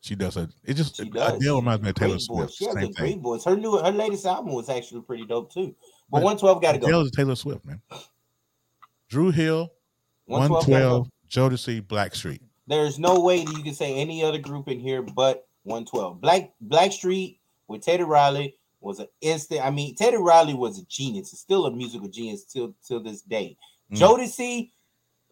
She 0.00 0.14
does 0.14 0.36
a. 0.36 0.48
It 0.64 0.74
just 0.74 0.96
She 0.96 1.10
does. 1.10 1.34
Adele 1.40 1.56
reminds 1.56 1.82
me 1.82 1.90
of 1.90 1.96
Taylor 1.96 2.10
Great 2.12 2.26
voice. 2.26 2.26
Swift. 2.26 2.54
She 2.54 2.64
has 2.66 2.76
a 2.76 2.80
Same 2.80 2.92
great 2.92 3.10
thing. 3.10 3.20
voice. 3.22 3.44
Her 3.44 3.56
new, 3.56 3.76
her 3.78 3.90
latest 3.90 4.26
album 4.26 4.52
was 4.52 4.68
actually 4.68 5.02
pretty 5.02 5.26
dope 5.26 5.52
too. 5.52 5.74
But 6.10 6.18
But 6.20 6.24
112 6.24 6.62
got 6.62 6.72
to 6.72 6.78
go. 6.78 6.86
Adele 6.86 7.00
is 7.02 7.10
Taylor 7.10 7.34
Swift, 7.36 7.64
man. 7.64 7.80
Dru 9.08 9.30
Hill, 9.30 9.72
112 10.26 10.66
gotta 10.66 10.82
go. 10.84 10.98
112, 11.00 11.08
Jodeci, 11.28 11.82
Blackstreet. 11.86 12.40
There's 12.66 12.98
no 12.98 13.20
way 13.20 13.44
that 13.44 13.56
you 13.56 13.62
can 13.62 13.74
say 13.74 13.94
any 13.96 14.22
other 14.22 14.38
group 14.38 14.68
in 14.68 14.78
here 14.78 15.02
but 15.02 15.46
112. 15.64 16.20
Black 16.20 16.52
Blackstreet 16.66 17.38
with 17.66 17.82
Teddy 17.82 18.02
Riley 18.04 18.56
was 18.80 19.00
an 19.00 19.08
instant. 19.20 19.64
I 19.64 19.70
mean, 19.70 19.94
Teddy 19.96 20.16
Riley 20.18 20.54
was 20.54 20.78
a 20.78 20.84
genius. 20.86 21.30
He's 21.30 21.40
still 21.40 21.66
a 21.66 21.70
musical 21.72 22.08
genius 22.08 22.44
till 22.44 22.74
till 22.86 23.02
this 23.02 23.22
day. 23.22 23.56
Mm. 23.92 23.98
Jodeci, 23.98 24.70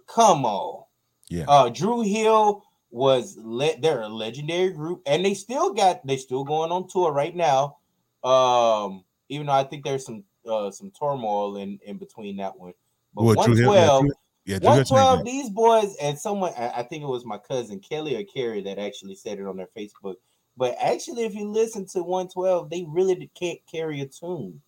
come 0.07 0.45
on. 0.45 0.85
Yeah. 1.29 1.45
Uh, 1.49 1.69
Dru 1.69 2.03
Hill 2.03 2.63
was 2.97 3.37
let 3.37 3.83
they're 3.83 4.01
a 4.01 4.09
legendary 4.09 4.73
group, 4.73 5.03
and 5.05 5.25
they 5.25 5.35
still 5.35 5.75
got 5.75 6.05
they 6.07 6.17
still 6.17 6.45
going 6.45 6.73
on 6.73 6.89
tour 6.89 7.13
right 7.13 7.37
now. 7.37 7.77
Um, 8.25 9.05
even 9.29 9.47
though 9.47 9.53
I 9.53 9.65
think 9.65 9.85
there's 9.85 10.07
some 10.07 10.25
uh 10.49 10.71
some 10.71 10.91
turmoil 10.91 11.59
in 11.59 11.79
in 11.85 11.99
between 11.99 12.39
that 12.39 12.59
one. 12.59 12.73
But 13.15 13.25
Well, 13.25 13.35
Hill- 13.35 13.67
112, 13.67 13.77
yeah, 13.77 14.01
Drew- 14.01 14.15
yeah, 14.47 14.59
Dru 14.59 14.69
Hill 14.69 14.77
changed 14.77 14.91
112, 14.93 15.25
these 15.25 15.51
boys, 15.51 15.97
and 16.01 16.19
someone, 16.19 16.53
I 16.57 16.71
I 16.77 16.83
think 16.85 17.03
it 17.03 17.09
was 17.09 17.27
my 17.27 17.39
cousin 17.39 17.81
Kelly 17.81 18.17
or 18.17 18.25
Carrie 18.25 18.63
that 18.63 18.79
actually 18.79 19.15
said 19.15 19.39
it 19.39 19.47
on 19.47 19.59
their 19.59 19.69
Facebook. 19.77 20.17
But 20.57 20.75
actually, 20.81 21.25
if 21.25 21.35
you 21.35 21.51
listen 21.51 21.87
to 21.89 22.03
112, 22.03 22.71
they 22.71 22.87
really 22.89 23.31
can't 23.35 23.61
carry 23.71 24.01
a 24.01 24.07
tune. 24.07 24.63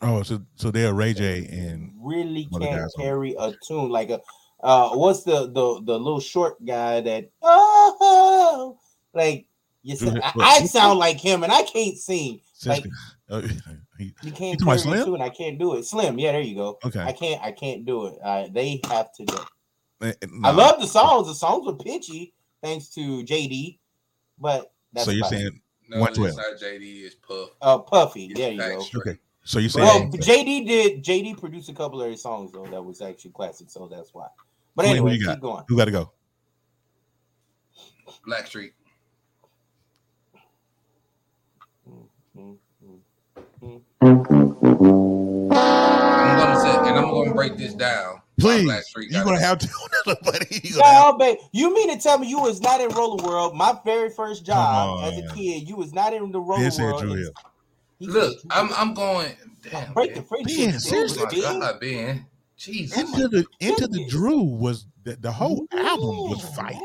Oh, 0.00 0.22
so 0.22 0.42
so 0.54 0.70
they're 0.70 0.94
Ray 0.94 1.12
J 1.12 1.46
and 1.46 1.92
Really 2.00 2.44
can't 2.44 2.82
on 2.82 2.88
carry 2.96 3.34
a 3.36 3.52
tune. 3.66 3.90
Like 3.90 4.10
a, 4.10 4.20
uh, 4.62 4.90
what's 4.90 5.22
the 5.24 5.46
the 5.46 5.80
the 5.84 5.98
little 5.98 6.20
short 6.20 6.64
guy 6.64 7.00
that 7.00 7.30
oh, 7.42 8.78
like 9.14 9.46
you 9.82 9.96
said, 9.96 10.20
I, 10.22 10.32
I 10.36 10.60
sound 10.66 10.98
like 10.98 11.18
him 11.20 11.42
and 11.44 11.52
I 11.52 11.62
can't 11.62 11.96
sing. 11.96 12.40
Like- 12.64 12.86
uh, 13.30 13.42
You 13.98 14.32
can't 14.32 14.58
talking 14.58 14.62
about 14.62 14.82
carry 14.82 14.98
a 15.00 15.04
Slim? 15.04 15.22
I 15.22 15.28
can't 15.30 15.58
do 15.58 15.74
it. 15.76 15.84
Slim, 15.84 16.18
yeah, 16.18 16.32
there 16.32 16.40
you 16.40 16.54
go. 16.56 16.78
Okay, 16.84 17.00
I 17.00 17.12
can't. 17.12 17.42
I 17.42 17.52
can't 17.52 17.84
do 17.86 18.06
it. 18.06 18.18
Uh, 18.22 18.46
they 18.50 18.80
have 18.88 19.12
to 19.14 19.24
go. 19.24 19.38
Eh, 20.02 20.12
eh, 20.20 20.26
I 20.44 20.50
love 20.50 20.80
the 20.80 20.86
songs. 20.86 21.26
The 21.28 21.34
songs 21.34 21.66
were 21.66 21.74
pitchy, 21.74 22.34
thanks 22.62 22.88
to 22.88 23.22
JD. 23.24 23.78
But 24.38 24.72
that's 24.92 25.06
So 25.06 25.12
you're 25.12 25.20
about 25.26 25.32
it. 25.32 25.38
saying 25.38 25.60
No, 25.88 26.00
112. 26.00 26.28
it's 26.28 26.36
not 26.62 26.68
JD. 26.70 27.04
It's 27.04 27.14
Puff. 27.14 27.48
uh 27.62 27.78
Puffy. 27.78 28.26
It's 28.26 28.38
There 28.40 28.52
you 28.52 28.58
go. 28.58 28.80
Street. 28.80 29.00
okay? 29.00 29.18
So 29.44 29.58
you 29.60 29.68
saying 29.68 29.86
Well, 30.10 30.20
JD 30.20 30.66
did. 30.66 31.04
JD 31.04 31.38
produced 31.38 31.68
a 31.68 31.72
couple 31.74 32.02
of 32.02 32.10
his 32.10 32.22
songs 32.22 32.52
though 32.52 32.66
that 32.66 32.82
was 32.82 33.00
actually 33.00 33.30
classic, 33.30 33.70
so 33.70 33.86
that's 33.90 34.12
why. 34.12 34.26
But 34.76 34.84
Who- 34.84 34.88
who 34.90 34.96
anyway, 34.96 35.12
you 35.14 35.18
keep 35.18 35.26
got? 35.26 35.40
going. 35.40 35.64
who 35.68 35.76
got 35.76 35.86
to 35.86 35.90
go? 35.90 36.12
Blackstreet. 38.28 38.72
Mm. 42.36 42.56
I'm 45.52 46.38
gonna 46.38 46.60
say, 46.60 46.70
and 46.88 46.98
I'm 46.98 47.10
gonna 47.10 47.34
break 47.34 47.56
this 47.56 47.74
down. 47.74 48.20
Please, 48.38 48.68
Blackstreet. 48.68 49.10
you're 49.10 49.24
gonna 49.24 49.40
have 49.40 49.58
to, 49.60 49.68
buddy. 50.22 50.60
You 50.62 50.74
gonna 50.76 50.86
have- 50.86 51.18
babe, 51.18 51.38
you 51.52 51.72
mean 51.74 51.94
to 51.94 52.00
tell 52.02 52.18
me 52.18 52.28
you 52.28 52.40
was 52.40 52.60
not 52.60 52.80
in 52.80 52.88
Roller 52.90 53.24
World? 53.24 53.54
My 53.56 53.78
very 53.84 54.10
first 54.10 54.44
job 54.44 55.00
Come 55.00 55.12
as 55.12 55.18
a 55.18 55.34
kid, 55.34 55.68
you 55.68 55.76
was 55.76 55.92
not 55.94 56.12
in 56.12 56.30
the 56.32 56.40
Roller 56.40 56.62
Ben 56.62 56.70
said 56.70 56.82
World. 56.84 57.02
Dru 57.02 57.14
Hill. 57.14 57.30
Look, 58.00 58.38
I'm 58.50 58.70
I'm 58.74 58.92
going. 58.94 59.32
Damn, 59.70 59.92
break 59.94 60.10
man. 60.14 60.18
the 60.22 60.28
friendship. 60.28 60.70
Ben, 60.70 60.80
seriously? 60.80 61.42
Oh. 61.44 61.60
God, 61.60 61.80
Ben. 61.80 62.26
Jesus. 62.56 62.98
Into 62.98 63.28
the 63.28 63.46
into 63.60 63.86
the. 63.86 64.06
Dru 64.08 64.42
was 64.42 64.86
the, 65.04 65.16
the 65.16 65.30
whole 65.32 65.66
album 65.72 66.16
was 66.28 66.40
Yeah, 66.40 66.46
fight. 66.48 66.80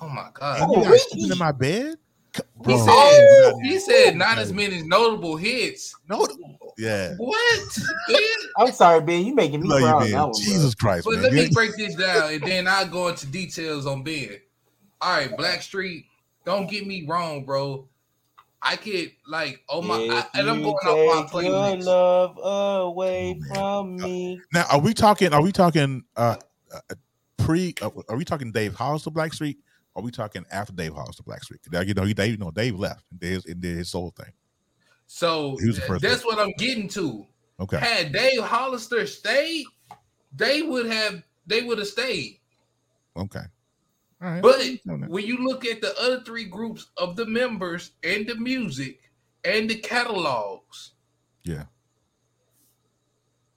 Oh 0.00 0.08
my 0.08 0.22
And 0.22 0.32
God. 0.34 0.60
you 0.72 0.78
Oh, 0.78 0.82
got 0.82 0.92
Ricky. 0.92 1.04
sleeping 1.10 1.32
in 1.32 1.38
my 1.38 1.52
bed. 1.52 1.96
C- 2.34 2.42
He 2.64 2.64
Bro, 2.64 2.76
said, 2.78 2.88
oh, 2.88 3.60
he 3.62 3.72
no, 3.72 3.78
said 3.78 4.16
not 4.16 4.38
as 4.38 4.52
many 4.52 4.82
notable 4.82 5.36
hits. 5.36 5.94
no, 6.08 6.26
yeah. 6.78 7.14
What? 7.16 7.78
Ben? 8.08 8.16
I'm 8.58 8.72
sorry, 8.72 9.00
Ben. 9.00 9.24
You 9.26 9.34
making 9.34 9.60
me 9.62 9.68
Love 9.68 9.80
proud 9.80 10.08
you, 10.08 10.12
now, 10.12 10.26
man. 10.26 10.26
bro. 10.26 10.32
Jesus 10.34 10.74
Christ, 10.74 11.06
But 11.06 11.14
man. 11.14 11.22
let 11.24 11.32
me 11.32 11.48
break 11.50 11.76
this 11.76 11.94
down, 11.94 12.32
and 12.32 12.42
then 12.44 12.66
I'll 12.68 12.88
go 12.88 13.08
into 13.08 13.26
details 13.26 13.86
on 13.86 14.02
Ben. 14.02 14.38
All 15.00 15.16
right, 15.16 15.36
Blackstreet. 15.36 16.04
Don't 16.44 16.70
get 16.70 16.86
me 16.86 17.06
wrong, 17.06 17.44
bro. 17.44 17.88
I 18.64 18.76
could 18.76 19.10
like, 19.26 19.62
oh 19.68 19.82
my, 19.82 19.96
I, 19.96 20.38
and 20.38 20.48
I'm 20.48 20.62
going 20.62 20.74
off 20.74 21.32
my 21.32 21.40
take 21.40 21.48
your 21.48 21.52
playlist. 21.52 21.84
love 21.84 22.38
away 22.90 23.40
Oh, 23.50 23.54
from 23.54 23.96
me. 23.96 24.40
Now, 24.52 24.66
are 24.70 24.78
we 24.80 24.94
talking? 24.94 25.32
Are 25.32 25.42
we 25.42 25.50
talking? 25.52 26.04
Uh, 26.16 26.36
uh 26.72 26.94
pre? 27.38 27.74
Uh, 27.82 27.90
are 28.08 28.16
we 28.16 28.24
talking 28.24 28.52
Dave 28.52 28.74
Hollister 28.74 29.10
Blackstreet? 29.10 29.56
Or 29.94 30.00
are 30.00 30.04
we 30.04 30.10
talking 30.12 30.44
after 30.50 30.72
Dave 30.72 30.94
Hollister 30.94 31.22
Blackstreet? 31.24 31.58
Now, 31.70 31.80
you 31.80 31.92
know, 31.92 32.04
he, 32.04 32.14
Dave, 32.14 32.30
you 32.32 32.38
know, 32.38 32.50
Dave 32.50 32.78
left 32.78 33.04
and 33.10 33.20
did 33.20 33.32
his, 33.32 33.46
and 33.46 33.60
did 33.60 33.76
his 33.76 33.90
soul 33.90 34.14
thing. 34.16 34.32
So 35.06 35.56
He 35.60 35.66
was 35.66 35.76
the 35.76 35.82
first 35.82 36.02
that's 36.02 36.24
what 36.24 36.38
I'm 36.38 36.52
getting 36.56 36.88
to. 36.90 37.26
Okay, 37.60 37.76
Had 37.78 38.12
Dave 38.12 38.40
Hollister 38.42 39.06
stayed, 39.06 39.66
they 40.34 40.62
would 40.62 40.86
have 40.86 41.22
they 41.46 41.62
would 41.62 41.78
have 41.78 41.88
stayed. 41.88 42.38
okay, 43.16 43.40
all 43.40 43.44
right. 44.30 44.42
But 44.42 45.08
when 45.08 45.24
you 45.26 45.38
look 45.38 45.64
at 45.64 45.80
the 45.80 45.98
other 46.00 46.20
three 46.20 46.44
groups 46.44 46.86
of 46.96 47.16
the 47.16 47.26
members 47.26 47.92
and 48.02 48.26
the 48.26 48.36
music 48.36 49.10
and 49.44 49.68
the 49.68 49.76
catalogs, 49.76 50.92
yeah, 51.44 51.64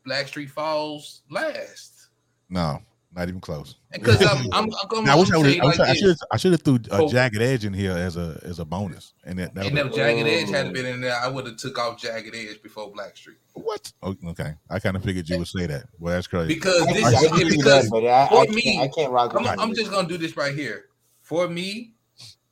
Blackstreet 0.07 0.49
falls 0.49 1.21
last. 1.29 2.09
no, 2.49 2.81
Not 3.15 3.29
even 3.29 3.39
close. 3.39 3.75
Because 3.93 4.21
I'm, 4.21 4.45
I'm, 4.51 4.65
I'm 4.65 4.87
gonna 4.89 5.09
I 5.09 5.15
wish 5.15 5.31
I, 5.31 5.37
would, 5.37 5.59
I, 5.59 5.63
like 5.63 5.79
I, 5.79 5.91
I 5.91 5.93
should 5.93 6.17
I 6.33 6.37
should 6.37 6.51
have 6.51 6.63
threw 6.63 6.75
a 6.91 7.03
Oh. 7.03 7.07
jagged 7.09 7.41
edge 7.41 7.63
in 7.63 7.73
here 7.73 7.93
as 7.93 8.17
a 8.17 8.37
as 8.43 8.59
a 8.59 8.65
bonus, 8.65 9.13
and 9.23 9.39
that, 9.39 9.55
that 9.55 9.67
And 9.67 9.77
if 9.77 9.95
Jagged 9.95 10.27
Edge 10.27 10.49
had 10.49 10.67
oh. 10.67 10.71
been 10.73 10.85
in 10.85 10.99
there, 10.99 11.15
I 11.15 11.29
would 11.29 11.45
have 11.45 11.55
took 11.55 11.79
off 11.79 11.97
Jagged 11.97 12.35
Edge 12.35 12.61
before 12.61 12.91
Black 12.91 13.15
Blackstreet. 13.15 13.37
what? 13.53 13.89
Oh, 14.03 14.15
okay, 14.27 14.55
I 14.69 14.79
kind 14.79 14.97
of 14.97 15.03
figured 15.03 15.29
you 15.29 15.37
would 15.37 15.47
say 15.47 15.65
that. 15.65 15.85
Well, 15.97 16.13
that's 16.13 16.27
crazy. 16.27 16.55
Because 16.55 16.85
this 16.87 17.05
I, 17.05 17.11
is 17.11 17.31
give 17.31 17.51
you 17.51 17.57
because 17.57 17.89
that, 17.89 17.91
but 17.91 18.05
I, 18.05 18.27
for 18.27 18.41
I, 18.41 18.53
me, 18.53 18.61
can't, 18.61 18.83
I 18.83 18.87
can't 18.93 19.11
rock 19.11 19.33
I'm. 19.33 19.59
I'm 19.59 19.73
just 19.73 19.91
gonna 19.91 20.09
do 20.09 20.17
this 20.17 20.35
right 20.35 20.53
here. 20.53 20.87
For 21.21 21.47
me, 21.47 21.93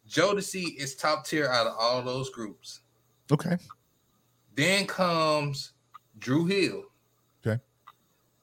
Jodeci 0.09 0.77
is 0.77 0.95
top 0.95 1.25
tier 1.25 1.47
out 1.47 1.67
of 1.67 1.73
all 1.77 2.01
those 2.03 2.29
groups. 2.29 2.79
okay, 3.29 3.57
Then 4.55 4.87
comes 4.87 5.73
Dru 6.19 6.45
Hill. 6.45 6.83
Okay. 7.45 7.61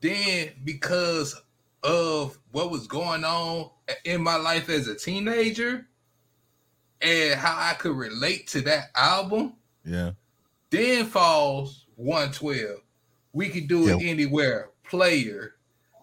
Then 0.03 0.51
because 0.65 1.41
of 1.83 2.39
what 2.53 2.71
was 2.71 2.87
going 2.87 3.25
on 3.25 3.71
in 4.05 4.23
my 4.23 4.37
life 4.37 4.69
as 4.69 4.87
a 4.89 4.95
teenager 4.95 5.87
and 7.01 7.39
how 7.41 7.57
I 7.59 7.75
could 7.75 7.97
relate 7.97 8.47
to 8.49 8.61
that 8.63 8.91
album, 8.95 9.55
yeah, 9.85 10.13
then 10.71 11.07
falls 11.07 11.87
112. 11.97 12.81
We 13.33 13.49
could 13.49 13.69
do 13.69 13.89
it 13.89 14.01
Yeah. 14.03 14.11
anywhere. 14.11 14.71
Player, 14.85 15.55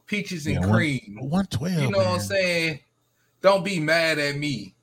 peaches 0.06 0.48
and 0.48 0.56
Yeah, 0.56 0.72
cream. 0.72 1.18
one 1.20 1.46
twelve. 1.48 1.82
You 1.82 1.92
know 1.92 1.98
what 2.00 2.08
I'm 2.08 2.20
saying? 2.22 2.80
Don't 3.42 3.64
be 3.66 3.80
mad 3.80 4.18
at 4.18 4.38
me. 4.38 4.76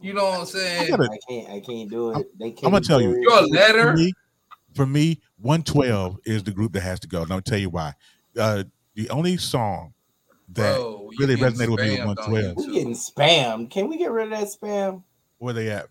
You 0.00 0.12
know 0.12 0.24
what 0.24 0.34
I'm 0.34 0.40
I 0.42 0.44
saying? 0.44 0.90
gotta, 0.90 1.10
I 1.10 1.18
can't. 1.28 1.48
I 1.50 1.60
can't 1.60 1.90
do 1.90 2.10
it. 2.12 2.38
They 2.38 2.50
can't 2.50 2.64
I'm 2.66 2.70
gonna 2.72 2.84
tell 2.84 3.00
you. 3.00 3.14
do 3.14 3.16
it. 3.16 3.22
Your 3.22 3.38
for 3.40 3.46
letter. 3.48 3.92
me, 3.94 4.12
for 4.74 4.86
me, 4.86 5.20
one 5.40 5.62
twelve 5.62 6.18
is 6.26 6.42
the 6.44 6.50
group 6.52 6.72
that 6.74 6.82
has 6.82 7.00
to 7.00 7.08
go. 7.08 7.22
And 7.22 7.32
I'll 7.32 7.40
tell 7.40 7.58
you 7.58 7.70
why. 7.70 7.94
Uh, 8.38 8.64
the 8.94 9.08
only 9.10 9.38
song 9.38 9.94
that 10.50 10.76
Bro, 10.76 11.10
really 11.18 11.36
resonated 11.36 11.70
with 11.70 11.80
me 11.80 11.90
with 11.92 12.00
on 12.00 12.32
112. 12.32 12.56
We're 12.56 12.72
getting 12.72 12.94
spammed. 12.94 13.70
Can 13.70 13.88
we 13.88 13.96
get 13.98 14.10
rid 14.10 14.32
of 14.32 14.38
that 14.38 14.48
spam? 14.48 15.02
where 15.38 15.54
they 15.54 15.70
at? 15.70 15.86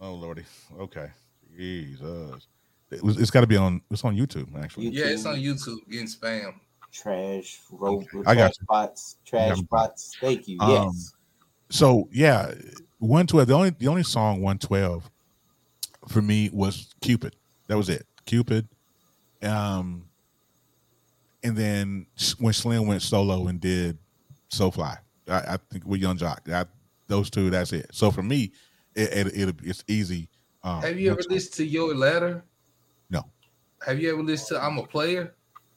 Oh 0.00 0.14
lordy. 0.14 0.44
Okay. 0.78 1.10
Jesus. 1.56 2.46
It 2.90 3.02
was, 3.02 3.18
it's 3.18 3.30
got 3.30 3.40
to 3.40 3.46
be 3.46 3.56
on. 3.56 3.80
It's 3.90 4.04
on 4.04 4.16
YouTube 4.16 4.48
actually. 4.62 4.88
Yeah, 4.88 5.06
it's 5.06 5.26
on 5.26 5.36
YouTube 5.36 5.78
getting 5.90 6.06
spam. 6.06 6.54
Trash, 6.92 7.60
rope, 7.70 8.04
I 8.26 8.34
got 8.34 8.36
trash 8.36 8.54
spots, 8.54 9.16
trash 9.26 9.48
got 9.48 9.58
you. 9.58 9.64
spots. 9.64 10.16
Thank 10.20 10.48
you. 10.48 10.58
Um, 10.60 10.70
yes. 10.70 11.14
so 11.68 12.08
yeah, 12.12 12.52
one 12.98 13.26
twelve. 13.26 13.48
The 13.48 13.54
only 13.54 13.70
the 13.70 13.88
only 13.88 14.02
song 14.02 14.40
one 14.40 14.58
twelve 14.58 15.10
for 16.08 16.22
me 16.22 16.48
was 16.52 16.94
Cupid. 17.02 17.36
That 17.66 17.76
was 17.76 17.88
it. 17.90 18.06
Cupid. 18.24 18.68
Um, 19.42 20.05
and 21.46 21.56
then 21.56 22.06
when 22.38 22.52
Slim 22.52 22.86
went 22.86 23.02
solo 23.02 23.46
and 23.46 23.60
did 23.60 23.98
So 24.48 24.70
Fly, 24.70 24.96
I, 25.28 25.38
I 25.38 25.58
think 25.70 25.86
with 25.86 26.00
Yung 26.00 26.18
Joc, 26.18 26.44
that 26.44 26.68
those 27.06 27.30
two. 27.30 27.50
That's 27.50 27.72
it. 27.72 27.86
So 27.92 28.10
for 28.10 28.22
me, 28.22 28.52
it, 28.94 29.26
it, 29.28 29.48
it 29.48 29.56
it's 29.62 29.84
easy. 29.86 30.28
Um, 30.64 30.82
Have 30.82 30.98
you 30.98 31.08
ever 31.10 31.16
what's- 31.16 31.28
listened 31.28 31.54
to 31.54 31.66
Your 31.66 31.94
Letter? 31.94 32.44
No. 33.10 33.22
Have 33.86 34.00
you 34.00 34.12
ever 34.12 34.22
listened 34.22 34.58
to 34.58 34.64
I'm 34.64 34.78
a 34.78 34.86
Player? 34.86 35.34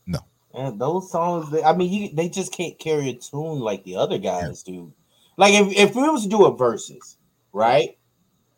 No. 0.07 0.20
And 0.55 0.82
those 0.82 1.11
songs, 1.11 1.51
they- 1.51 1.63
I 1.63 1.76
mean, 1.76 1.91
you, 1.93 2.09
they 2.15 2.30
just 2.30 2.51
can't 2.51 2.78
carry 2.80 3.09
a 3.09 3.13
tune 3.13 3.59
like 3.59 3.84
the 3.84 3.95
other 3.95 4.17
guys 4.17 4.63
do. 4.63 4.91
Like 5.38 5.53
if, 5.53 5.72
if 5.78 5.95
we 5.95 6.09
was 6.09 6.24
to 6.24 6.30
do 6.30 6.45
a 6.45 6.55
versus, 6.55 7.17
right? 7.53 7.95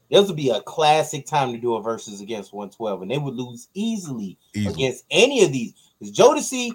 This 0.09 0.27
would 0.27 0.37
be 0.37 0.49
a 0.49 0.61
classic 0.61 1.25
time 1.25 1.51
to 1.53 1.57
do 1.57 1.75
a 1.75 1.81
versus 1.81 2.19
against 2.21 2.53
112, 2.53 3.01
and 3.01 3.11
they 3.11 3.17
would 3.17 3.35
lose 3.35 3.67
easily 3.73 4.37
easy? 4.53 4.67
against 4.67 5.05
any 5.09 5.43
of 5.43 5.51
these. 5.51 5.73
Because 5.99 6.15
Jodeci 6.15 6.71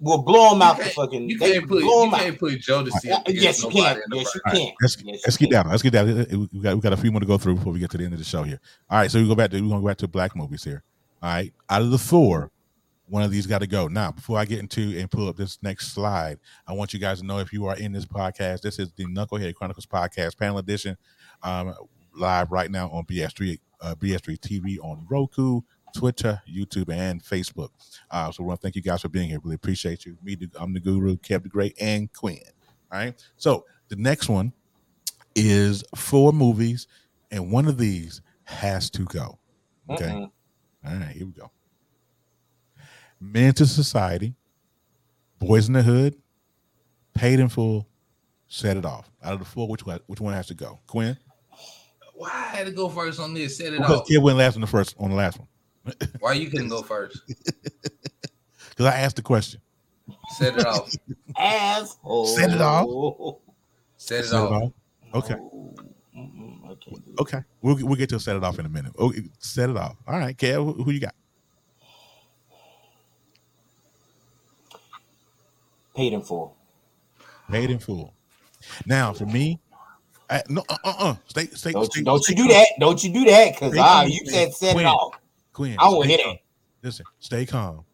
will 0.00 0.22
blow 0.22 0.50
them 0.50 0.62
out 0.62 0.76
the 0.76 0.84
can't- 0.84 0.94
fucking. 0.94 1.28
You 1.30 1.38
can't 1.38 1.68
put 1.68 1.80
blow 1.82 2.02
you 2.02 2.06
'em 2.08 2.14
out. 2.14 2.20
can't 2.20 2.38
put 2.38 2.52
Jodeci 2.60 2.90
Yeah, 3.04 3.16
up 3.16 3.28
against 3.28 3.42
yes, 3.42 3.62
you 3.64 3.70
can. 3.70 3.96
in 3.96 4.02
the 4.10 4.16
Yes, 4.16 4.34
you 4.34 4.40
fight. 4.44 4.54
All 4.54 4.60
right, 4.60 4.66
can. 4.68 4.74
let's 4.80 4.96
Yes, 5.04 5.22
let's 5.26 5.40
you 5.40 5.46
get 5.46 5.52
down. 5.52 5.68
Let's 5.70 5.82
get 5.82 5.92
down. 5.92 6.48
We 6.52 6.60
got 6.60 6.74
we 6.76 6.80
got 6.80 6.92
a 6.92 6.96
few 6.96 7.10
more 7.10 7.20
to 7.20 7.26
go 7.26 7.38
through 7.38 7.56
before 7.56 7.72
we 7.72 7.78
get 7.80 7.90
to 7.90 7.98
the 7.98 8.04
end 8.04 8.12
of 8.12 8.18
the 8.18 8.24
show 8.24 8.42
here. 8.42 8.60
All 8.90 8.98
right, 8.98 9.10
so 9.10 9.20
we 9.20 9.26
go 9.26 9.34
back 9.34 9.50
to 9.50 9.60
we're 9.60 9.68
gonna 9.68 9.80
go 9.80 9.86
back 9.88 9.98
to 9.98 10.08
black 10.08 10.36
movies 10.36 10.64
here. 10.64 10.82
All 11.22 11.30
right, 11.30 11.52
out 11.68 11.82
of 11.82 11.90
the 11.90 11.98
four, 11.98 12.52
one 13.08 13.22
of 13.24 13.30
these 13.32 13.46
got 13.46 13.58
to 13.58 13.66
go. 13.66 13.88
Now, 13.88 14.12
before 14.12 14.38
I 14.38 14.44
get 14.44 14.60
into 14.60 14.96
and 14.98 15.10
pull 15.10 15.28
up 15.28 15.36
this 15.36 15.58
next 15.62 15.92
slide, 15.92 16.38
I 16.66 16.74
want 16.74 16.92
you 16.92 17.00
guys 17.00 17.20
to 17.20 17.26
know 17.26 17.38
if 17.38 17.52
you 17.52 17.66
are 17.66 17.76
in 17.76 17.90
this 17.92 18.04
podcast, 18.04 18.60
this 18.60 18.78
is 18.78 18.92
the 18.92 19.04
Knucklehead 19.06 19.54
Chronicles 19.54 19.86
podcast 19.86 20.36
panel 20.38 20.58
edition, 20.58 20.96
um, 21.42 21.74
live 22.14 22.52
right 22.52 22.70
now 22.70 22.88
on 22.90 23.04
BS3 23.04 23.58
uh, 23.80 23.94
BS3 23.96 24.38
TV 24.38 24.76
on 24.82 25.06
Roku, 25.08 25.62
Twitter, 25.94 26.40
YouTube, 26.48 26.92
and 26.92 27.22
Facebook. 27.22 27.70
Uh, 28.10 28.30
so, 28.30 28.42
I 28.42 28.46
want 28.46 28.60
to 28.60 28.62
thank 28.64 28.76
you 28.76 28.82
guys 28.82 29.02
for 29.02 29.08
being 29.08 29.28
here. 29.28 29.38
Really 29.42 29.56
appreciate 29.56 30.04
you. 30.06 30.16
Me, 30.22 30.36
I'm 30.58 30.72
the 30.72 30.80
Guru, 30.80 31.16
Kev 31.16 31.42
the 31.42 31.48
Great, 31.48 31.74
and 31.80 32.12
Quinn. 32.12 32.38
All 32.90 32.98
right, 32.98 33.14
so 33.36 33.64
the 33.88 33.96
next 33.96 34.28
one 34.28 34.52
is 35.34 35.84
four 35.94 36.32
movies, 36.32 36.86
and 37.30 37.52
one 37.52 37.66
of 37.66 37.78
these 37.78 38.22
has 38.44 38.90
to 38.90 39.04
go. 39.04 39.38
Okay. 39.90 40.06
Mm-mm. 40.06 40.30
All 40.86 40.94
right, 40.94 41.08
here 41.08 41.26
we 41.26 41.32
go. 41.32 41.50
Menace 43.20 43.54
to 43.54 43.66
Society, 43.66 44.34
Boys 45.38 45.66
in 45.66 45.74
the 45.74 45.82
Hood, 45.82 46.14
Paid 47.14 47.40
in 47.40 47.48
Full, 47.48 47.88
Set 48.46 48.76
It 48.76 48.84
Off. 48.84 49.10
Out 49.22 49.34
of 49.34 49.38
the 49.40 49.44
four, 49.44 49.68
which 49.68 49.84
one? 49.84 50.00
Which 50.06 50.20
one 50.20 50.34
has 50.34 50.46
to 50.46 50.54
go? 50.54 50.78
Quinn, 50.86 51.16
Why 52.14 52.30
I 52.32 52.56
had 52.56 52.66
to 52.66 52.72
go 52.72 52.88
first 52.88 53.20
on 53.20 53.34
this? 53.34 53.58
Set 53.58 53.72
it 53.72 53.78
because 53.78 54.00
off. 54.00 54.08
Kid 54.08 54.22
went 54.22 54.38
last 54.38 54.54
on 54.54 54.60
the 54.60 54.66
first 54.66 54.94
on 54.98 55.10
the 55.10 55.16
last 55.16 55.38
one. 55.38 55.48
Why 56.20 56.32
you 56.34 56.50
couldn't 56.50 56.68
go 56.68 56.82
first? 56.82 57.20
Because 57.26 58.86
I 58.86 58.96
asked 58.98 59.16
the 59.16 59.22
question. 59.22 59.60
Set 60.36 60.56
it 60.58 60.66
off. 60.66 60.92
Asshole. 61.38 62.26
Set 62.26 62.50
it 62.50 62.60
off. 62.60 63.36
Set 63.96 64.20
it 64.20 64.26
Set 64.28 64.42
It 64.42 64.52
off. 64.52 64.62
Off. 64.62 64.72
Okay. 65.14 65.36
Okay, 67.20 67.38
we'll 67.62 67.76
we'll 67.84 67.96
get 67.96 68.08
to 68.10 68.20
set 68.20 68.36
it 68.36 68.44
off 68.44 68.58
in 68.58 68.66
a 68.66 68.68
minute. 68.68 68.92
Okay, 68.98 69.22
set 69.38 69.70
it 69.70 69.76
off. 69.76 69.96
All 70.06 70.18
right, 70.18 70.36
Kev, 70.36 70.64
who, 70.64 70.84
who 70.84 70.90
you 70.92 71.00
got? 71.00 71.14
Paid 75.96 76.12
in 76.12 76.22
full. 76.22 76.56
Paid 77.50 77.70
in 77.70 77.78
full. 77.78 78.14
Now, 78.86 79.12
for 79.12 79.26
me, 79.26 79.58
I, 80.30 80.42
no, 80.48 80.62
uh, 80.68 80.76
uh, 80.84 80.94
uh, 80.98 81.14
stay, 81.26 81.46
stay, 81.46 81.72
Don't 81.72 81.86
stay, 81.86 82.00
you, 82.00 82.04
don't 82.04 82.22
stay 82.22 82.32
you 82.32 82.36
do 82.36 82.42
calm. 82.42 82.52
that. 82.52 82.68
Don't 82.78 83.02
you 83.04 83.12
do 83.12 83.24
that. 83.24 83.54
Because 83.54 83.74
ah, 83.78 84.02
you 84.02 84.20
Quinn. 84.20 84.32
said 84.32 84.54
set 84.54 84.72
Quinn. 84.74 84.86
it 84.86 84.90
off. 84.90 85.14
Quinn, 85.58 85.74
I 85.80 85.88
won't 85.88 86.06
hit 86.06 86.20
him. 86.20 86.36
Listen, 86.84 87.04
stay 87.18 87.44
calm, 87.44 87.84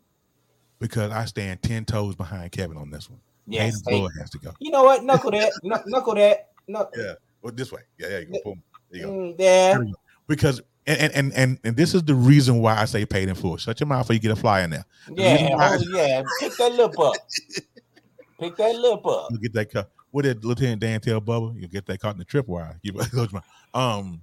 because 0.78 1.10
I 1.10 1.24
stand 1.24 1.62
ten 1.62 1.86
toes 1.86 2.14
behind 2.14 2.52
Kevin 2.52 2.76
on 2.76 2.90
this 2.90 3.08
one. 3.08 3.20
Yes. 3.46 3.80
Paid 3.80 4.04
in 4.04 4.10
has 4.20 4.28
to 4.30 4.38
go. 4.38 4.52
You 4.58 4.70
know 4.70 4.84
what? 4.84 5.02
Knuckle 5.02 5.30
that. 5.30 5.50
Knuck- 5.64 5.86
Knuckle 5.86 6.14
that. 6.16 6.50
No. 6.68 6.86
Yeah, 6.94 7.14
well, 7.40 7.54
this 7.54 7.72
way. 7.72 7.80
Yeah, 7.98 8.08
yeah, 8.08 8.18
you 8.18 8.26
go. 8.26 8.38
Boom. 8.44 8.62
There 8.90 9.00
you 9.00 9.06
go. 9.06 9.12
Mm, 9.12 9.34
yeah. 9.38 9.78
Because 10.26 10.60
and 10.86 11.10
and 11.14 11.32
and 11.32 11.58
and 11.64 11.74
this 11.74 11.94
is 11.94 12.02
the 12.02 12.14
reason 12.14 12.58
why 12.60 12.76
I 12.78 12.84
say 12.84 13.06
paid 13.06 13.30
in 13.30 13.34
full. 13.34 13.56
Shut 13.56 13.80
your 13.80 13.86
mouth, 13.86 14.10
or 14.10 14.12
you 14.12 14.18
get 14.20 14.32
a 14.32 14.36
fly 14.36 14.60
in 14.60 14.68
there. 14.68 14.84
Yeah. 15.10 15.32
reason 15.32 15.52
why- 15.56 15.78
Oh, 15.80 15.84
yeah. 15.96 16.22
Pick 16.40 16.56
that 16.58 16.72
lip 16.74 16.98
up. 16.98 17.14
Pick 18.38 18.56
that 18.56 18.74
lip 18.76 19.06
up. 19.06 19.28
You 19.30 19.38
get 19.38 19.54
that 19.54 19.72
cut. 19.72 19.90
What 20.10 20.22
did 20.24 20.44
Lieutenant 20.44 20.80
Dan 20.82 21.00
tell 21.00 21.20
Bubba? 21.22 21.58
You 21.58 21.66
get 21.66 21.86
that 21.86 21.98
caught 21.98 22.12
in 22.14 22.18
the 22.18 22.26
tripwire. 22.26 22.78
You 22.82 22.92
close 22.92 23.32
your 23.32 23.40
mouth. 23.40 23.44
Um, 23.72 24.20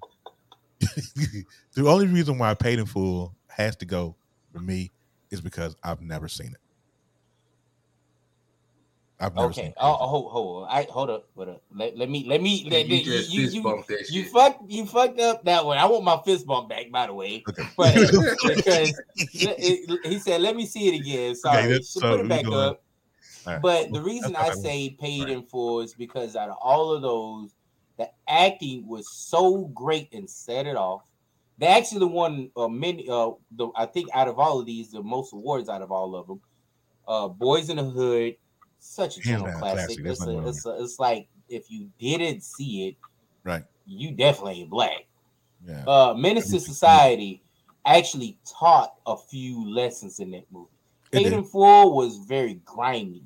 the 1.73 1.87
only 1.87 2.07
reason 2.07 2.37
why 2.37 2.53
paid 2.53 2.79
in 2.79 2.85
full 2.85 3.35
has 3.47 3.75
to 3.77 3.85
go 3.85 4.15
for 4.51 4.59
me 4.59 4.91
is 5.29 5.41
because 5.41 5.75
I've 5.83 6.01
never 6.01 6.27
seen 6.27 6.47
it. 6.47 6.57
I've 9.19 9.35
never 9.35 9.53
seen 9.53 9.65
Okay. 9.65 9.69
it. 9.69 9.75
Oh, 9.79 9.93
hold, 9.93 10.31
hold. 10.31 10.67
I 10.67 10.87
hold 10.89 11.11
up. 11.11 11.27
Hold 11.35 11.49
up. 11.49 11.61
Let, 11.71 11.95
let 11.95 12.09
me. 12.09 12.25
Let 12.27 12.41
me. 12.41 12.67
Let, 12.71 12.87
You 12.87 12.95
you, 12.97 13.03
just 13.05 13.29
you, 13.31 13.41
fist 13.43 13.55
you, 13.55 13.61
bumped 13.63 13.87
that 13.89 14.09
you 14.09 14.23
shit. 14.23 14.31
fucked. 14.31 14.63
You 14.71 14.85
fucked 14.87 15.19
up 15.19 15.45
that 15.45 15.63
one. 15.63 15.77
I 15.77 15.85
want 15.85 16.03
my 16.03 16.19
fist 16.25 16.47
bump 16.47 16.69
back. 16.69 16.89
By 16.91 17.05
the 17.05 17.13
way. 17.13 17.43
Okay. 17.47 17.63
But 17.77 17.93
because 18.55 18.99
it- 19.33 20.05
he 20.05 20.17
said, 20.17 20.41
"Let 20.41 20.55
me 20.55 20.65
see 20.65 20.87
it 20.87 20.95
again." 20.99 21.35
Sorry, 21.35 21.61
that's- 21.63 21.89
so 21.89 21.99
so 21.99 22.17
put 22.17 22.25
it 22.25 22.29
back 22.29 22.45
go- 22.45 22.53
up. 22.69 22.83
All 23.45 23.53
right. 23.53 23.61
But 23.61 23.91
the 23.93 24.01
reason 24.01 24.33
that's 24.33 24.49
I 24.49 24.53
I 24.53 24.55
say 24.55 24.89
paid 24.99 25.25
Right. 25.25 25.29
in 25.33 25.43
full 25.43 25.81
is 25.81 25.93
because 25.93 26.35
out 26.35 26.49
of 26.49 26.57
all 26.59 26.91
of 26.91 27.03
those, 27.03 27.53
the 28.01 28.09
acting 28.27 28.87
was 28.87 29.11
so 29.11 29.65
great 29.75 30.11
and 30.11 30.27
set 30.27 30.65
it 30.65 30.75
off. 30.75 31.03
They 31.59 31.67
actually 31.67 32.07
won 32.07 32.49
uh, 32.57 32.67
many. 32.67 33.07
Uh, 33.07 33.31
the 33.51 33.69
I 33.75 33.85
think 33.85 34.09
out 34.13 34.27
of 34.27 34.39
all 34.39 34.59
of 34.59 34.65
these, 34.65 34.91
the 34.91 35.03
most 35.03 35.33
awards 35.33 35.69
out 35.69 35.83
of 35.83 35.91
all 35.91 36.15
of 36.15 36.25
them. 36.27 36.41
Uh, 37.07 37.27
Boys 37.27 37.69
in 37.69 37.77
the 37.77 37.83
Hood, 37.83 38.35
such 38.79 39.17
a 39.17 39.21
general 39.21 39.59
classic. 39.59 40.03
classic. 40.03 40.05
It's, 40.05 40.25
a, 40.25 40.47
it's, 40.47 40.65
a, 40.65 40.83
it's 40.83 40.99
like 40.99 41.27
if 41.49 41.69
you 41.69 41.89
didn't 41.99 42.41
see 42.41 42.87
it, 42.87 42.95
Right. 43.43 43.63
you 43.85 44.11
definitely 44.11 44.61
ain't 44.61 44.69
black. 44.71 45.05
Yeah. 45.67 45.83
Uh, 45.85 46.13
Menace 46.17 46.49
to 46.51 46.59
Society 46.59 47.43
actually 47.85 48.39
taught 48.47 48.95
a 49.05 49.15
few 49.15 49.69
lessons 49.69 50.19
in 50.19 50.31
that 50.31 50.45
movie. 50.51 50.67
It 51.11 51.31
Paid 51.31 51.45
Full 51.45 51.95
was 51.95 52.17
very 52.17 52.55
grimy. 52.65 53.23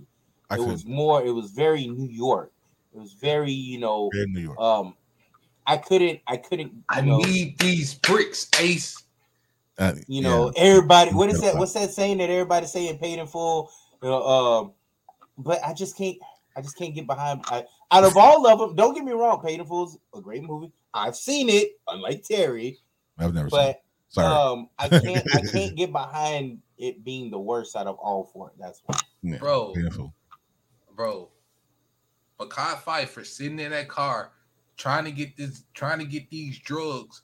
I 0.50 0.56
it 0.56 0.62
was 0.62 0.86
more. 0.86 1.24
It 1.24 1.32
was 1.32 1.52
very 1.52 1.88
New 1.88 2.10
York. 2.10 2.52
It 2.96 3.00
was 3.00 3.14
very, 3.14 3.52
you 3.52 3.78
know. 3.78 4.10
in 4.14 4.32
New 4.32 4.40
York. 4.40 4.60
Um, 4.60 4.96
I 5.68 5.78
couldn't. 5.78 6.22
I 6.28 6.38
couldn't. 6.38 6.72
You 6.72 6.84
I 6.90 7.02
know. 7.02 7.18
need 7.18 7.58
these 7.60 7.96
bricks, 7.96 8.48
Ace. 8.60 9.04
Uh, 9.78 9.94
you 10.08 10.22
yeah. 10.22 10.30
know, 10.30 10.54
everybody. 10.56 11.12
What 11.12 11.30
is 11.30 11.42
that? 11.42 11.56
What's 11.58 11.74
that 11.74 11.92
saying 11.92 12.20
that 12.20 12.30
everybody's 12.30 12.72
saying 12.72 12.98
paid 13.00 13.20
in 13.20 13.28
full? 13.28 13.72
Uh, 14.02 14.60
um, 14.62 14.74
but 15.38 15.60
I 15.66 15.74
just 15.74 15.98
can't. 15.98 16.18
I 16.56 16.62
just 16.62 16.78
can't 16.78 16.96
get 16.96 17.06
behind. 17.06 17.44
I, 17.48 17.66
out 17.92 18.06
of 18.06 18.16
all 18.16 18.48
of 18.48 18.60
them, 18.60 18.76
don't 18.76 18.94
get 18.94 19.04
me 19.04 19.12
wrong, 19.12 19.42
Paid 19.44 19.60
in 19.60 19.66
Full's 19.66 19.98
a 20.16 20.22
great 20.22 20.44
movie. 20.44 20.72
I've 20.94 21.18
seen 21.18 21.50
it, 21.50 21.72
unlike 21.88 22.24
Terry, 22.24 22.80
I've 23.18 23.34
never 23.34 23.50
seen. 23.50 23.60
It. 23.60 23.64
but 23.74 23.82
Sorry, 24.08 24.28
um, 24.28 24.70
I 24.80 24.88
can't. 25.00 25.36
I 25.36 25.42
can't 25.42 25.76
get 25.76 25.92
behind 25.92 26.60
it 26.78 27.04
being 27.04 27.30
the 27.30 27.40
worst 27.40 27.76
out 27.76 27.88
of 27.88 27.98
all 27.98 28.30
four. 28.32 28.54
That's 28.58 28.82
why. 28.86 28.98
Yeah, 29.24 29.38
Bro. 29.38 29.74
Painful. 29.74 30.14
bro. 30.96 31.30
Mekhi 32.40 32.76
Phifer 32.84 33.26
sitting 33.26 33.60
in 33.60 33.72
that 33.72 33.88
car 33.88 34.32
trying 34.78 35.06
to 35.06 35.12
get 35.12 35.38
this, 35.38 35.64
trying 35.74 36.00
to 36.00 36.06
get 36.06 36.30
these 36.30 36.60
drugs 36.60 37.24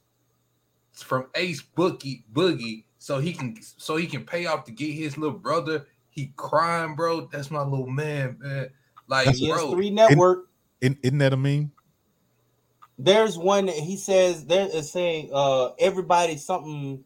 from 0.94 1.28
Ace 1.36 1.64
Boogie 1.76 2.24
Boogie 2.34 2.86
so 2.98 3.20
he 3.20 3.34
can 3.34 3.56
so 3.78 3.96
he 3.98 4.08
can 4.08 4.26
pay 4.26 4.46
off 4.46 4.66
to 4.66 4.72
get 4.72 4.92
his 4.92 5.18
little 5.18 5.38
brother. 5.38 5.88
He 6.10 6.34
crying, 6.36 6.96
bro. 6.96 7.28
That's 7.32 7.52
my 7.52 7.64
little 7.64 7.88
man, 7.88 8.38
man. 8.40 8.70
Like, 9.08 9.26
That's- 9.26 9.42
bro, 9.42 9.74
BS3 9.74 9.94
Network. 9.94 10.48
Isn't, 10.82 10.98
isn't 11.04 11.18
that 11.20 11.34
a 11.34 11.38
meme? 11.38 11.72
There's 12.98 13.38
one 13.38 13.68
that 13.68 13.76
he 13.76 13.98
says 13.98 14.46
there 14.46 14.68
is 14.72 14.92
saying 14.92 15.30
uh 15.34 15.70
everybody 15.80 16.38
something 16.38 17.04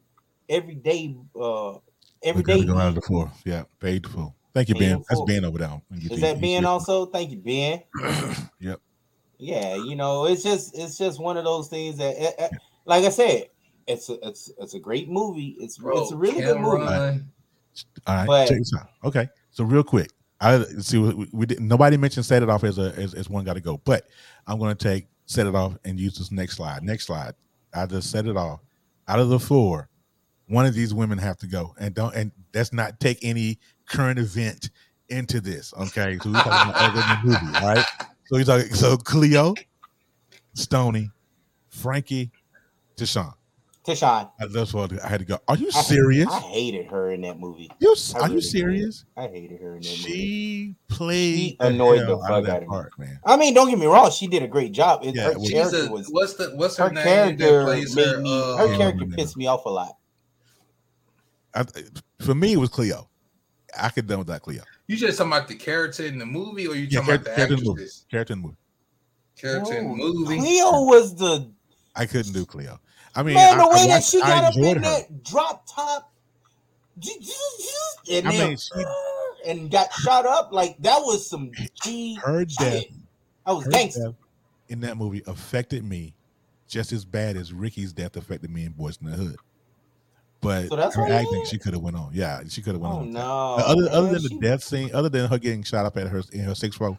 every 0.49 0.75
day 0.75 1.15
uh 1.39 1.75
every 2.23 2.43
We 2.43 2.65
go 2.65 2.77
out 2.77 2.89
of 2.89 2.95
the 2.95 3.01
floor. 3.01 3.31
Yeah, 3.45 3.63
paid 3.79 4.07
full. 4.07 4.35
Thank 4.55 4.69
you, 4.69 4.75
Paid 4.75 4.91
Ben. 4.91 5.03
That's. 5.09 5.21
Ben 5.27 5.43
over 5.43 5.57
there. 5.57 5.81
Let 5.91 6.11
Is 6.11 6.21
that 6.21 6.39
Ben 6.39 6.63
also? 6.63 7.07
Thank 7.07 7.29
you, 7.31 7.37
Ben. 7.37 7.83
Yep. 8.61 8.79
Yeah, 9.37 9.75
you 9.75 9.97
know, 9.97 10.25
it's 10.25 10.41
just 10.41 10.77
it's 10.77 10.97
just 10.97 11.19
one 11.19 11.35
of 11.35 11.43
those 11.43 11.67
things 11.67 11.97
that 11.97 12.15
eh, 12.17 12.31
eh, 12.37 12.49
like 12.85 13.03
I 13.03 13.09
said, 13.09 13.49
it's 13.85 14.09
a 14.09 14.13
it's 14.25 14.49
it's 14.57 14.73
a 14.73 14.79
great 14.79 15.09
movie. 15.09 15.57
It's 15.59 15.77
bro, 15.77 16.01
it's 16.01 16.13
a 16.13 16.15
really 16.15 16.41
good 16.41 16.57
movie. 16.57 16.85
Cameron, 16.85 17.29
All 18.07 18.15
right, 18.15 18.25
But- 18.27 18.47
check 18.47 18.59
this 18.59 18.71
out. 18.79 18.87
Okay, 19.03 19.27
so 19.51 19.65
real 19.65 19.83
quick, 19.83 20.09
I 20.39 20.63
see 20.79 20.99
we, 20.99 21.27
we 21.33 21.45
didn't. 21.45 21.67
Nobody 21.67 21.97
mentioned 21.97 22.25
set 22.25 22.43
it 22.43 22.49
off 22.49 22.63
as 22.63 22.77
a 22.79 22.93
as, 22.95 23.13
as 23.13 23.29
one 23.29 23.43
got 23.43 23.55
to 23.55 23.61
go, 23.61 23.81
but 23.83 24.07
I'm 24.47 24.57
going 24.57 24.75
to 24.75 24.81
take 24.81 25.07
set 25.25 25.47
it 25.47 25.53
off 25.53 25.77
and 25.83 25.99
use 25.99 26.17
this 26.17 26.31
next 26.31 26.55
slide. 26.55 26.81
Next 26.81 27.07
slide. 27.07 27.33
I 27.73 27.85
just 27.87 28.09
set 28.09 28.25
it 28.25 28.37
off. 28.37 28.61
Out 29.09 29.19
of 29.19 29.27
the 29.27 29.39
four, 29.39 29.89
one 30.47 30.65
of 30.65 30.73
these 30.73 30.93
women 30.93 31.17
have 31.17 31.37
to 31.39 31.47
go, 31.47 31.75
and 31.77 31.93
don't 31.93 32.15
and 32.15 32.31
let's 32.53 32.71
not 32.71 33.01
take 33.01 33.19
any 33.21 33.59
current 33.87 34.19
event 34.19 34.69
into 35.09 35.39
this. 35.41 35.73
Okay, 35.73 36.17
so 36.21 36.29
we're 36.31 36.35
talking 36.41 36.69
about 36.71 36.75
other 36.75 37.01
than 37.01 37.19
movie, 37.23 37.57
all 37.57 37.73
right? 37.75 37.85
So 38.25 38.37
he's 38.37 38.47
talking. 38.47 38.73
So 38.73 38.97
Cleo, 38.97 39.53
Stony, 40.53 41.09
Frankie, 41.69 42.31
Deshaun. 42.97 43.33
Tishawn. 43.85 44.31
That's 44.51 44.73
what 44.73 44.99
I 45.03 45.07
had 45.07 45.19
to 45.19 45.25
go. 45.27 45.37
Are 45.47 45.55
you 45.55 45.67
I- 45.75 45.81
serious? 45.83 46.27
I 46.31 46.39
hated 46.39 46.87
her 46.87 47.11
in 47.11 47.21
that 47.21 47.39
movie. 47.39 47.69
You, 47.77 47.89
are 48.15 48.21
you 48.21 48.23
really 48.23 48.35
did. 48.37 48.43
serious? 48.45 49.05
I 49.15 49.27
hated 49.27 49.61
her 49.61 49.75
in 49.75 49.81
that 49.83 49.89
movie. 49.89 50.11
She 50.11 50.75
played 50.87 51.35
She 51.37 51.57
annoyed 51.59 51.99
the 52.01 52.05
hell 52.07 52.23
out 52.23 52.27
fuck 52.29 52.39
of 52.39 52.45
that 52.47 52.51
out 52.51 52.57
of 52.57 52.61
me. 52.63 52.67
part, 52.67 52.97
man. 52.97 53.19
I 53.23 53.37
mean, 53.37 53.53
don't 53.53 53.69
get 53.69 53.77
me 53.77 53.85
wrong, 53.85 54.09
she 54.09 54.25
did 54.25 54.41
a 54.41 54.47
great 54.47 54.71
job. 54.71 55.01
It, 55.05 55.13
Yeah, 55.15 55.25
her 55.25 55.31
it 55.33 55.37
was- 55.37 55.43
she's 55.49 55.53
character 55.53 55.85
a, 55.85 55.91
was 55.91 56.07
what's 56.09 56.33
the 56.33 56.49
what's 56.55 56.77
her, 56.77 56.85
her 56.87 56.93
name 56.95 57.03
character 57.03 57.63
plays 57.63 57.95
made 57.95 58.07
her? 58.07 58.21
me 58.21 58.33
uh, 58.41 58.57
her 58.57 58.75
character 58.75 59.05
pissed 59.05 59.37
me 59.37 59.45
off 59.45 59.65
a 59.65 59.69
lot. 59.69 59.97
I, 61.53 61.63
for 62.21 62.33
me, 62.33 62.53
it 62.53 62.57
was 62.57 62.69
Cleo. 62.69 63.07
I 63.77 63.89
could 63.89 64.07
done 64.07 64.19
with 64.19 64.27
that 64.27 64.41
Cleo. 64.41 64.63
You 64.87 64.95
just 64.97 65.17
talking 65.17 65.31
about 65.33 65.47
the 65.47 65.55
character 65.55 66.05
in 66.05 66.17
the 66.19 66.25
movie, 66.25 66.67
or 66.67 66.75
you 66.75 66.87
Yeah, 66.89 66.99
talking 66.99 67.15
about 67.15 67.25
the 67.25 67.31
character 67.35 67.53
in 67.55 67.59
the 67.59 67.65
movie. 67.65 67.81
actress? 67.81 68.05
Character 68.09 68.33
in 68.33 68.41
the 68.41 68.45
movie. 68.47 68.57
Character 69.37 69.73
in 69.77 69.83
the 69.89 69.95
No, 69.95 70.13
movie. 70.13 70.37
Cleo 70.37 70.83
was 70.83 71.15
the 71.15 71.51
I 71.95 72.05
couldn't 72.05 72.33
do 72.33 72.45
Cleo. 72.45 72.79
I 73.15 73.23
mean, 73.23 73.35
man. 73.35 73.57
The 73.57 73.63
I, 73.63 73.67
I 73.67 73.69
way 73.69 73.87
that 73.87 73.87
watched- 73.89 74.09
she 74.09 74.19
got 74.19 74.43
up 74.43 74.55
in 74.57 74.75
her. 74.75 74.81
that 74.81 75.23
drop 75.23 75.65
top, 75.73 76.11
and 78.11 78.27
I 78.27 78.31
then 78.31 78.49
mean, 78.49 78.57
she- 78.57 78.85
and 79.49 79.71
got 79.71 79.91
shot 79.93 80.25
up 80.25 80.51
like 80.51 80.77
that 80.79 80.99
was 81.01 81.29
some 81.29 81.51
G 81.83 82.15
Her 82.23 82.45
death, 82.45 82.81
shit. 82.83 82.91
I 83.45 83.51
was 83.53 83.65
her 83.65 83.71
gangster. 83.71 84.13
in 84.69 84.79
that 84.81 84.97
movie 84.97 85.21
affected 85.27 85.83
me 85.83 86.13
just 86.67 86.91
as 86.91 87.05
bad 87.05 87.37
as 87.37 87.53
Ricky's 87.53 87.93
death 87.93 88.15
affected 88.17 88.49
me 88.49 88.65
in 88.65 88.71
Boys 88.71 88.97
in 89.01 89.09
the 89.09 89.15
Hood. 89.15 89.37
But 90.45 90.93
So 90.93 91.01
her 91.01 91.11
acting, 91.13 91.45
she 91.45 91.57
could 91.57 91.73
have 91.73 91.81
went 91.81 91.95
on. 91.97 92.11
Yeah, 92.13 92.41
she 92.47 92.61
could 92.61 92.73
have 92.73 92.81
went 92.81 92.93
Oh 92.93 92.97
on. 92.99 93.11
no! 93.11 93.55
other 93.59 93.89
other 93.91 94.03
man, 94.03 94.13
than 94.13 94.23
the 94.23 94.29
she- 94.29 94.39
death 94.39 94.63
scene, 94.63 94.91
other 94.93 95.09
than 95.09 95.27
her 95.29 95.37
getting 95.37 95.63
shot 95.63 95.85
up 95.85 95.97
at 95.97 96.07
her 96.07 96.21
in 96.31 96.41
her 96.41 96.55
sixth 96.55 96.79
row, 96.79 96.97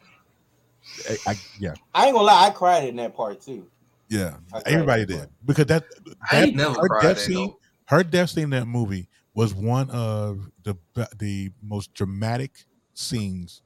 I, 1.09 1.31
I, 1.33 1.35
yeah, 1.61 1.75
I 1.95 2.07
ain't 2.07 2.15
gonna 2.15 2.27
lie, 2.27 2.47
I 2.47 2.51
cried 2.51 2.85
in 2.89 2.97
that 2.97 3.15
part 3.15 3.41
too. 3.41 3.67
yeah, 4.09 4.37
everybody 4.67 5.05
did 5.07 5.19
part. 5.19 5.31
because 5.45 5.67
that, 5.67 5.85
I 6.31 6.41
that 6.41 6.49
ain't 6.49 6.61
her 6.61 6.75
cried 6.89 7.03
death 7.03 7.17
at 7.19 7.23
scene, 7.25 7.49
no. 7.49 7.59
her 7.87 8.03
death 8.05 8.31
scene 8.31 8.45
in 8.45 8.51
that 8.51 8.67
movie 8.67 9.09
was 9.35 9.55
one 9.55 9.91
of 9.91 10.49
the 10.65 10.75
the 11.19 11.51
most 11.63 11.93
dramatic 11.95 12.65
scenes, 12.95 13.63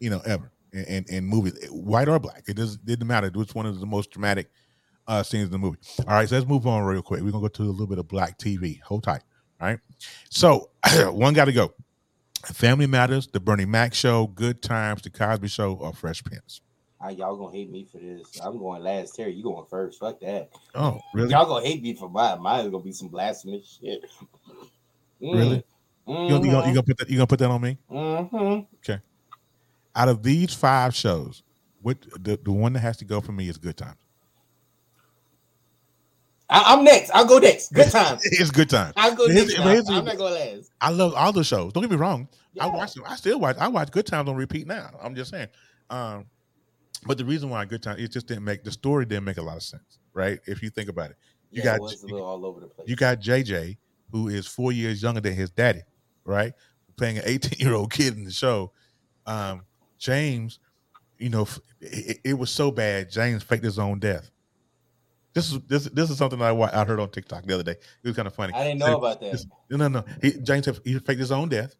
you 0.00 0.10
know, 0.10 0.20
ever 0.26 0.50
in, 0.72 0.84
in, 0.84 1.04
in 1.08 1.24
movies, 1.24 1.54
white 1.70 2.08
or 2.08 2.18
black. 2.18 2.42
It 2.48 2.56
doesn't 2.56 2.84
didn't 2.84 3.06
matter. 3.06 3.28
It 3.28 3.36
was 3.36 3.54
one 3.54 3.66
of 3.66 3.78
the 3.80 3.86
most 3.86 4.10
dramatic 4.10 4.50
uh, 5.10 5.22
scenes 5.24 5.46
in 5.46 5.50
the 5.50 5.58
movie. 5.58 5.78
All 6.06 6.14
right, 6.14 6.28
so 6.28 6.36
let's 6.36 6.48
move 6.48 6.66
on 6.66 6.84
real 6.84 7.02
quick. 7.02 7.20
We're 7.20 7.32
gonna 7.32 7.42
go 7.42 7.48
to 7.48 7.62
a 7.62 7.64
little 7.64 7.88
bit 7.88 7.98
of 7.98 8.06
black 8.06 8.38
TV. 8.38 8.80
Hold 8.82 9.02
tight. 9.02 9.22
All 9.60 9.68
right. 9.68 9.80
So 10.30 10.70
one 11.10 11.34
got 11.34 11.46
to 11.46 11.52
go. 11.52 11.74
Family 12.44 12.86
Matters, 12.86 13.26
The 13.26 13.40
Bernie 13.40 13.66
Mac 13.66 13.92
Show, 13.92 14.28
Good 14.28 14.62
Times, 14.62 15.02
The 15.02 15.10
Cosby 15.10 15.48
Show, 15.48 15.74
or 15.74 15.92
Fresh 15.92 16.24
Prince. 16.24 16.62
Ah, 16.98 17.10
y'all 17.10 17.36
gonna 17.36 17.54
hate 17.54 17.70
me 17.70 17.86
for 17.90 17.98
this. 17.98 18.40
I'm 18.42 18.58
going 18.58 18.82
last. 18.82 19.16
Terry, 19.16 19.32
you 19.32 19.42
going 19.42 19.66
first? 19.68 19.98
Fuck 19.98 20.20
that. 20.20 20.50
Oh, 20.74 21.00
really? 21.12 21.30
Y'all 21.30 21.46
gonna 21.46 21.66
hate 21.66 21.82
me 21.82 21.94
for 21.94 22.08
mine. 22.08 22.40
Mine's 22.40 22.70
gonna 22.70 22.84
be 22.84 22.92
some 22.92 23.08
blasphemous 23.08 23.78
shit. 23.80 24.04
Mm. 25.20 25.34
Really? 25.34 25.64
You 26.06 26.14
gonna, 26.14 26.46
you, 26.46 26.52
gonna, 26.52 26.68
you 26.68 26.74
gonna 26.74 26.82
put 26.82 26.98
that? 26.98 27.10
You 27.10 27.16
gonna 27.16 27.26
put 27.26 27.38
that 27.40 27.50
on 27.50 27.60
me? 27.60 27.78
Mm-hmm. 27.90 28.60
Okay. 28.76 29.00
Out 29.94 30.08
of 30.08 30.22
these 30.22 30.54
five 30.54 30.94
shows, 30.94 31.42
what 31.82 31.98
the, 32.22 32.38
the 32.42 32.52
one 32.52 32.72
that 32.74 32.80
has 32.80 32.96
to 32.98 33.04
go 33.04 33.20
for 33.20 33.32
me 33.32 33.48
is 33.48 33.58
Good 33.58 33.76
Times. 33.76 33.98
I, 36.50 36.74
am 36.74 36.84
next. 36.84 37.10
I'll 37.14 37.24
go 37.26 37.38
next. 37.38 37.72
Good 37.72 37.90
time. 37.90 38.18
It's 38.22 38.50
Good 38.50 38.68
time. 38.70 38.92
I'll 38.96 39.14
go 39.14 39.28
Here's- 39.28 39.56
next. 39.56 39.88
now. 39.88 39.98
I'm 39.98 40.04
not 40.04 40.16
going 40.18 40.34
last. 40.34 40.70
I 40.80 40.90
love 40.90 41.14
all 41.14 41.32
the 41.32 41.44
shows. 41.44 41.72
Don't 41.72 41.82
get 41.82 41.90
me 41.90 41.96
wrong. 41.96 42.28
I 42.60 42.66
watch 42.66 42.94
them. 42.94 43.04
I 43.06 43.16
still 43.16 43.38
watch. 43.38 43.56
I 43.58 43.68
watch 43.68 43.90
Good 43.92 44.06
Times 44.06 44.28
on 44.28 44.36
repeat 44.36 44.66
now. 44.66 44.90
I'm 45.02 45.14
just 45.14 45.30
saying. 45.30 45.48
Um, 45.88 46.26
but 47.06 47.16
the 47.16 47.24
reason 47.24 47.48
why 47.48 47.64
Good 47.64 47.82
Times 47.82 48.00
it 48.02 48.10
just 48.10 48.26
didn't 48.26 48.44
make 48.44 48.64
the 48.64 48.72
story 48.72 49.06
didn't 49.06 49.24
make 49.24 49.38
a 49.38 49.42
lot 49.42 49.56
of 49.56 49.62
sense, 49.62 49.98
right? 50.12 50.40
If 50.46 50.62
you 50.62 50.70
think 50.70 50.88
about 50.88 51.10
it, 51.10 51.16
you 51.50 51.58
yeah, 51.58 51.64
got 51.64 51.76
it 51.76 51.82
was 51.82 52.02
a 52.02 52.06
little 52.06 52.22
all 52.26 52.44
over 52.44 52.60
the 52.60 52.66
place. 52.66 52.88
you 52.88 52.96
got 52.96 53.20
JJ 53.20 53.76
who 54.10 54.28
is 54.28 54.46
four 54.46 54.72
years 54.72 55.02
younger 55.02 55.20
than 55.20 55.34
his 55.34 55.50
daddy, 55.50 55.82
right? 56.24 56.52
Playing 56.96 57.18
an 57.18 57.24
18 57.26 57.64
year 57.64 57.74
old 57.74 57.92
kid 57.92 58.16
in 58.16 58.24
the 58.24 58.30
show. 58.32 58.72
Um, 59.26 59.62
James, 59.98 60.58
you 61.18 61.28
know, 61.28 61.46
it, 61.80 62.18
it 62.24 62.34
was 62.34 62.50
so 62.50 62.70
bad. 62.70 63.10
James 63.10 63.42
faked 63.42 63.64
his 63.64 63.78
own 63.78 63.98
death. 64.00 64.30
This 65.32 65.52
is 65.52 65.60
this 65.68 65.84
this 65.84 66.10
is 66.10 66.18
something 66.18 66.42
I 66.42 66.50
I 66.50 66.84
heard 66.84 66.98
on 67.00 67.08
TikTok 67.10 67.44
the 67.44 67.54
other 67.54 67.62
day. 67.62 67.72
It 68.02 68.08
was 68.08 68.16
kind 68.16 68.26
of 68.26 68.34
funny. 68.34 68.52
I 68.52 68.64
didn't 68.64 68.80
know 68.80 68.86
So- 68.86 68.98
about 68.98 69.20
that. 69.20 69.32
this- 69.32 69.46
no, 69.70 69.76
no, 69.76 69.88
no. 69.88 70.04
He, 70.20 70.32
James 70.32 70.66
he 70.84 70.98
faked 70.98 71.20
his 71.20 71.30
own 71.30 71.48
death. 71.48 71.74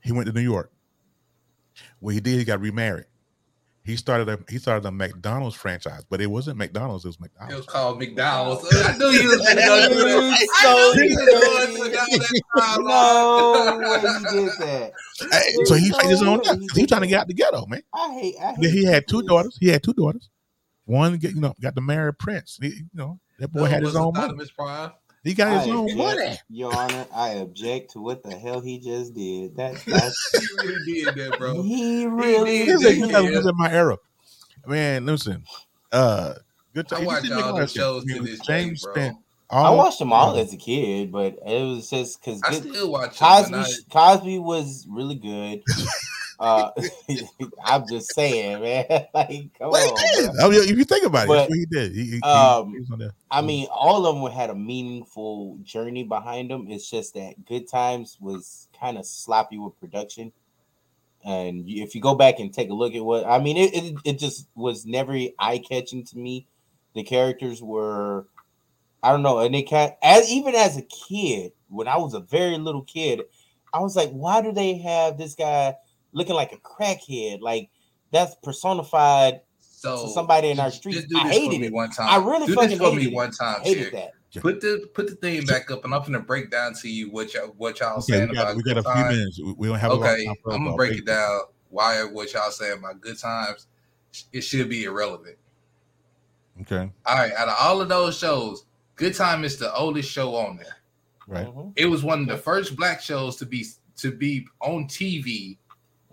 He 0.00 0.12
went 0.12 0.26
to 0.26 0.32
New 0.32 0.40
York. 0.42 0.70
What 1.98 2.14
he 2.14 2.20
did, 2.20 2.38
he 2.38 2.44
got 2.44 2.60
remarried. 2.60 3.06
He 3.82 3.96
started 3.96 4.28
a 4.28 4.38
he 4.48 4.58
started 4.58 4.86
a 4.86 4.90
McDonald's 4.92 5.56
franchise, 5.56 6.04
but 6.08 6.20
it 6.20 6.26
wasn't 6.28 6.56
McDonald's. 6.56 7.04
It 7.04 7.08
was 7.08 7.20
McDonald's. 7.20 7.54
It 7.54 7.56
was 7.58 7.66
called 7.66 7.98
McDonald's. 7.98 8.64
I 8.72 8.96
knew 8.96 9.10
he 9.10 9.26
was 9.26 9.38
gonna 9.38 9.60
go. 9.60 9.74
I 10.32 10.46
So 10.62 10.92
knew 10.94 11.08
he 11.08 11.16
was 11.16 11.26
going 11.26 11.74
to 11.74 11.80
go 11.80 11.88
that 11.90 12.06
time. 12.56 12.84
no 12.84 13.78
way 13.90 13.98
he 14.00 14.44
did 14.44 14.52
that. 14.60 14.92
Hey, 15.30 15.64
so 15.64 15.74
he 15.74 15.90
faked 15.90 16.06
his 16.06 16.22
own 16.22 16.38
No 16.38 16.42
death. 16.44 16.54
way 16.56 16.60
he 16.62 16.66
'cause 16.68 16.76
He 16.76 16.82
did 16.82 16.88
trying 16.88 17.00
to 17.02 17.06
get 17.08 17.20
out 17.20 17.26
the 17.28 17.34
ghetto, 17.34 17.66
man. 17.66 17.82
I 17.92 18.14
hate. 18.14 18.36
I 18.40 18.52
hate 18.54 18.70
he 18.70 18.84
had 18.84 19.06
two 19.08 19.22
daughters. 19.22 19.58
He 19.60 19.68
had 19.68 19.82
two 19.82 19.92
daughters. 19.92 20.30
One 20.86 21.16
get 21.16 21.34
you 21.34 21.40
know 21.40 21.54
got 21.60 21.74
to 21.76 21.80
marry 21.80 22.08
a 22.10 22.12
prince. 22.12 22.58
He, 22.60 22.68
you 22.68 22.84
know 22.94 23.18
that 23.38 23.52
boy 23.52 23.66
had 23.66 23.82
his 23.82 23.96
own 23.96 24.12
money. 24.14 24.34
Prime. 24.56 24.92
He 25.22 25.32
got 25.32 25.60
his 25.60 25.72
I 25.72 25.76
own 25.76 25.90
object, 25.90 25.96
money. 25.96 26.38
Your 26.50 26.76
Honor, 26.76 27.06
I 27.14 27.28
object 27.30 27.92
to 27.92 28.00
what 28.00 28.22
the 28.22 28.36
hell 28.36 28.60
he 28.60 28.78
just 28.78 29.14
did. 29.14 29.56
That 29.56 29.82
that's 29.86 30.30
He 30.60 30.66
really 30.66 31.04
did 31.04 31.14
that, 31.14 31.38
bro. 31.38 31.62
he 31.62 32.06
really 32.06 32.66
did. 32.66 32.80
This 32.80 32.84
is, 32.84 32.98
Yeah. 33.10 33.22
this 33.22 33.46
in 33.46 33.56
my 33.56 33.72
era, 33.72 33.96
man. 34.66 35.06
Listen, 35.06 35.42
uh, 35.92 36.34
good 36.74 36.92
I 36.92 36.96
time. 36.96 37.04
watch 37.06 37.30
all 37.30 37.56
the 37.56 37.66
shows 37.66 38.04
to 38.04 38.20
this 38.20 38.40
day, 38.40 38.64
James 38.64 38.82
bro. 38.82 38.92
spent 38.92 39.16
I 39.50 39.70
watched 39.70 39.98
them 39.98 40.12
all 40.12 40.36
as 40.36 40.52
a 40.52 40.56
kid, 40.56 41.12
but 41.12 41.38
it 41.46 41.62
was 41.62 41.88
just 41.88 42.20
because 42.20 42.42
I 42.42 42.54
still 42.54 42.90
watch. 42.90 43.18
Cosby 43.18 43.62
Cosby 43.90 44.38
was 44.38 44.86
really 44.90 45.14
good. 45.14 45.62
Uh, 46.38 46.70
I'm 47.64 47.86
just 47.88 48.14
saying, 48.14 48.60
man. 48.60 49.06
Like, 49.14 49.50
come 49.58 49.70
Well, 49.70 49.92
on. 49.92 50.40
I 50.40 50.48
mean, 50.48 50.68
if 50.68 50.76
you 50.76 50.84
think 50.84 51.04
about 51.04 51.24
it, 51.24 51.28
But, 51.28 51.48
what 51.48 51.56
he 51.56 51.66
did. 51.66 51.92
He, 51.94 52.04
he, 52.04 52.20
um, 52.22 52.72
he 52.72 52.80
was 52.80 52.90
on 52.90 52.98
there. 52.98 53.14
I 53.30 53.42
mean, 53.42 53.68
all 53.70 54.06
of 54.06 54.16
them 54.16 54.32
had 54.32 54.50
a 54.50 54.54
meaningful 54.54 55.58
journey 55.62 56.02
behind 56.02 56.50
them. 56.50 56.66
It's 56.68 56.90
just 56.90 57.14
that 57.14 57.44
Good 57.46 57.68
Times 57.68 58.18
was 58.20 58.68
kind 58.78 58.98
of 58.98 59.06
sloppy 59.06 59.58
with 59.58 59.78
production. 59.78 60.32
And 61.24 61.64
if 61.66 61.94
you 61.94 62.00
go 62.00 62.14
back 62.14 62.38
and 62.38 62.52
take 62.52 62.70
a 62.70 62.74
look 62.74 62.94
at 62.94 63.04
what 63.04 63.24
I 63.26 63.38
mean, 63.38 63.56
it 63.56 63.74
it, 63.74 63.94
it 64.04 64.18
just 64.18 64.46
was 64.54 64.84
never 64.84 65.16
eye 65.38 65.58
catching 65.58 66.04
to 66.06 66.18
me. 66.18 66.46
The 66.94 67.02
characters 67.02 67.62
were, 67.62 68.26
I 69.02 69.10
don't 69.10 69.22
know, 69.22 69.38
and 69.38 69.54
they 69.54 69.62
can 69.62 69.92
as 70.02 70.30
even 70.30 70.54
as 70.54 70.76
a 70.76 70.82
kid, 70.82 71.52
when 71.68 71.88
I 71.88 71.96
was 71.96 72.12
a 72.14 72.20
very 72.20 72.58
little 72.58 72.82
kid, 72.82 73.22
I 73.72 73.80
was 73.80 73.96
like, 73.96 74.10
why 74.10 74.42
do 74.42 74.52
they 74.52 74.76
have 74.78 75.16
this 75.16 75.34
guy 75.34 75.76
looking 76.14 76.34
like 76.34 76.52
a 76.52 76.58
crackhead. 76.58 77.40
Like 77.40 77.68
that's 78.10 78.34
personified 78.42 79.40
So 79.60 80.06
to 80.06 80.08
somebody 80.12 80.48
in 80.50 80.58
our 80.60 80.70
just 80.70 80.80
streets. 80.80 81.06
do 81.06 81.18
I 81.18 81.24
this 81.28 81.36
for 81.38 81.42
hated 81.42 81.60
me 81.60 81.66
it. 81.66 81.72
one 81.72 81.90
time. 81.90 82.08
I 82.08 82.24
really 82.24 82.46
do 82.46 82.54
fucking 82.54 82.70
this 82.70 82.78
for 82.78 82.90
me 82.90 82.96
hated 83.02 83.12
it. 83.12 83.16
one 83.16 83.30
time. 83.32 83.56
I 83.60 83.64
hated 83.64 83.92
that. 83.92 84.12
Put 84.40 84.60
the 84.60 84.88
put 84.94 85.06
the 85.06 85.14
thing 85.16 85.44
back 85.46 85.70
up, 85.70 85.84
and 85.84 85.94
I'm 85.94 86.02
gonna 86.02 86.18
break 86.20 86.50
down 86.50 86.74
to 86.74 86.88
you 86.88 87.10
what 87.10 87.34
y'all 87.34 87.54
what 87.56 87.78
y'all 87.80 87.98
Okay, 87.98 88.02
saying 88.18 88.28
we 88.30 88.34
got, 88.34 88.42
about 88.42 88.56
we 88.56 88.62
got 88.62 88.78
a 88.78 88.82
few 88.82 88.92
times. 88.92 89.16
minutes. 89.16 89.40
We, 89.40 89.52
we 89.52 89.68
don't 89.68 89.78
have 89.78 89.92
a 89.92 89.94
lot 89.94 90.06
of 90.06 90.12
Okay, 90.14 90.24
time 90.24 90.34
for 90.42 90.52
I'm 90.54 90.64
gonna 90.64 90.76
break 90.76 90.92
eight. 90.94 90.98
it 91.00 91.06
down. 91.06 91.40
Why 91.70 92.02
what 92.04 92.32
y'all 92.32 92.50
saying 92.50 92.78
about 92.78 93.00
good 93.00 93.18
times? 93.18 93.68
It 94.32 94.40
should 94.42 94.68
be 94.68 94.84
irrelevant. 94.84 95.36
Okay, 96.62 96.90
All 97.06 97.16
right, 97.16 97.32
out 97.32 97.48
of 97.48 97.54
all 97.60 97.80
of 97.80 97.88
those 97.88 98.16
shows, 98.16 98.64
Good 98.94 99.14
Time 99.14 99.42
is 99.44 99.56
the 99.56 99.74
oldest 99.74 100.08
show 100.10 100.36
on 100.36 100.56
there. 100.56 100.76
right. 101.26 101.46
Mhm, 101.46 101.72
It 101.74 101.86
was 101.86 102.04
one 102.04 102.20
of 102.22 102.28
the 102.28 102.36
first 102.36 102.76
black 102.76 103.00
shows 103.00 103.36
to 103.36 103.46
be 103.46 103.66
to 103.96 104.12
be 104.12 104.46
on 104.60 104.84
TV, 104.86 105.58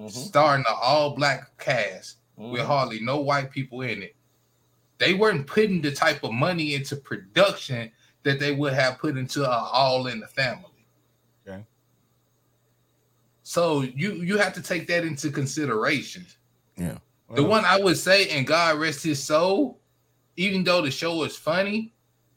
mhm, 0.02 0.12
starring 0.12 0.66
an 0.68 0.76
all 0.82 1.16
black 1.16 1.58
cast 1.58 2.18
with 2.38 2.62
mhm. 2.62 2.66
hardly 2.66 3.00
no 3.00 3.20
white 3.20 3.52
people 3.52 3.82
in 3.82 4.02
it. 4.04 4.16
They 4.98 5.14
weren't 5.14 5.48
putting 5.48 5.82
the 5.82 5.92
type 5.92 6.24
of 6.24 6.32
money 6.32 6.76
into 6.76 6.96
production 6.96 7.92
that 8.24 8.40
they 8.40 8.54
would 8.54 8.74
have 8.74 9.00
put 9.00 9.18
into 9.18 9.44
a 9.44 9.50
All 9.50 10.08
in 10.08 10.20
the 10.20 10.28
Family. 10.28 10.86
Okay. 11.48 11.64
So 13.44 13.82
you 13.82 14.14
you 14.14 14.38
have 14.38 14.54
to 14.54 14.62
take 14.62 14.88
that 14.88 15.04
into 15.04 15.32
consideration. 15.32 16.26
Yeah. 16.78 16.98
The 17.34 17.44
one 17.44 17.64
I 17.66 17.80
would 17.80 17.98
say, 17.98 18.28
and 18.30 18.46
God 18.46 18.78
rest 18.78 19.04
his 19.04 19.24
soul, 19.24 19.80
even 20.36 20.64
though 20.64 20.82
the 20.82 20.92
show 20.92 21.24
is 21.24 21.36
funny, 21.36 21.94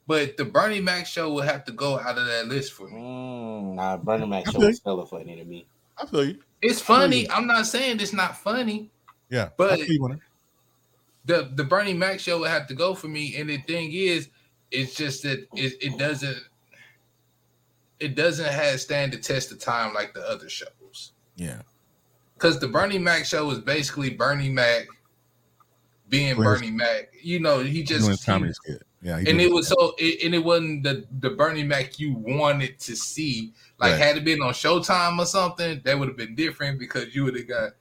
but 0.07 0.37
the 0.37 0.45
Bernie 0.45 0.79
Mac 0.79 1.05
show 1.05 1.33
would 1.33 1.45
have 1.45 1.65
to 1.65 1.73
go 1.73 1.99
out 1.99 2.17
of 2.17 2.25
that 2.25 2.47
list 2.47 2.73
for 2.73 2.87
me. 2.87 2.97
Mm, 2.99 3.73
nah, 3.75 3.97
Bernie 3.97 4.25
Mac 4.25 4.45
show 4.49 4.59
Okay. 4.59 4.67
was 4.67 4.81
hella 4.85 5.05
funny 5.05 5.35
to 5.35 5.43
me. 5.43 5.67
I 5.97 6.05
feel 6.05 6.25
you. 6.25 6.39
It's 6.61 6.81
funny. 6.81 7.29
I'm 7.29 7.47
not 7.47 7.65
saying 7.67 7.99
it's 7.99 8.13
not 8.13 8.37
funny. 8.37 8.89
Yeah, 9.29 9.49
But- 9.57 9.73
I 9.73 9.77
feel 9.77 9.91
you 9.93 10.03
on 10.05 10.11
it. 10.13 10.19
The 11.25 11.49
the 11.55 11.63
Bernie 11.63 11.93
Mac 11.95 12.19
show 12.19 12.39
would 12.39 12.49
have 12.49 12.67
to 12.67 12.75
go 12.75 12.93
for 12.93 13.07
me. 13.07 13.35
And 13.37 13.49
the 13.49 13.57
thing 13.59 13.91
is, 13.91 14.29
it's 14.69 14.93
just 14.93 15.23
that 15.23 15.39
it, 15.55 15.73
it 15.81 15.97
doesn't 15.97 16.37
it 17.99 18.15
doesn't 18.15 18.45
have 18.51 18.79
stand 18.79 19.13
the 19.13 19.17
test 19.17 19.51
of 19.51 19.59
time 19.59 19.93
like 19.93 20.13
the 20.13 20.21
other 20.29 20.49
shows. 20.49 21.13
yeah, 21.35 21.61
Because 22.35 22.59
the 22.59 22.67
Bernie 22.67 22.99
Mac 22.99 23.25
show 23.25 23.49
is 23.51 23.59
basically 23.59 24.09
Bernie 24.11 24.49
Mac 24.49 24.85
being 26.09 26.37
Well, 26.37 26.53
Bernie 26.55 26.71
Mac. 26.71 27.11
You 27.23 27.39
know, 27.39 27.59
he 27.59 27.83
just 27.83 28.07
he- 28.09 28.17
comedy 28.25 28.53
skit. 28.53 28.83
Yeah, 29.01 29.17
and 29.17 29.39
it 29.39 29.51
was 29.51 29.67
so 29.67 29.93
it, 29.99 30.23
and 30.25 30.33
it 30.33 30.43
wasn't 30.43 30.83
the 30.83 31.05
the 31.19 31.29
Bernie 31.31 31.63
Mac 31.63 31.99
you 31.99 32.13
wanted 32.13 32.79
to 32.81 32.95
see. 32.95 33.53
Like 33.79 33.91
Right. 33.91 33.99
had 33.99 34.17
it 34.17 34.23
been 34.23 34.41
on 34.41 34.53
Showtime 34.53 35.19
or 35.19 35.25
something, 35.25 35.81
that 35.83 35.99
would 35.99 36.07
have 36.07 36.17
been 36.17 36.33
different 36.35 36.79
because 36.79 37.13
you 37.13 37.25
would 37.25 37.35
have 37.35 37.47
got 37.47 37.71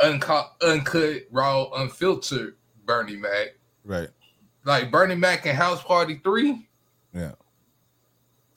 uncut, 0.00 0.52
uncut, 0.62 1.22
raw, 1.30 1.68
unfiltered 1.74 2.56
Bernie 2.84 3.16
Mac. 3.16 3.56
right. 3.84 4.08
Like 4.64 4.90
Bernie 4.90 5.14
Mac 5.14 5.46
in 5.46 5.54
House 5.54 5.82
Party 5.82 6.20
Three 6.24 6.68
Yeah. 7.14 7.32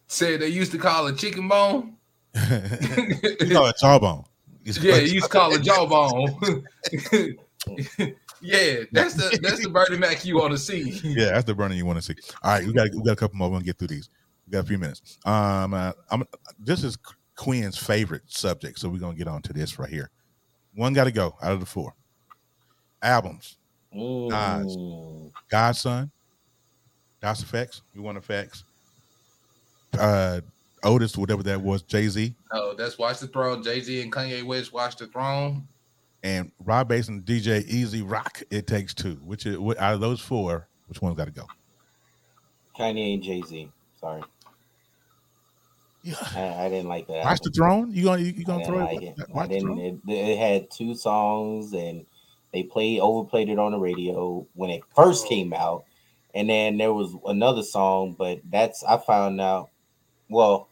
said 0.08 0.42
they 0.42 0.48
used 0.48 0.72
to 0.72 0.78
call 0.80 1.06
it 1.08 1.18
chicken 1.18 1.48
bone. 1.48 1.98
you 2.36 3.50
call 3.52 3.68
it 3.68 3.76
jawbone. 3.80 4.24
Yeah, 4.64 4.98
he 4.98 5.14
used 5.14 5.26
to 5.26 5.32
call 5.32 5.54
it 5.54 5.62
jawbone. 5.64 6.64
yeah, 8.42 8.84
that's 8.92 9.14
the 9.16 9.40
that's 9.42 9.64
the 9.64 9.70
Bernie 9.72 9.98
Mac 9.98 10.26
you 10.26 10.38
want 10.38 10.52
to 10.52 10.58
see. 10.58 10.92
yeah, 11.04 11.32
that's 11.32 11.46
the 11.46 11.56
burning 11.56 11.78
you 11.78 11.86
want 11.86 11.98
to 11.98 12.04
see. 12.04 12.16
All 12.44 12.54
right, 12.54 12.66
we 12.66 12.74
got 12.74 12.88
we 12.94 13.02
got 13.04 13.14
a 13.14 13.16
couple 13.16 13.38
more. 13.38 13.50
We're 13.50 13.56
gonna 13.56 13.66
get 13.66 13.78
through 13.80 13.88
these. 13.90 14.10
We 14.50 14.54
got 14.54 14.64
a 14.64 14.68
few 14.68 14.80
minutes. 14.80 15.20
Um, 15.26 15.76
uh, 15.76 15.92
I'm 16.10 16.24
this 16.58 16.84
is 16.84 16.98
Quinn's 17.36 17.78
favorite 17.78 18.24
subject, 18.26 18.80
so 18.80 18.90
we're 18.90 18.98
gonna 18.98 19.16
get 19.16 19.28
on 19.28 19.44
to 19.44 19.54
this 19.54 19.78
right 19.78 19.90
here. 19.90 20.10
One 20.74 20.94
got 20.94 21.04
to 21.04 21.12
go 21.12 21.36
out 21.42 21.52
of 21.52 21.60
the 21.60 21.66
four 21.68 21.94
albums. 23.02 23.58
Mm. 23.96 25.32
God's 25.50 25.82
Son, 25.82 26.10
Das 27.22 27.44
EFX, 27.44 27.82
We 27.94 28.02
Want 28.02 28.18
EFX, 28.24 28.64
uh, 30.00 30.42
Otis, 30.84 31.16
whatever 31.18 31.44
that 31.44 31.62
was, 31.62 31.82
Jay 31.84 32.08
Z, 32.08 32.34
Oh, 32.52 32.74
that's 32.76 32.98
Watch 32.98 33.20
the 33.20 33.28
Throne. 33.28 33.62
Jay 33.64 33.82
Z 33.82 34.02
and 34.02 34.12
Kanye 34.12 34.44
West 34.44 34.74
Watch 34.74 34.96
the 34.96 35.08
Throne. 35.08 35.68
and 36.24 36.52
Rob 36.64 36.88
Bass 36.88 37.08
and 37.08 37.24
DJ 37.24 37.64
E-Z 37.68 38.02
Rock. 38.02 38.42
It 38.50 38.66
takes 38.68 38.94
two. 38.96 39.16
Which 39.26 39.46
is 39.46 39.58
out 39.80 39.94
of 39.94 40.02
those 40.02 40.20
four, 40.20 40.68
which 40.88 41.02
one's 41.02 41.18
got 41.18 41.26
to 41.26 41.32
go? 41.32 41.46
Kanye 42.78 43.14
and 43.16 43.24
Jay 43.24 43.42
Z. 43.42 43.70
Sorry, 44.00 44.22
Yeah. 46.02 46.16
I, 46.36 46.66
I 46.66 46.70
didn't 46.70 46.88
like 46.88 47.08
that. 47.08 47.26
Watch 47.26 47.42
the 47.42 47.52
Throne. 47.52 47.92
You 47.92 48.04
gonna 48.06 48.22
you, 48.22 48.46
gonna 48.46 48.66
throw 48.66 48.78
like 48.78 49.02
it? 49.02 49.16
it. 49.18 49.26
I 49.36 49.48
didn't. 49.48 49.64
Throne? 49.66 49.80
It, 49.80 50.12
it 50.12 50.38
had 50.38 50.72
two 50.72 50.96
songs, 50.96 51.74
and 51.74 52.06
they 52.54 52.64
played 52.64 53.00
overplayed 53.02 53.50
it 53.50 53.60
on 53.60 53.74
the 53.74 53.80
radio 53.80 54.48
when 54.54 54.70
it 54.70 54.82
first 54.96 55.26
oh. 55.26 55.30
came 55.30 55.54
out, 55.54 55.84
and 56.34 56.50
then 56.50 56.78
there 56.78 56.94
was 56.94 57.16
another 57.26 57.64
song, 57.64 58.16
but 58.18 58.40
that's 58.50 58.84
I 58.84 58.98
found 58.98 59.42
out. 59.42 59.70
Well, 60.30 60.70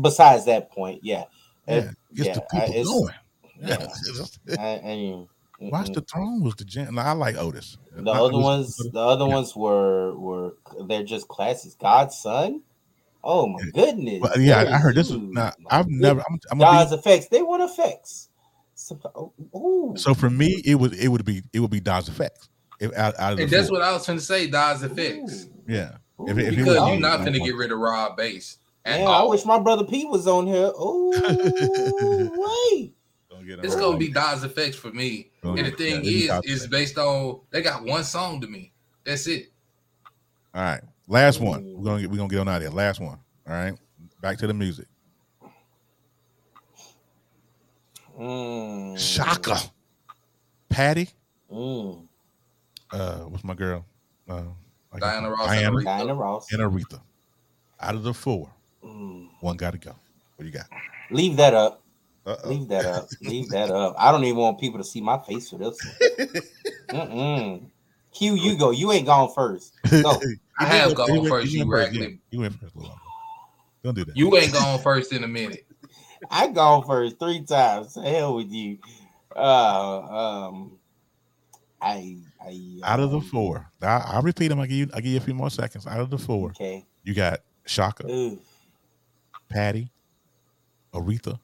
besides 0.00 0.46
that 0.46 0.72
point, 0.72 1.00
yeah, 1.04 1.24
uh, 1.68 1.74
Yeah, 1.74 1.76
It- 1.76 1.96
gets 2.14 2.26
yeah, 2.28 2.34
the 2.34 2.42
I- 2.42 2.60
people 2.60 2.74
it's- 2.74 2.86
going. 2.86 3.14
yeah. 3.60 3.86
Yeah. 4.46 4.56
I, 4.58 4.78
I 4.78 4.96
mean, 4.96 5.28
Watch 5.60 5.88
mm-mm. 5.88 5.94
the 5.94 6.00
Throne 6.00 6.42
was 6.42 6.54
the 6.54 6.64
jam. 6.64 6.98
I 6.98 7.12
like 7.12 7.36
Otis. 7.36 7.76
The 7.92 8.10
I- 8.10 8.14
other 8.14 8.34
Otis- 8.34 8.42
ones, 8.42 8.76
the 8.76 8.98
other 8.98 9.26
yeah. 9.26 9.34
ones 9.34 9.54
were 9.54 10.16
were 10.16 10.54
they're 10.86 11.04
just 11.04 11.28
classics. 11.28 11.74
God's 11.74 12.16
son. 12.16 12.62
Oh 13.22 13.46
my 13.48 13.60
goodness. 13.74 14.20
Well, 14.20 14.38
yeah, 14.40 14.58
I- 14.60 14.74
I 14.74 14.78
heard 14.78 14.94
this. 14.94 15.08
is- 15.10 15.16
Was, 15.16 15.22
nah, 15.30 15.50
my 15.60 15.78
I've 15.78 15.84
goodness. 15.86 16.00
never. 16.02 16.20
I'm, 16.28 16.38
I'm 16.50 16.58
gonna 16.58 16.78
God's 16.78 16.92
effects. 16.92 17.28
They 17.28 17.42
want 17.42 17.62
effects. 17.62 18.28
So, 18.74 19.32
oh, 19.52 19.94
so 19.96 20.14
for 20.14 20.30
me, 20.30 20.62
it 20.64 20.74
would 20.76 20.94
it 20.94 21.08
would 21.08 21.24
be 21.24 21.42
it 21.52 21.60
would 21.60 21.70
be 21.70 21.80
Das 21.80 22.08
EFX. 22.08 22.48
If 22.80 22.92
out, 22.96 23.14
out 23.18 23.34
of 23.34 23.38
And 23.40 23.50
that's 23.50 23.68
four. 23.68 23.78
what 23.78 23.86
I 23.86 23.92
was 23.92 24.04
trying 24.06 24.16
to 24.18 24.24
say, 24.24 24.46
Das 24.46 24.82
EFX. 24.82 25.44
Ooh. 25.44 25.50
Yeah. 25.68 25.96
Ooh. 26.18 26.28
If 26.28 26.38
if 26.38 26.50
Because 26.56 26.66
was- 26.78 26.88
you're 26.90 26.98
not 27.00 27.20
going 27.20 27.34
to 27.34 27.40
get 27.40 27.54
rid 27.56 27.72
of 27.72 27.78
Rob 27.78 28.16
Bass. 28.16 28.56
At 28.86 29.00
Man, 29.00 29.06
I 29.08 29.22
wish 29.24 29.44
my 29.44 29.58
brother 29.58 29.84
Pete 29.84 30.08
was 30.08 30.26
on 30.26 30.46
here. 30.46 30.72
Oh, 30.78 32.70
wait. 32.72 32.92
It's 33.62 33.74
gonna 33.74 33.96
be 33.98 34.08
Das 34.10 34.44
EFX 34.44 34.74
for 34.76 34.92
me. 34.92 35.30
don't 35.42 35.58
And 35.58 35.66
the 35.66 35.70
thing 35.72 36.02
yeah, 36.04 36.40
is, 36.44 36.62
is 36.62 36.66
based 36.68 36.96
on 36.98 37.40
they 37.50 37.62
got 37.62 37.82
one 37.84 38.04
song 38.04 38.40
to 38.42 38.46
me. 38.46 38.72
That's 39.04 39.26
it. 39.26 39.50
All 40.54 40.62
right. 40.62 40.80
Last 41.10 41.40
one. 41.40 41.74
We're 41.76 41.84
gonna 41.84 42.00
get 42.02 42.10
we're 42.10 42.16
gonna 42.18 42.28
get 42.28 42.38
on 42.38 42.48
out 42.48 42.56
of 42.58 42.62
here. 42.62 42.70
Last 42.70 43.00
one. 43.00 43.18
All 43.46 43.52
right. 43.52 43.74
Back 44.22 44.38
to 44.38 44.46
the 44.46 44.54
music. 44.54 44.86
Mm. 48.18 48.96
Chaka. 49.16 49.58
Patti. 50.68 51.08
Mm. 51.52 52.06
Uh, 52.92 53.16
what's 53.24 53.42
my 53.44 53.54
girl? 53.54 53.84
Uh, 54.28 54.42
I 54.92 54.98
guess- 54.98 55.00
Diana 55.00 55.30
Ross 55.30 55.50
and 55.50 55.74
Aretha. 55.76 55.84
Diana 55.84 56.14
Ross. 56.14 56.52
and 56.52 56.62
Aretha. 56.62 57.00
Out 57.80 57.94
of 57.94 58.02
the 58.02 58.14
four, 58.14 58.50
Mm. 58.84 59.28
one 59.40 59.56
got 59.56 59.72
to 59.72 59.78
go. 59.78 59.90
What 60.36 60.44
do 60.44 60.46
you 60.46 60.52
got? 60.52 60.66
Leave 61.10 61.36
that 61.38 61.54
up. 61.54 61.82
Uh-oh. 62.26 62.48
Leave 62.50 62.68
that 62.68 62.84
up. 62.84 63.08
Leave 63.22 63.48
that 63.48 63.70
up. 63.70 63.94
I 63.98 64.12
don't 64.12 64.24
even 64.24 64.38
want 64.38 64.60
people 64.60 64.78
to 64.78 64.84
see 64.84 65.00
my 65.00 65.18
face 65.18 65.48
for 65.50 65.56
this 65.58 65.76
one. 65.84 66.28
Mm-mm. 67.10 67.62
Q, 68.12 68.34
you 68.34 68.56
go. 68.56 68.70
You 68.70 68.92
ain't 68.92 69.06
gone 69.06 69.32
first. 69.34 69.74
Go. 69.90 70.20
I 70.58 70.64
have 70.66 70.94
gone 70.94 71.10
went- 71.10 71.28
first, 71.28 71.52
you 71.52 71.60
went 71.60 71.70
raggedy. 71.70 71.98
yeah. 72.04 72.16
You 72.30 72.40
went 72.40 72.54
first. 72.60 72.76
Lil. 72.76 72.94
Don't 73.82 73.94
do 73.94 74.04
that. 74.04 74.16
You 74.16 74.36
ain't 74.36 74.52
going 74.52 74.78
first 74.80 75.12
in 75.12 75.24
a 75.24 75.28
minute. 75.28 75.64
I 76.30 76.48
gone 76.48 76.84
first 76.86 77.18
three 77.18 77.42
times. 77.42 77.94
Hell 77.94 78.34
with 78.36 78.50
you. 78.50 78.78
Uh, 79.34 80.00
um, 80.48 80.72
I, 81.80 82.18
I 82.44 82.78
out 82.84 83.00
of 83.00 83.10
the 83.10 83.18
um, 83.18 83.22
four, 83.24 83.70
I, 83.80 84.02
I'll 84.06 84.22
repeat 84.22 84.48
them. 84.48 84.60
I 84.60 84.66
give 84.66 84.76
you. 84.76 84.90
I 84.92 85.00
give 85.00 85.12
you 85.12 85.16
a 85.18 85.22
few 85.22 85.32
more 85.34 85.48
seconds. 85.48 85.86
Out 85.86 86.00
of 86.00 86.10
the 86.10 86.18
four, 86.18 86.50
Okay. 86.50 86.84
you 87.04 87.14
got 87.14 87.40
Chaka, 87.64 88.06
Ooh. 88.10 88.38
Patti, 89.48 89.90
Aretha, 90.92 91.38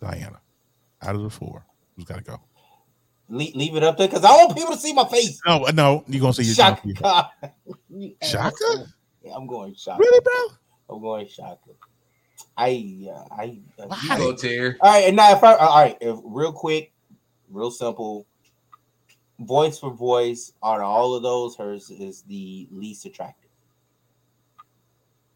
Diana. 0.00 0.40
Out 1.02 1.16
of 1.16 1.22
the 1.22 1.30
four, 1.30 1.64
who's 1.96 2.04
got 2.04 2.18
to 2.18 2.24
go? 2.24 2.40
Leave, 3.28 3.54
leave 3.54 3.76
it 3.76 3.82
up 3.82 3.98
there 3.98 4.08
because 4.08 4.24
I 4.24 4.30
want 4.30 4.56
people 4.56 4.74
to 4.74 4.78
see 4.78 4.92
my 4.92 5.04
face. 5.06 5.40
No, 5.46 5.64
no, 5.74 6.04
you're 6.06 6.20
gonna 6.20 6.32
see 6.32 6.44
your 6.44 6.54
Chaka. 6.54 7.30
You 7.90 8.14
Chaka? 8.22 8.86
Yeah, 9.22 9.34
I'm 9.34 9.46
going 9.46 9.74
Chaka. 9.74 9.98
Really, 9.98 10.20
bro? 10.20 10.94
I'm 10.96 11.02
going 11.02 11.26
Chaka. 11.28 11.70
I, 12.56 13.08
uh, 13.10 13.24
I. 13.30 13.60
Uh, 13.78 13.86
Why? 13.86 13.98
You 14.02 14.16
go, 14.16 14.34
Terry. 14.34 14.76
All 14.80 14.90
right, 14.90 15.04
and 15.04 15.16
now 15.16 15.32
if 15.32 15.44
I, 15.44 15.54
all 15.54 15.76
right, 15.76 15.96
if, 16.00 16.18
real 16.24 16.52
quick, 16.52 16.92
real 17.50 17.70
simple. 17.70 18.26
Voice 19.40 19.78
for 19.78 19.92
voice, 19.92 20.52
out 20.64 20.80
of 20.80 20.86
all 20.86 21.14
of 21.14 21.22
those, 21.22 21.54
hers 21.54 21.90
is 21.90 22.22
the 22.22 22.66
least 22.72 23.06
attractive. 23.06 23.50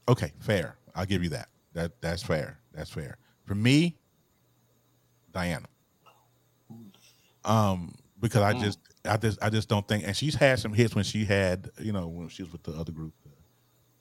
Okay, 0.09 0.33
fair. 0.41 0.75
I'll 0.97 1.07
give 1.07 1.23
you 1.23 1.29
that. 1.29 1.51
That 1.73 1.93
that's 2.01 2.21
fair. 2.21 2.59
That's 2.75 2.91
fair. 2.91 3.19
For 3.45 3.55
me, 3.55 3.97
Diana. 5.33 5.69
Um, 7.45 7.95
because 8.21 8.43
I 8.43 8.53
Mm. 8.55 8.61
just 8.63 8.79
I 9.05 9.17
just 9.17 9.43
I 9.43 9.51
just 9.51 9.69
don't 9.69 9.87
think 9.89 10.05
and 10.07 10.17
she's 10.17 10.35
had 10.35 10.59
some 10.61 10.73
hits 10.73 10.95
when 10.95 11.05
she 11.05 11.25
had, 11.25 11.71
you 11.81 11.93
know, 11.93 12.07
when 12.07 12.29
she 12.29 12.43
was 12.43 12.53
with 12.53 12.63
the 12.63 12.73
other 12.73 12.93
group. 12.93 13.13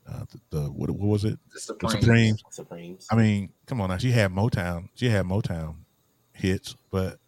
Uh 0.07 0.25
the, 0.31 0.57
the 0.57 0.61
what, 0.71 0.89
what 0.91 0.99
was 1.09 1.25
it? 1.25 1.39
The 1.49 1.53
The 1.53 1.59
Supreme. 1.59 2.01
Supremes. 2.01 2.43
Supremes. 2.51 3.07
I 3.11 3.15
mean, 3.15 3.49
come 3.65 3.81
on 3.81 3.89
now. 3.89 3.97
She 3.97 4.11
had 4.11 4.31
Motown. 4.31 4.89
She 4.95 5.09
had 5.09 5.25
Motown 5.25 5.75
hits, 6.33 6.75
but 6.91 7.19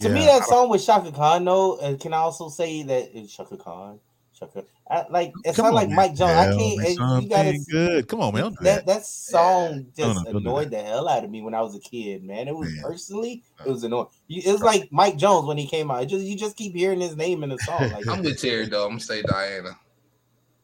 To 0.00 0.08
me, 0.08 0.26
that 0.26 0.44
song 0.44 0.68
with 0.68 0.84
Chaka 0.84 1.12
Khan, 1.12 1.44
though, 1.44 1.78
and 1.78 1.98
can 2.00 2.12
I 2.12 2.18
also 2.18 2.48
say 2.48 2.82
that 2.82 3.10
it's 3.16 3.34
Chaka 3.34 3.56
Khan? 3.56 4.00
Chaka, 4.38 4.64
I, 4.90 5.04
like 5.10 5.32
it 5.44 5.54
come 5.54 5.54
sounds 5.54 5.68
on, 5.68 5.74
like 5.74 5.88
man. 5.88 5.96
Mike 5.96 6.14
Jones. 6.14 6.30
I 6.32 6.44
Tell 6.46 6.58
can't. 6.58 6.58
me 6.58 6.74
and 6.78 6.88
You 6.88 6.94
something 6.96 7.28
gotta. 7.28 7.64
good. 7.70 8.08
Come 8.08 8.20
on, 8.20 8.34
man. 8.34 8.42
Don't 8.42 8.58
do 8.58 8.64
That 8.64 8.86
that. 8.86 8.94
that 8.94 9.06
song 9.06 9.86
No, 9.98 10.06
just 10.06 10.24
no, 10.24 10.24
don't 10.24 10.32
do 10.32 10.38
annoyed 10.48 10.70
that. 10.70 10.84
the 10.84 10.90
hell 10.90 11.08
out 11.08 11.24
of 11.24 11.30
me 11.30 11.40
when 11.42 11.54
I 11.54 11.60
was 11.62 11.74
a 11.76 11.80
kid, 11.80 12.22
man. 12.24 12.48
It 12.48 12.56
was 12.56 12.68
Man. 12.68 12.82
personally, 12.82 13.42
it 13.64 13.68
was 13.70 13.84
annoying. 13.84 14.06
You- 14.26 14.42
It 14.44 14.52
was 14.52 14.62
like 14.62 14.88
Mike 14.90 15.16
Jones 15.16 15.46
when 15.46 15.56
he 15.58 15.66
came 15.66 15.90
out. 15.90 16.02
It 16.02 16.06
just 16.06 16.24
you 16.24 16.36
just 16.36 16.56
keep 16.56 16.74
hearing 16.74 17.00
his 17.00 17.16
name 17.16 17.42
in 17.44 17.50
the 17.50 17.58
song. 17.58 17.90
Like, 17.90 18.06
I'm 18.08 18.22
with 18.22 18.40
Terry 18.40 18.66
though. 18.68 18.84
I'm 18.84 18.90
gonna 18.90 19.00
say 19.00 19.22
Diana. 19.22 19.78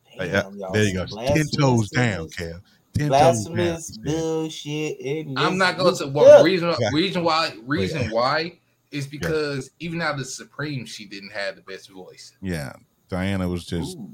Hey, 0.05 0.31
uh, 0.31 0.43
damn, 0.43 0.57
y'all, 0.59 0.73
there 0.73 0.85
you 0.85 0.95
go. 0.95 1.07
Ten 1.07 1.47
toes 1.49 1.89
down, 1.91 2.27
business. 2.27 2.53
Kev. 2.55 2.61
Ten 2.99 3.09
Blasphemous 3.09 3.87
toes 3.87 3.97
down. 3.99 4.14
bullshit. 4.14 4.99
in 5.01 5.39
I'm 5.39 5.57
not 5.57 5.79
going 5.79 5.95
to. 5.97 6.07
book. 6.07 6.14
Well, 6.27 6.45
reason 6.45 6.75
Yeah. 6.81 6.91
reason 6.93 7.23
why 7.23 7.55
reason 7.64 8.03
Yeah. 8.03 8.09
why 8.11 8.59
is 8.91 9.07
because 9.07 9.71
even 9.79 10.03
out 10.03 10.14
of 10.14 10.18
the 10.18 10.25
Supreme, 10.25 10.85
she 10.85 11.07
didn't 11.07 11.31
have 11.31 11.55
the 11.55 11.62
best 11.62 11.89
voice. 11.91 12.33
Yeah, 12.43 12.73
Diana 13.11 13.46
was 13.48 13.66
just 13.66 13.98
Ooh, 13.98 14.11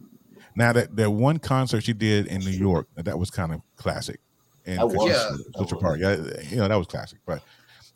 now 0.57 0.73
that 0.73 0.97
that 0.97 1.11
one 1.11 1.39
concert 1.39 1.83
she 1.85 1.93
did 1.93 2.27
in 2.27 2.41
New 2.41 2.51
York 2.51 2.89
that 2.97 3.17
was 3.19 3.31
kind 3.31 3.53
of 3.53 3.61
classic. 3.77 4.19
And 4.65 4.79
That 4.81 4.87
was. 4.89 5.09
Yeah. 5.09 5.29
Central 5.57 5.81
That 5.81 5.81
Park, 5.81 6.01
yeah, 6.01 6.17
you 6.51 6.57
know 6.57 6.67
that 6.67 6.75
was 6.77 6.89
classic. 6.89 7.19
But 7.25 7.43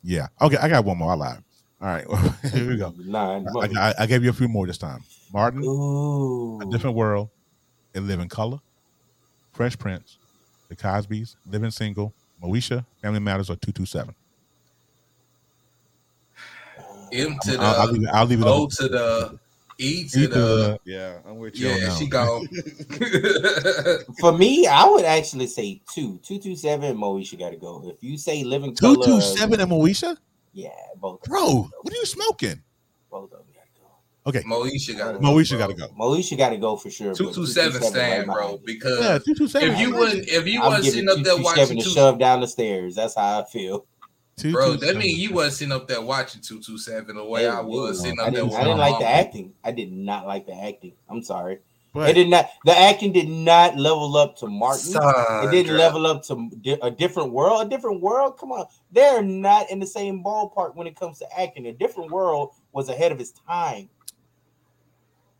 yeah, 0.04 0.28
okay, 0.40 0.56
I 0.58 0.68
got 0.68 0.84
one 0.84 0.98
more. 0.98 1.10
I 1.10 1.14
lied. 1.14 1.42
All 1.82 1.88
right, 1.88 2.06
here 2.52 2.68
we 2.68 2.76
go. 2.76 2.94
Nine 2.98 3.46
I. 3.58 3.68
I, 3.76 3.94
I 4.00 4.06
gave 4.06 4.22
you 4.22 4.30
a 4.30 4.34
few 4.34 4.46
more 4.48 4.66
this 4.66 4.76
time. 4.78 5.02
Martin, 5.32 5.62
Ooh. 5.64 6.60
A 6.60 6.66
Different 6.66 6.94
World, 6.94 7.30
They 7.92 8.00
live 8.00 8.10
In 8.10 8.16
Living 8.18 8.28
Color, 8.28 8.58
Fresh 9.52 9.78
Prince, 9.78 10.18
The 10.68 10.76
Cosbys, 10.76 11.36
Living 11.46 11.70
Single, 11.70 12.12
Moesha, 12.42 12.84
Family 13.00 13.20
Matters, 13.20 13.48
or 13.48 13.56
two 13.56 13.72
two 13.72 13.86
seven. 13.86 14.14
M 17.12 17.36
to 17.42 17.52
the 17.52 17.58
I'll, 17.60 17.80
I'll 17.80 17.86
leave, 17.92 18.02
it- 18.02 18.08
I'll 18.12 18.26
leave 18.26 18.40
it 18.40 18.46
O 18.46 18.64
up. 18.64 18.70
to 18.70 18.88
the 18.88 19.38
E 19.80 20.06
to 20.08 20.20
E 20.20 20.26
the 20.26 20.78
yeah, 20.84 21.18
I'm 21.26 21.38
with 21.38 21.58
you. 21.58 21.68
yeah. 21.68 21.88
that 21.88 21.96
She 21.98 22.04
one. 22.04 22.10
gone. 22.10 22.46
For 24.20 24.36
me, 24.36 24.66
I 24.66 24.84
would 24.86 25.04
actually 25.06 25.46
say 25.46 25.80
two. 25.92 26.18
Two 26.22 26.38
two 26.38 26.54
seven. 26.54 26.96
Moesha 26.98 27.38
got 27.38 27.50
to 27.50 27.56
go. 27.56 27.82
If 27.86 28.02
you 28.02 28.18
say 28.18 28.44
living 28.44 28.74
Two 28.74 28.94
color, 28.96 29.06
two 29.06 29.20
seven 29.22 29.58
and 29.60 29.70
Moesha, 29.70 30.16
Yeah, 30.52 30.68
both. 30.96 31.22
bro. 31.22 31.66
What 31.80 31.94
are 31.94 31.96
you 31.96 32.04
smoking? 32.06 32.62
Both 33.10 33.32
of 33.32 33.38
them 33.38 33.46
got 33.54 33.64
to 33.64 33.70
go. 33.80 33.86
Okay, 34.26 34.42
Moesha 34.42 34.96
got 34.98 35.12
to 35.12 35.18
Moesha 35.18 35.56
got 35.58 35.68
to 35.68 35.74
go. 35.74 35.88
Moesha 35.98 36.36
got 36.36 36.50
to 36.50 36.58
go 36.58 36.76
for 36.76 36.90
sure. 36.90 37.14
Two 37.14 37.32
seven 37.46 37.80
227 37.80 37.90
stand, 37.92 38.28
right 38.28 38.34
bro. 38.36 38.60
Because 38.64 39.00
Yeah, 39.00 39.18
two 39.18 39.34
two 39.34 39.48
seven. 39.48 39.70
if 39.70 39.80
you 39.80 39.94
wouldn't, 39.94 40.28
if 40.28 40.46
you 40.46 40.60
I'm 40.60 40.66
wasn't 40.68 40.84
giving 40.84 41.08
sitting 41.08 41.20
up 41.20 41.24
there 41.24 41.36
227 41.36 41.42
watching 41.44 41.78
to 41.78 41.84
two, 41.84 41.90
shove 41.90 42.18
down 42.18 42.40
the 42.42 42.48
stairs. 42.48 42.94
That's 42.96 43.14
how 43.16 43.40
I 43.40 43.44
feel. 43.46 43.86
Two, 44.40 44.52
bro, 44.52 44.72
two, 44.72 44.76
that 44.78 44.86
seven. 44.86 44.98
mean 45.00 45.16
you 45.18 45.32
wasn't 45.32 45.54
sitting 45.54 45.72
up 45.72 45.86
there 45.88 46.00
watching 46.00 46.40
two 46.40 46.60
two 46.60 46.78
seven 46.78 47.16
the 47.16 47.24
way 47.24 47.44
It- 47.44 47.48
I 47.48 47.60
it 47.60 47.66
was 47.66 48.00
sitting 48.00 48.18
I 48.20 48.24
up 48.24 48.32
there. 48.32 48.42
didn't, 48.44 48.56
I 48.56 48.64
didn't 48.64 48.78
my 48.78 48.88
like 48.90 48.98
the 49.00 49.08
acting. 49.08 49.52
I 49.64 49.70
did 49.72 49.92
not 49.92 50.26
like 50.26 50.46
the 50.46 50.54
acting. 50.54 50.92
I'm 51.08 51.22
sorry. 51.22 51.58
But 51.92 52.10
it 52.10 52.14
did 52.14 52.28
not. 52.28 52.48
The 52.64 52.78
acting 52.78 53.10
did 53.12 53.28
not 53.28 53.76
level 53.76 54.16
up 54.16 54.36
to 54.38 54.46
Martin. 54.46 54.94
It 54.94 55.50
didn't 55.50 55.76
level 55.76 56.06
up 56.06 56.22
to 56.26 56.48
a 56.82 56.90
different 56.90 57.32
world. 57.32 57.66
A 57.66 57.68
different 57.68 58.00
world. 58.00 58.38
Come 58.38 58.52
on, 58.52 58.66
they're 58.92 59.22
not 59.22 59.68
in 59.70 59.80
the 59.80 59.86
same 59.88 60.22
ballpark 60.22 60.76
when 60.76 60.86
it 60.86 60.94
comes 60.94 61.18
to 61.18 61.26
acting. 61.40 61.66
A 61.66 61.72
different 61.72 62.12
world 62.12 62.50
was 62.72 62.88
ahead 62.88 63.10
of 63.10 63.18
its 63.20 63.32
time. 63.48 63.88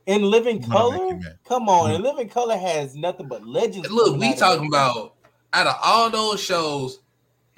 In 0.06 0.22
Living 0.22 0.64
I'm 0.64 0.70
Color, 0.70 1.20
come 1.44 1.68
on. 1.68 1.90
Mhm. 1.90 1.94
In 1.96 2.02
Living 2.02 2.28
Color 2.28 2.56
has 2.56 2.96
nothing 2.96 3.28
but 3.28 3.46
legends. 3.46 3.88
Look, 3.90 4.18
we 4.18 4.34
talking 4.34 4.66
about 4.66 5.14
out 5.52 5.66
of 5.68 5.76
all 5.84 6.10
those 6.10 6.40
shows, 6.40 6.98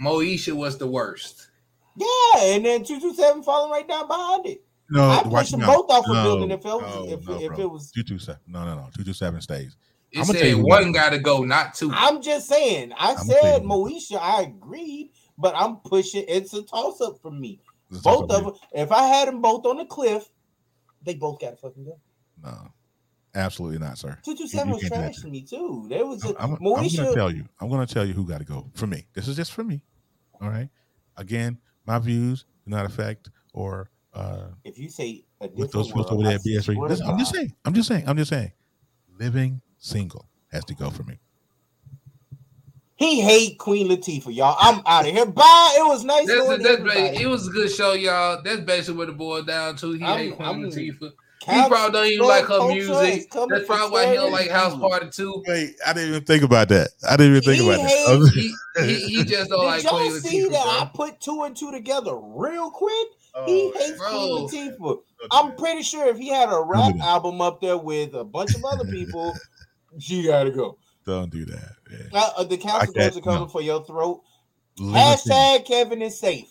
Moesha 0.03 0.53
was 0.53 0.79
the 0.79 0.87
worst. 0.87 1.49
yeah, 1.97 2.43
and 2.43 2.65
then 2.65 2.85
two 2.85 3.01
two 3.01 3.15
seven 3.15 3.43
falling 3.43 3.71
right 3.71 3.87
down 3.87 4.09
behind 4.09 4.47
it. 4.47 4.65
no, 4.91 5.03
I 5.03 5.23
watch 5.23 5.33
pushed 5.33 5.51
them 5.53 5.61
no, 5.61 5.67
both 5.67 5.91
off 5.91 6.07
a 6.07 6.13
no, 6.13 6.23
building 6.25 6.51
if 6.51 6.61
it 6.61 6.65
was 6.65 6.95
no, 6.95 7.13
if, 7.13 7.29
no, 7.29 7.53
if 7.53 7.59
it 7.59 7.71
was. 7.71 7.91
two 7.91 8.03
two 8.03 8.19
seven. 8.19 8.41
No, 8.47 8.65
no, 8.65 8.75
no. 8.75 8.89
Two 8.97 9.05
two 9.05 9.13
seven 9.13 9.41
stays. 9.41 9.77
It 10.11 10.19
I'ma 10.19 10.25
tell 10.27 10.35
said 10.35 10.49
you 10.49 10.57
who 10.59 10.67
one 10.67 10.93
got 10.93 11.11
got 11.11 11.17
to 11.17 11.19
go, 11.19 11.43
not 11.43 11.75
two. 11.75 11.91
I'm 11.93 12.21
just 12.21 12.49
saying. 12.49 12.93
I 12.99 13.13
I'ma 13.13 13.21
said 13.23 13.63
you. 13.63 13.69
Moesha. 13.69 14.19
I 14.21 14.43
agreed, 14.43 15.11
but 15.39 15.55
I'm 15.57 15.77
pushing. 15.77 16.25
It's 16.29 16.53
a 16.53 16.63
toss 16.63 17.01
up 17.01 17.19
for 17.23 17.31
me. 17.31 17.61
Both 18.03 18.31
of 18.31 18.45
them. 18.45 18.55
If 18.73 18.93
I 18.93 19.07
had 19.07 19.29
them 19.29 19.41
both 19.41 19.65
on 19.67 19.79
the 19.79 19.85
cliff, 19.85 20.31
they 21.03 21.15
both 21.15 21.41
got 21.41 21.51
to 21.51 21.57
fucking 21.57 21.85
go. 21.85 21.99
No, 22.43 22.73
absolutely 23.35 23.79
not, 23.79 23.99
sir. 23.99 24.19
Two 24.25 24.35
two 24.37 24.45
You- 24.45 24.49
seven 24.49 24.69
you 24.69 24.75
was 24.75 24.83
can't 24.83 24.93
do 24.95 24.99
that 24.99 25.05
trash 25.07 25.17
to 25.17 25.23
to 25.23 25.29
me 25.29 25.43
too. 25.43 25.87
There 25.89 26.07
was 26.07 26.25
I'm, 26.25 26.31
a 26.31 26.39
I'm, 26.39 26.53
I'm 26.55 26.63
gonna 26.89 27.15
tell 27.15 27.31
you. 27.31 27.45
I'm 27.61 27.69
gonna 27.71 27.87
tell 27.87 28.05
you 28.07 28.13
who 28.15 28.27
got 28.27 28.39
to 28.39 28.45
go 28.45 28.67
for 28.75 28.87
me. 28.87 29.07
This 29.15 29.29
is 29.29 29.37
just 29.37 29.53
for 29.53 29.65
me. 29.65 29.83
All 30.41 30.49
right. 30.49 30.69
Again, 31.17 31.59
my 31.87 31.99
views 31.99 32.45
do 32.65 32.71
not 32.71 32.87
affect 32.87 33.31
or 33.53 33.91
uh 34.15 34.49
if 34.65 34.79
you 34.79 34.89
say 34.91 35.25
a 35.41 35.49
with 35.49 35.73
those 35.73 35.93
world, 35.95 36.09
folks 36.09 36.13
over 36.13 36.23
there 36.23 36.33
I 36.33 36.35
at 36.35 36.41
BS3. 36.43 36.63
swear 36.65 36.77
to 36.77 36.83
Listen, 36.95 37.07
I'm 37.07 37.19
just 37.19 37.35
saying. 37.35 37.53
I'm 37.65 37.75
just 37.75 37.89
saying. 37.89 38.05
I'm 38.09 38.17
just 38.17 38.31
saying. 38.31 38.53
Living 39.19 39.61
single 39.79 40.27
has 40.51 40.65
to 40.67 40.75
go 40.75 40.91
for 40.91 41.03
me. 41.05 41.19
He 42.97 43.21
hate 43.21 43.59
Queen 43.59 43.89
Latifah, 43.89 44.35
y'all. 44.35 44.57
I'm 44.61 44.81
out 44.87 45.07
of 45.07 45.13
here. 45.13 45.27
Bye. 45.27 45.75
It 45.79 45.87
was 45.89 46.05
nice 46.05 46.27
That's, 46.27 46.47
that's, 46.63 47.21
it 47.21 47.27
was 47.27 47.49
a 47.49 47.51
good 47.51 47.71
show, 47.71 47.95
y'all. 47.95 48.41
That's 48.45 48.61
basically 48.61 48.95
what 48.97 49.09
it 49.09 49.17
boiled 49.17 49.47
down 49.49 49.75
to. 49.77 49.93
He 49.93 50.05
I'm- 50.05 50.19
hate 50.19 50.37
Queen 50.37 50.49
I'm- 50.49 50.63
Latifah. 50.63 51.13
He 51.45 51.69
probably 51.69 51.93
don't 51.93 52.07
even 52.07 52.27
like 52.27 52.45
her 52.47 52.69
music. 52.69 53.31
That's 53.33 53.67
probably 53.67 53.91
why 53.91 54.07
he 54.09 54.15
don't 54.15 54.31
like 54.33 54.49
House 54.51 54.79
Party 54.79 55.09
too. 55.11 55.43
Wait, 55.47 55.75
I 55.87 55.93
didn't 55.93 56.11
even 56.11 56.25
think 56.25 56.43
about 56.45 56.69
that. 56.69 56.89
I 57.09 57.17
didn't 57.17 57.37
even 57.37 57.43
think 57.43 57.63
He 57.63 57.69
about 57.69 57.81
hates- 57.87 58.07
that. 58.07 58.53
He, 58.85 58.87
he, 58.87 59.17
he 59.19 59.25
just 59.25 59.51
don't 59.51 59.61
Did 59.61 59.67
like 59.67 59.83
y'all 59.83 59.99
Queen 59.99 60.13
see 60.21 60.45
Latifah, 60.47 60.51
that 60.53 60.67
I 60.67 60.91
put 60.95 61.21
two 61.21 61.43
and 61.43 61.57
two 61.57 61.73
together 61.73 62.17
real 62.17 62.71
quick? 62.71 63.09
Oh, 63.35 63.45
He 63.47 63.71
hates 63.73 63.99
bro. 63.99 64.09
Queen 64.49 64.73
Latifah. 64.79 64.99
I'm 65.31 65.57
pretty 65.57 65.83
sure 65.83 66.07
if 66.09 66.19
he 66.19 66.29
had 66.29 66.49
a 66.51 66.61
rap 66.63 66.81
Don't 66.85 66.93
do 66.93 66.99
that. 66.99 67.07
album 67.09 67.41
up 67.41 67.61
there 67.61 67.77
with 67.79 68.15
a 68.15 68.25
bunch 68.25 68.55
of 68.55 68.65
other 68.65 68.85
people, 68.85 69.35
she 69.99 70.23
gotta 70.23 70.51
go. 70.51 70.79
Don't 71.05 71.31
do 71.31 71.45
that. 71.47 71.73
Yeah. 71.91 71.99
Uh, 72.13 72.31
uh, 72.39 72.45
the 72.45 72.57
council 72.57 72.93
Like 72.97 73.17
are 73.17 73.21
coming 73.21 73.41
no. 73.41 73.49
for 73.49 73.61
your 73.63 73.85
throat. 73.85 74.23
Living 74.79 75.17
single. 75.19 75.37
Hashtag 75.39 75.67
Kevin 75.67 76.03
is 76.03 76.19
safe. 76.19 76.49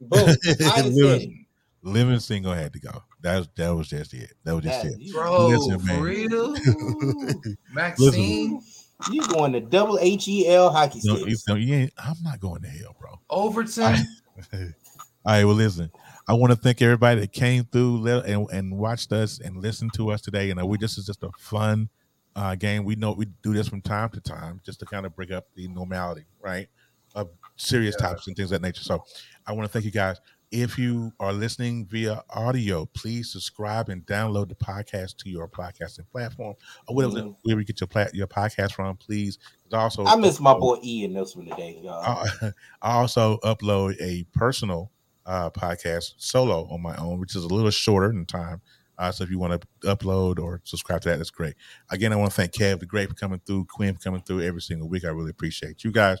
Boom. 0.00 0.20
I 0.28 0.32
just 0.34 0.58
said 0.60 0.78
it. 0.84 0.84
living, 0.92 1.46
living 1.82 2.18
single 2.20 2.52
had 2.52 2.72
to 2.74 2.80
go. 2.80 3.02
That 3.26 3.38
was 3.38 3.48
that 3.56 3.70
was 3.74 3.88
just 3.88 4.14
it. 4.14 4.34
That 4.44 4.54
was 4.54 4.62
just 4.64 4.82
That- 4.84 4.92
it. 5.00 5.12
Bro, 5.12 5.48
Listen, 5.48 5.78
for 5.80 5.86
man. 5.86 6.00
real? 6.00 6.56
Ooh, 6.68 7.42
Maxine, 7.72 8.62
you 9.10 9.26
going 9.26 9.52
to 9.52 9.60
double 9.60 9.98
H 10.00 10.28
E 10.28 10.46
L 10.46 10.70
hockey 10.70 11.00
No, 11.04 11.16
you, 11.16 11.22
sticks? 11.34 11.42
no, 11.48 11.54
you 11.56 11.74
ain't, 11.74 11.92
I'm 11.98 12.14
not 12.22 12.38
going 12.38 12.62
to 12.62 12.68
hell, 12.68 12.94
bro. 13.00 13.18
Overton. 13.28 13.96
All 14.54 15.32
right, 15.32 15.44
well, 15.44 15.56
listen. 15.56 15.90
I 16.28 16.34
want 16.34 16.52
to 16.52 16.56
thank 16.56 16.80
everybody 16.82 17.20
that 17.20 17.32
came 17.32 17.64
through 17.64 18.06
and, 18.06 18.48
and 18.52 18.78
watched 18.78 19.10
us 19.12 19.40
and 19.40 19.56
listened 19.56 19.92
to 19.94 20.10
us 20.12 20.20
today. 20.20 20.50
And 20.50 20.60
uh, 20.60 20.66
we 20.66 20.78
this 20.78 20.96
is 20.98 21.06
just 21.06 21.24
a 21.24 21.30
fun 21.36 21.88
uh, 22.36 22.54
game. 22.54 22.84
We 22.84 22.94
know 22.94 23.10
we 23.12 23.26
do 23.42 23.52
this 23.54 23.66
from 23.66 23.80
time 23.82 24.10
to 24.10 24.20
time 24.20 24.60
just 24.64 24.78
to 24.80 24.86
kind 24.86 25.04
of 25.04 25.16
bring 25.16 25.32
up 25.32 25.46
the 25.56 25.66
normality, 25.66 26.26
right, 26.40 26.68
of 27.16 27.30
serious 27.56 27.96
Yeah. 27.98 28.06
topics 28.06 28.28
and 28.28 28.36
things 28.36 28.52
of 28.52 28.60
that 28.60 28.66
nature. 28.66 28.84
So 28.84 29.02
I 29.46 29.52
want 29.52 29.66
to 29.66 29.72
thank 29.72 29.84
you 29.84 29.90
guys. 29.90 30.18
If 30.56 30.78
you 30.78 31.12
are 31.20 31.34
listening 31.34 31.84
via 31.84 32.24
audio, 32.30 32.86
please 32.86 33.30
subscribe 33.30 33.90
and 33.90 34.06
download 34.06 34.48
the 34.48 34.54
podcast 34.54 35.18
to 35.18 35.28
your 35.28 35.46
podcasting 35.48 36.08
platform 36.10 36.54
or 36.88 36.94
whatever 36.96 37.16
Mhm. 37.20 37.36
wherever 37.42 37.60
you 37.60 37.66
get 37.66 37.78
your 37.78 37.88
plat- 37.88 38.14
your 38.14 38.26
podcast 38.26 38.72
from. 38.72 38.96
Please. 38.96 39.38
Also 39.70 40.02
I 40.06 40.16
miss 40.16 40.40
my 40.40 40.54
boy 40.54 40.78
E 40.82 41.04
in 41.04 41.12
this 41.12 41.36
one 41.36 41.44
today, 41.44 41.78
y'all. 41.82 42.02
I, 42.02 42.52
I 42.80 42.92
also 42.94 43.36
upload 43.44 44.00
a 44.00 44.24
personal 44.32 44.90
uh, 45.26 45.50
podcast 45.50 46.14
solo 46.16 46.66
on 46.70 46.80
my 46.80 46.96
own, 46.96 47.18
which 47.20 47.36
is 47.36 47.44
a 47.44 47.48
little 47.48 47.70
shorter 47.70 48.08
in 48.10 48.24
time. 48.24 48.62
Uh, 48.98 49.12
so 49.12 49.24
if 49.24 49.30
you 49.30 49.38
want 49.38 49.60
to 49.60 49.96
upload 49.96 50.38
or 50.38 50.60
subscribe 50.64 51.00
to 51.02 51.08
that, 51.10 51.18
that's 51.18 51.30
great. 51.30 51.54
Again, 51.90 52.12
I 52.12 52.16
want 52.16 52.30
to 52.30 52.36
thank 52.36 52.52
Kev 52.52 52.80
the 52.80 52.86
Great 52.86 53.08
for 53.08 53.14
coming 53.14 53.40
through, 53.44 53.66
Quinn 53.66 53.94
for 53.94 54.00
coming 54.00 54.22
through 54.22 54.42
every 54.42 54.62
single 54.62 54.88
week. 54.88 55.04
I 55.04 55.08
really 55.08 55.30
appreciate 55.30 55.84
you 55.84 55.92
guys. 55.92 56.18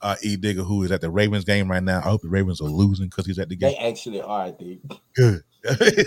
Uh, 0.00 0.16
E 0.22 0.36
Digger, 0.36 0.62
who 0.62 0.82
is 0.82 0.90
at 0.90 1.00
the 1.00 1.10
Ravens 1.10 1.44
game 1.44 1.70
right 1.70 1.82
now. 1.82 1.98
I 1.98 2.02
hope 2.02 2.22
the 2.22 2.28
Ravens 2.28 2.60
are 2.60 2.64
losing 2.64 3.06
because 3.06 3.26
he's 3.26 3.38
at 3.38 3.48
the 3.48 3.56
game. 3.56 3.72
They 3.72 3.88
actually 3.88 4.20
are, 4.20 4.44
I 4.44 4.52
think. 4.52 4.80
Good. 5.14 5.42
I 5.68 6.04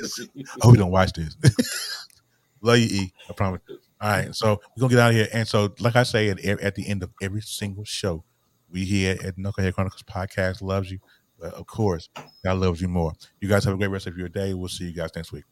hope 0.62 0.74
you 0.74 0.80
don't 0.80 0.92
watch 0.92 1.14
this. 1.14 1.36
Love 2.62 2.80
you, 2.80 3.04
E. 3.04 3.14
I 3.30 3.34
promise. 3.34 3.62
All 4.02 4.10
right, 4.10 4.36
so 4.36 4.60
we're 4.76 4.82
gonna 4.82 4.90
get 4.90 5.00
out 5.00 5.10
of 5.12 5.16
here. 5.16 5.28
And 5.34 5.48
so, 5.48 5.74
like 5.80 5.96
I 5.96 6.04
say 6.04 6.30
at, 6.30 6.40
at 6.46 6.76
the 6.76 6.88
end 6.88 7.04
of 7.04 7.12
every 7.22 7.42
single 7.42 7.86
show, 7.86 8.24
we 8.70 8.84
here 8.84 9.18
at 9.24 9.38
Knucklehead 9.38 9.74
Chronicles 9.74 10.04
Podcast 10.04 10.62
loves 10.62 10.92
you, 10.92 11.00
but 11.40 11.54
of 11.54 11.66
course, 11.66 12.10
God 12.44 12.58
loves 12.58 12.82
you 12.82 12.90
more. 12.90 13.14
You 13.40 13.48
guys 13.48 13.64
have 13.64 13.74
a 13.74 13.78
great 13.78 13.88
rest 13.88 14.08
of 14.08 14.18
your 14.18 14.28
day. 14.28 14.54
We'll 14.54 14.68
see 14.68 14.86
you 14.86 14.94
guys 14.94 15.12
next 15.16 15.32
week. 15.32 15.46